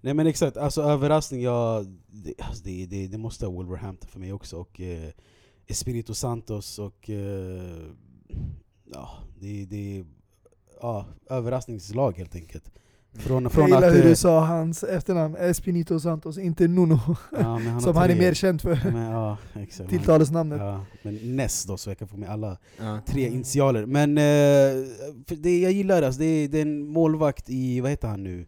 [0.01, 4.21] Nej men exakt, alltså överraskning, ja, det, alltså, det, det, det måste vara Wolverhampton för
[4.21, 4.57] mig också.
[4.57, 5.11] Och eh,
[5.67, 7.11] Espirito Santos och...
[7.11, 7.83] Eh,
[8.93, 9.09] ja,
[9.41, 10.05] det, det
[10.81, 12.65] ja, överraskningslag helt enkelt.
[13.13, 13.95] Från, Jag från gillar att...
[13.95, 16.99] hur eh, du sa hans efternamn, Espinito Santos, inte Nuno.
[17.33, 18.81] ja, men han som han är mer känd för.
[18.93, 19.91] Men, ja, exakt.
[19.91, 20.61] Tilltalsnamnet.
[20.61, 23.01] Ja, men Ness då, så jag kan få med alla Ja.
[23.07, 23.87] tre initialer.
[23.87, 24.87] Men eh,
[25.39, 28.47] det jag gillar alltså, det är, det är en målvakt i, vad heter han nu?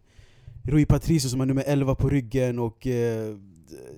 [0.63, 3.35] Rui Patricio som har nummer 11 på ryggen och eh,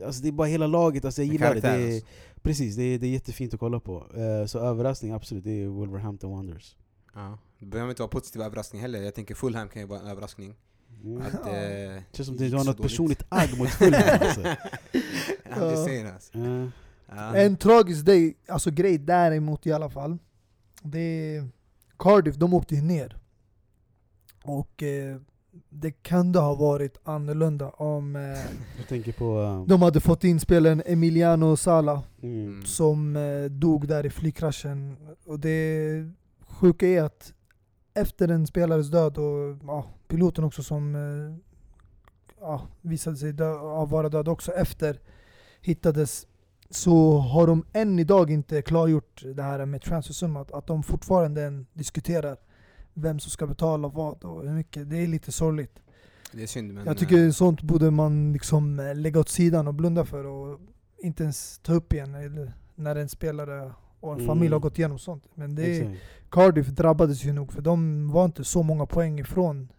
[0.05, 1.61] alltså det är bara hela laget, alltså jag gillar det.
[1.61, 2.07] det är, alltså.
[2.41, 4.05] Precis, det är, det är jättefint att kolla på.
[4.15, 6.75] Eh, så överraskning, absolut, det är Wolverhampton Wonders.
[7.15, 7.37] Ja.
[7.59, 10.55] Det behöver inte vara positiv överraskning heller, jag tänker Fulham kan ju vara en överraskning.
[11.03, 11.21] Mm.
[11.21, 12.81] Att, eh, Känns som det du har något dåligt.
[12.91, 14.41] personligt agg mot Fulham alltså.
[14.41, 16.37] I'm just saying alltså.
[16.37, 16.67] Eh,
[17.15, 17.35] Ja.
[17.35, 20.17] En tragisk day, alltså grej däremot i alla fall.
[20.83, 20.99] Det
[21.35, 21.47] är
[21.99, 23.17] Cardiff, de åkte ju ner.
[24.43, 25.17] Och eh,
[25.69, 28.21] det kunde ha varit annorlunda om eh,
[28.77, 29.41] jag tänker på...
[29.41, 32.45] eh, de hade fått in spelaren Emiliano Sala mm.
[32.47, 32.65] Mm.
[32.65, 34.97] som eh, dog där i flygkraschen.
[35.25, 35.89] Och det
[36.47, 37.33] sjuka är att
[37.93, 41.53] efter en spelares död och ja, piloten också som eh,
[42.39, 43.53] ja, visade sig dö,
[43.85, 44.99] vara död också efter
[45.61, 46.27] hittades
[46.69, 50.45] så har de än idag inte klargjort det här med transfersumma.
[50.51, 52.37] Att, de fortfarande diskuterar
[52.93, 54.89] vem som ska betala vad och hur mycket.
[54.89, 55.79] Det är lite sorgligt.
[56.31, 56.85] Det är synd men...
[56.85, 60.59] Jag tycker sånt borde man liksom eh, lägga åt sidan och blunda för och
[61.03, 64.27] inte ens ta upp igen eller när en spelare och en Mm.
[64.27, 65.23] familj har gått igenom sånt.
[65.33, 65.97] Men det är.
[66.29, 69.71] Cardiff drabbades ju nog för de var inte så många poäng ifrån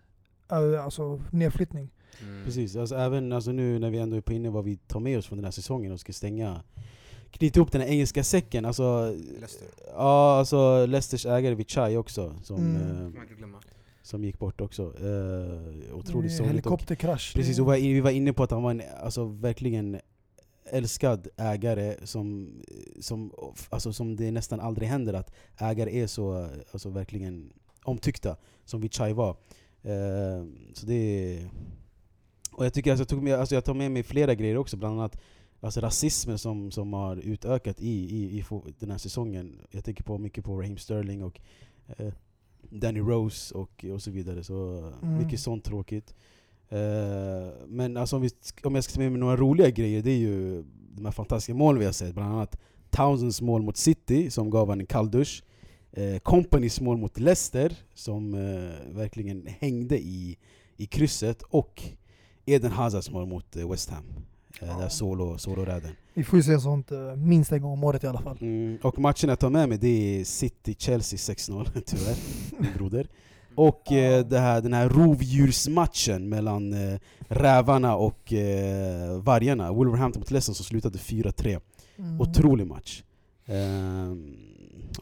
[0.51, 1.91] äh, alltså nedflyttning.
[2.23, 2.45] Mm.
[2.45, 5.19] Precis, alltså även alltså nu när vi ändå är på inne vad vi tar med
[5.19, 6.63] oss från den här säsongen och ska stänga
[7.39, 9.69] Knyta ihop den här engelska säcken, alltså Leicester.
[9.97, 13.17] Ja, alltså Leicesters ägare Vichai också som, Mm.
[13.17, 13.21] eh,
[14.03, 14.83] som gick bort också.
[14.83, 16.51] Eh, otroligt är sorgligt.
[16.53, 17.35] Helikopterkrasch.
[17.35, 20.01] precis, och vi var inne på att han var en alltså, verkligen
[20.71, 22.53] älskad ägare som,
[23.01, 23.33] som,
[23.71, 27.53] alltså, som det nästan aldrig händer att ägare är så alltså, verkligen
[27.85, 29.31] omtyckta som Vichai var.
[29.83, 30.45] Eh,
[30.75, 31.49] så det är,
[32.53, 34.77] och jag tycker alltså, jag, tog med, alltså, jag tar med mig flera grejer också,
[34.77, 35.21] bland annat
[35.65, 38.45] alltså, rasismen som, som har utökat i, i, i
[38.79, 39.59] den här säsongen.
[39.71, 41.41] Jag tänker på mycket på Raheem Sterling och
[41.97, 42.13] eh,
[42.71, 44.45] Danny Rose och, och så vidare.
[44.45, 45.19] Så Mm.
[45.25, 46.15] mycket sånt tråkigt.
[46.69, 46.79] Eh,
[47.67, 48.31] men alltså, om, vi,
[48.63, 50.65] om jag ska ta med mig några roliga grejer, det är ju
[50.97, 52.15] de här fantastiska målen vi har sett.
[52.15, 52.57] Bland annat
[52.91, 55.43] Townsends mål mot City som gav han en kalldusch.
[55.93, 60.37] Eh, Companys mål mot Leicester som eh, verkligen hängde i,
[60.77, 61.43] i krysset.
[61.43, 61.83] Och
[62.47, 64.05] Eden Hazards mål mot eh, West Ham.
[64.61, 64.67] Ja.
[64.81, 65.91] Där solo, soloräden.
[66.15, 68.39] Vi får ju se sånt eh, minst en gång om året i alla fall.
[68.41, 72.17] Mm, och matchen jag tar med mig det är City-Chelsea 6-0, tyvärr,
[72.59, 73.09] min broder.
[73.57, 76.99] Och eh, det här, den här rovdjursmatchen mellan eh,
[77.29, 79.73] rävarna och eh, vargarna.
[79.73, 81.61] Wolverhampton mot Leicester som slutade 4-3.
[81.99, 82.21] Mm.
[82.21, 83.03] Otrolig match.
[83.47, 84.37] Ehm,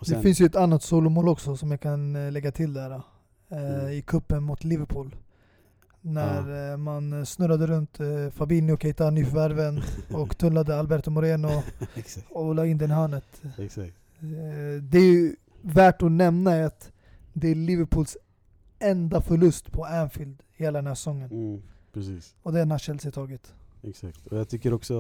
[0.01, 2.91] och Det finns ju ett annat solomål också som jag kan lägga till där.
[2.91, 3.01] eh,
[3.51, 3.89] Mm.
[3.91, 5.17] I kuppen mot Liverpool.
[6.05, 11.63] När eh, man snurrade runt eh, Fabinho, Keita, nyförvärven och tullade Alberto Moreno
[12.31, 13.43] och la in den hörnet.
[13.59, 13.95] exakt.
[14.21, 16.93] Eh, Det är ju värt att nämna att
[17.33, 18.17] det är Liverpools
[18.79, 21.31] enda förlust på Anfield hela den här säsongen.
[21.31, 21.63] Mm,
[21.93, 23.55] precis, Och den har Chelsea tagit.
[23.83, 24.27] exakt.
[24.27, 24.95] Och jag tycker också,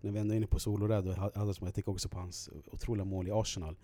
[0.00, 3.28] när vi ändå är inne på och mål, jag tänker också på hans otroliga mål
[3.28, 3.76] i Arsenal.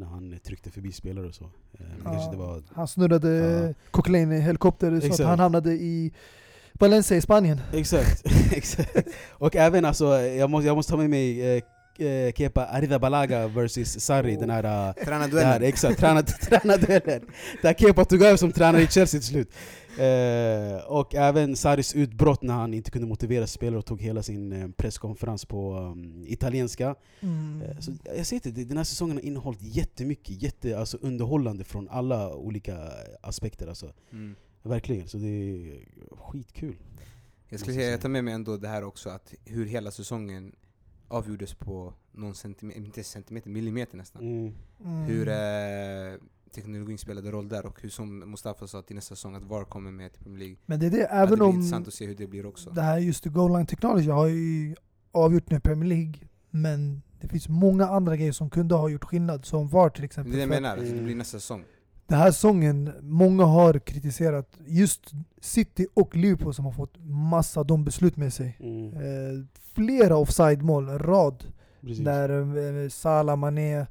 [0.00, 1.44] När han eh, tryckte förbi spelare och så.
[1.44, 2.28] Eh, Ja.
[2.32, 3.74] det var Han snurrade ja.
[3.90, 5.20] Coquelin i helikopter så Exakt.
[5.20, 6.12] att han hamnade i
[6.72, 7.60] Valencia i Spanien.
[7.72, 8.22] Exakt,
[8.52, 9.08] exakt.
[9.30, 11.62] Och även alltså, jag måste, jag måste ta med mig eh,
[12.06, 14.64] eh, Kepa Arrizabalaga vs Sarri, den här...
[14.64, 15.62] Uh, där, Tränarduellen.
[15.62, 15.98] exakt,
[16.48, 17.22] tränarduellen.
[17.62, 19.50] Där Kepa tog över som tränare i Chelsea till slut.
[19.98, 24.52] Eh, och även Sarris utbrott när han inte kunde motivera spelare och tog hela sin
[24.52, 26.94] eh, presskonferens på um, italienska.
[27.20, 27.62] Mm.
[27.62, 31.88] Eh, Så jag säger inte, den här säsongen har innehållit jättemycket, jätte, alltså underhållande från
[31.88, 32.78] alla olika
[33.20, 33.66] aspekter.
[33.66, 33.92] Alltså.
[34.12, 34.34] Mm.
[34.62, 35.84] Verkligen, så det är
[36.16, 36.76] skitkul.
[37.48, 40.56] Jag skulle säga, jag tar med mig ändå det här också att hur hela säsongen
[41.08, 44.22] avgjordes på någon centimeter, inte centimeter, millimeter nästan.
[44.22, 44.54] Mm.
[44.84, 45.02] Mm.
[45.02, 46.18] Hur eh,
[46.52, 49.90] teknologin spelade roll där och hur som Mustafa sa till nästa säsong att VAR kommer
[49.90, 50.56] med till Premier League.
[50.66, 52.70] Men det är det, det även blir om intressant att se hur det blir också.
[52.70, 54.74] det här just goal line technology har ju
[55.12, 56.14] avgjort nu Premier League.
[56.50, 60.04] Men det finns många andra grejer som kunde ha gjort skillnad, som VAR till Det
[60.04, 60.32] exempel.
[60.32, 61.04] är det jag menar, alltså, det Mm.
[61.04, 61.64] blir nästa säsong.
[62.06, 65.10] Den här säsongen, många har kritiserat just
[65.40, 68.56] City och Liverpool som har fått massa de beslut med sig.
[68.60, 68.86] Mm.
[68.94, 69.44] Eh,
[69.74, 71.44] flera offside-mål, en rad.
[71.80, 72.04] Precis.
[72.04, 72.30] Där
[72.84, 73.86] eh, Salah, Mané,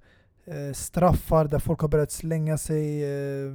[0.73, 3.03] straffar där folk har börjat slänga sig.
[3.03, 3.51] Eh,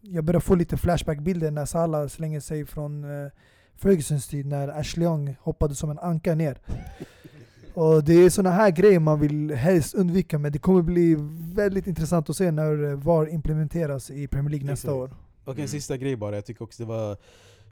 [0.00, 3.30] jag börjar få lite flashback-bilder när Salah slänger sig från eh,
[3.74, 6.58] Fergusons tid när Ashley Young hoppade som en anka ner.
[7.74, 11.16] Och det är såna här grejer man vill helst undvika men det kommer bli
[11.54, 15.10] väldigt intressant att se när eh, VAR implementeras i Premier League nästa år.
[15.44, 15.68] Och en Mm.
[15.68, 17.16] sista grej bara, jag tycker också det var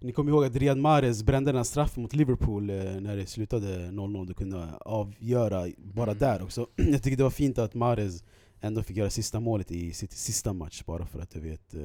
[0.01, 3.27] Ni kommer ihåg att Riyad Mahrez brände den här straffen mot Liverpool eh, när det
[3.27, 8.25] slutade 0-0, du kunde avgöra bara där också Jag tycker det var fint att Mahrez
[8.61, 11.81] ändå fick göra sista målet i sitt sista match bara för att jag vet eh,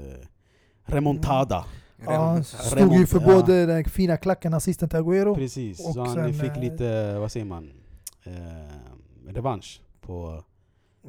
[0.83, 1.65] remontada.
[2.05, 3.25] Ja, han stod ju Remont- för ja.
[3.35, 5.35] både den fina klacken, assisten till Agüero.
[5.35, 7.71] Precis, Och så han sen, fick eh, lite, vad säger man,
[8.23, 8.33] eh,
[9.27, 10.43] revansch på,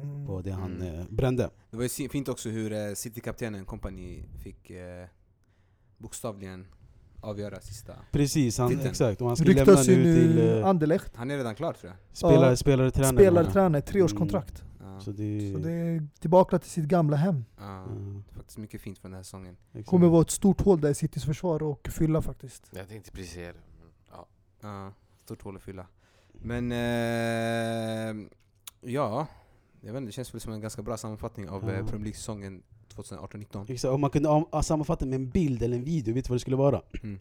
[0.01, 0.25] Mm.
[0.27, 0.99] på det han Mm.
[0.99, 1.49] eh, brände.
[1.71, 5.05] Det var ju fint också hur eh, City-kaptenen, kompani, fick eh,
[5.97, 6.65] bokstavligen
[7.25, 7.93] avgöra sista.
[8.11, 8.89] Precis, han, Titeln.
[8.89, 9.21] exakt.
[9.21, 11.15] Och han ska lämna nu till eh, Anderlecht.
[11.15, 12.17] Han är redan klar tror jag.
[12.17, 12.55] spelare, Ja.
[12.55, 13.13] spelare, tränare.
[13.13, 13.53] Spelar, menar jag.
[13.53, 14.63] tränare, treårskontrakt.
[14.81, 14.99] Ja.
[14.99, 17.45] Så det, Så det är tillbaka till sitt gamla hem.
[17.57, 17.63] Ja.
[17.63, 17.85] ja,
[18.35, 19.57] Faktiskt mycket fint från den här säsongen.
[19.71, 19.87] exakt.
[19.89, 22.71] Kommer vara ett stort hål där i Citys försvar och fylla faktiskt.
[22.75, 23.59] Jag tänkte precis säga det.
[24.11, 24.27] Ja.
[24.61, 24.93] Ja,
[25.23, 25.87] stort hål att fylla.
[26.41, 28.27] Men eh,
[28.81, 29.27] ja,
[29.81, 31.69] jag vet inte, det känns väl som en ganska bra sammanfattning av Ja.
[31.71, 32.63] eh, Premier League-säsongen
[32.95, 33.71] 2018-19.
[33.71, 36.35] Exakt, om man kunde am- sammanfatta med en bild eller en video, vet du vad
[36.35, 36.81] det skulle vara?
[37.03, 37.19] Mm.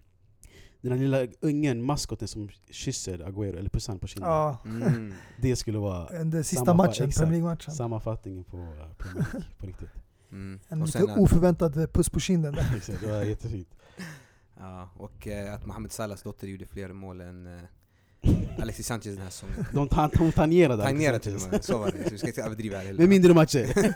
[0.80, 4.30] Den här lilla ungen, maskoten som kysser Agüero, eller pussar på kinden.
[4.30, 5.14] Ja, Mm.
[5.40, 7.10] Det skulle vara den där sista Samma- matchen.
[7.10, 7.74] Premier League-matchen.
[7.74, 9.88] sammanfattningen på eh, Premier League, på riktigt.
[10.32, 10.60] Mm.
[10.68, 12.72] En Och lite oförväntad eh, puss på kinden där.
[12.76, 13.68] Exakt, det var jättefint.
[14.58, 17.60] ja, och eh, att Mohamed Salahs dotter gjorde fler mål än eh,
[18.62, 19.66] Alexis Sanchez den här säsongen.
[19.72, 22.04] De, tan- de tangerade Tangerade till och med, så var det.
[22.04, 22.98] Så vi ska inte överdriva här heller.
[23.00, 23.94] Med mindre matcher.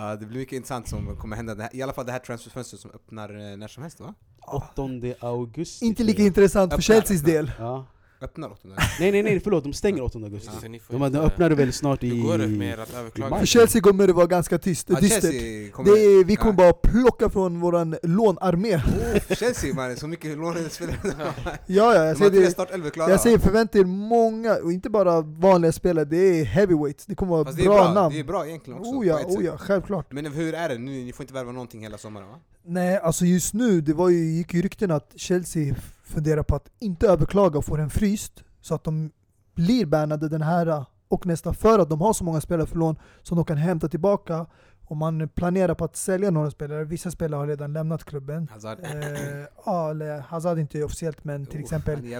[0.00, 1.54] Ja, det blir mycket intressant som kommer hända.
[1.54, 4.14] Det här, I alla fall det här transferfönstret som öppnar eh, när som helst va?
[4.46, 4.82] 8
[5.20, 5.86] augusti.
[5.86, 7.52] Inte lika intressant för Chelseas del.
[7.58, 7.86] Ja.
[8.20, 8.68] Öppnar 8
[9.00, 10.48] Nej nej nej förlåt, de stänger 8 augusti.
[10.50, 12.08] Får De, de inte- öppnade väl snart i...
[12.08, 13.46] Hur går det med att överklaga?
[13.46, 15.22] Chelsea kommer det vara ganska tyst, Ja, dystert.
[15.22, 15.90] Chelsea kommer...
[15.92, 16.72] Det är, vi kommer ja.
[16.72, 18.76] bara plocka från våran lånarmé.
[18.76, 20.96] Oh, Chelsea man, så mycket lånade spelare.
[21.06, 21.32] Ja,
[21.66, 25.72] ja, jag De har säger, det, jag säger förvänta er många, och inte bara vanliga
[25.72, 27.06] spelare, det är heavyweights.
[27.06, 28.14] Det kommer vara bra, bra, namn.
[28.14, 28.92] det är bra egentligen också.
[28.92, 30.12] oh ja, oh ja, självklart.
[30.12, 30.90] Men hur är det nu?
[30.90, 32.34] Ni får inte värva någonting hela sommaren va?
[32.64, 35.74] Nej, alltså just nu, det var ju, gick ju rykten att Chelsea
[36.08, 39.10] funderar på att inte överklaga och få den fryst, så att de
[39.54, 42.96] blir bannade den här och nästa för att de har så många spelare för lån
[43.22, 44.46] som de kan hämta tillbaka.
[44.84, 48.48] Och man planerar på att sälja några spelare, vissa spelare har redan lämnat klubben.
[48.52, 48.78] Hazard.
[48.82, 52.12] Eh, ja, eller Hazard inte officiellt, men till Oh, exempel.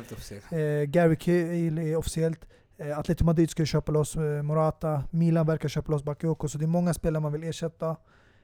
[0.50, 2.40] Eh, Gary Cahill är officiellt.
[2.78, 5.04] Eh, Atletico Madrid ska köpa loss eh, Morata.
[5.10, 6.48] Milan verkar köpa loss Bakayoko.
[6.48, 7.96] Så det är många spelare man vill ersätta.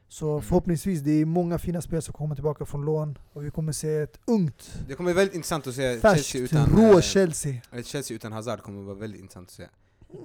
[0.07, 0.41] Så Mm.
[0.41, 3.17] förhoppningsvis, det är många fina spelare som kommer tillbaka från lån.
[3.33, 6.59] Och vi kommer se ett ungt, Det kommer bli väldigt intressant att se färskt, Chelsea
[6.61, 7.61] utan, rå eh, Chelsea.
[7.71, 9.67] eh, Chelsea utan Hazard kommer vara väldigt intressant att se.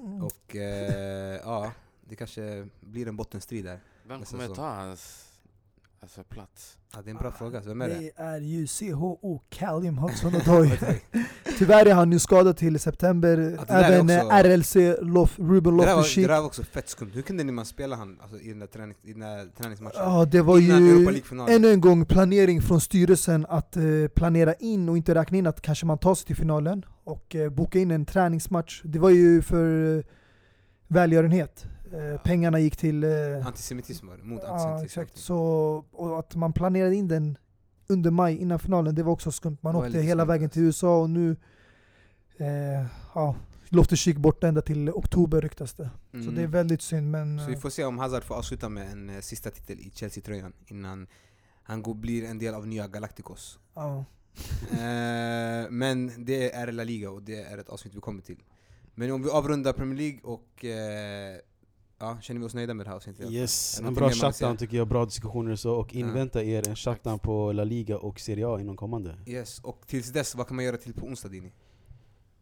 [0.04, 0.22] Mm.
[0.24, 1.72] Och eh, ja,
[2.08, 3.80] det kanske blir en bottenstrid där.
[4.08, 5.29] Vem kommer ta hans
[6.02, 6.78] alltså, plats?
[6.94, 7.94] Ja, det är en bra fråga, så vem är det?
[7.94, 10.70] Det är ju CHO Callum Hudson-Odoi.
[11.58, 13.58] Tyvärr är han nu skadad till september.
[13.68, 16.22] Ja, Även också- eh, RLC Lof, Ruben Det där, var, Loftus-Cheek.
[16.26, 17.10] det där var också fett skumt.
[17.14, 20.00] Hur kunde ni man spela han alltså, i, den där träning, i den där träningsmatchen?
[20.02, 23.82] Ja, det var Innan ju ännu en gång planering från styrelsen att eh,
[24.14, 27.50] planera in och inte räkna in att kanske man tar sig till finalen och eh,
[27.50, 28.82] boka in en träningsmatch.
[28.84, 30.04] Det var ju för eh,
[30.88, 31.64] välgörenhet.
[31.92, 33.04] Eh, pengarna gick till...
[33.04, 35.00] Eh, Antisemitism var det, mot ja, antisemitism.
[35.00, 35.18] exakt.
[35.18, 35.36] Så,
[35.92, 37.38] och att man planerade in den
[37.86, 39.56] under maj innan finalen, det var också skumt.
[39.60, 40.54] Man åkte hela skumt, vägen alltså.
[40.54, 41.36] till USA och nu...
[42.38, 43.36] Eh, ja,
[43.68, 45.90] Loftus-Cheek borta ända till oktober ryktas det.
[46.12, 46.34] Så Mm.
[46.34, 47.38] det är väldigt synd men...
[47.38, 49.90] Så vi eh, får se om Hazard får avsluta med en eh, sista titel i
[49.94, 51.06] Chelsea-tröjan innan
[51.62, 53.58] han går, blir en del av nya Galacticos.
[53.74, 54.04] ja.
[54.72, 58.42] Eh, men det är La Liga och det är ett avsnitt vi kommer till.
[58.94, 61.36] Men om vi avrundar Premier League och eh,
[62.00, 63.30] ja, känner vi oss nöjda med det här avsnittet?
[63.30, 65.74] Yes, en bra shutdown tycker jag, bra diskussioner och så.
[65.74, 69.14] Och invänta er en shutdown på La Liga och Serie A inom kommande.
[69.26, 71.52] Yes, och tills dess, vad kan man göra till på onsdag Dini?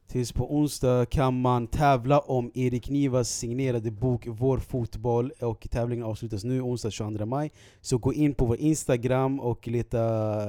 [0.06, 6.04] Tills på onsdag kan man tävla om Erik Nivas signerade bok Vår fotboll och tävlingen
[6.04, 7.52] avslutas nu onsdag 22 maj.
[7.80, 9.98] Så gå in på vår Instagram och leta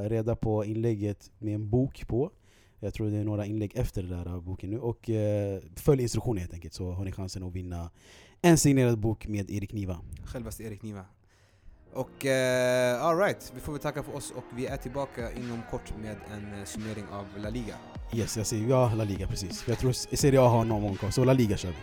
[0.10, 2.32] reda på inlägget med en bok på.
[2.80, 4.80] Jag tror det är några inlägg efter den där boken nu.
[4.80, 7.90] Och eh, följ instruktioner helt enkelt så har ni chansen att vinna
[8.42, 10.00] en signerad bok med Erik Niva.
[10.26, 11.06] Självaste Erik Niva.
[11.94, 15.94] Och uh, alright, vi får väl tacka för oss och vi är tillbaka inom kort
[16.02, 17.76] med en eh, summering av La Liga.
[18.14, 19.68] Yes, jag säger ja, La Liga precis.
[19.68, 21.76] Jag tror Serie A har någon gång så La Liga kör vi.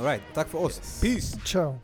[0.00, 0.78] Alright, tack för oss.
[0.78, 1.00] Yes.
[1.00, 1.46] Peace!
[1.46, 1.78] Ciao!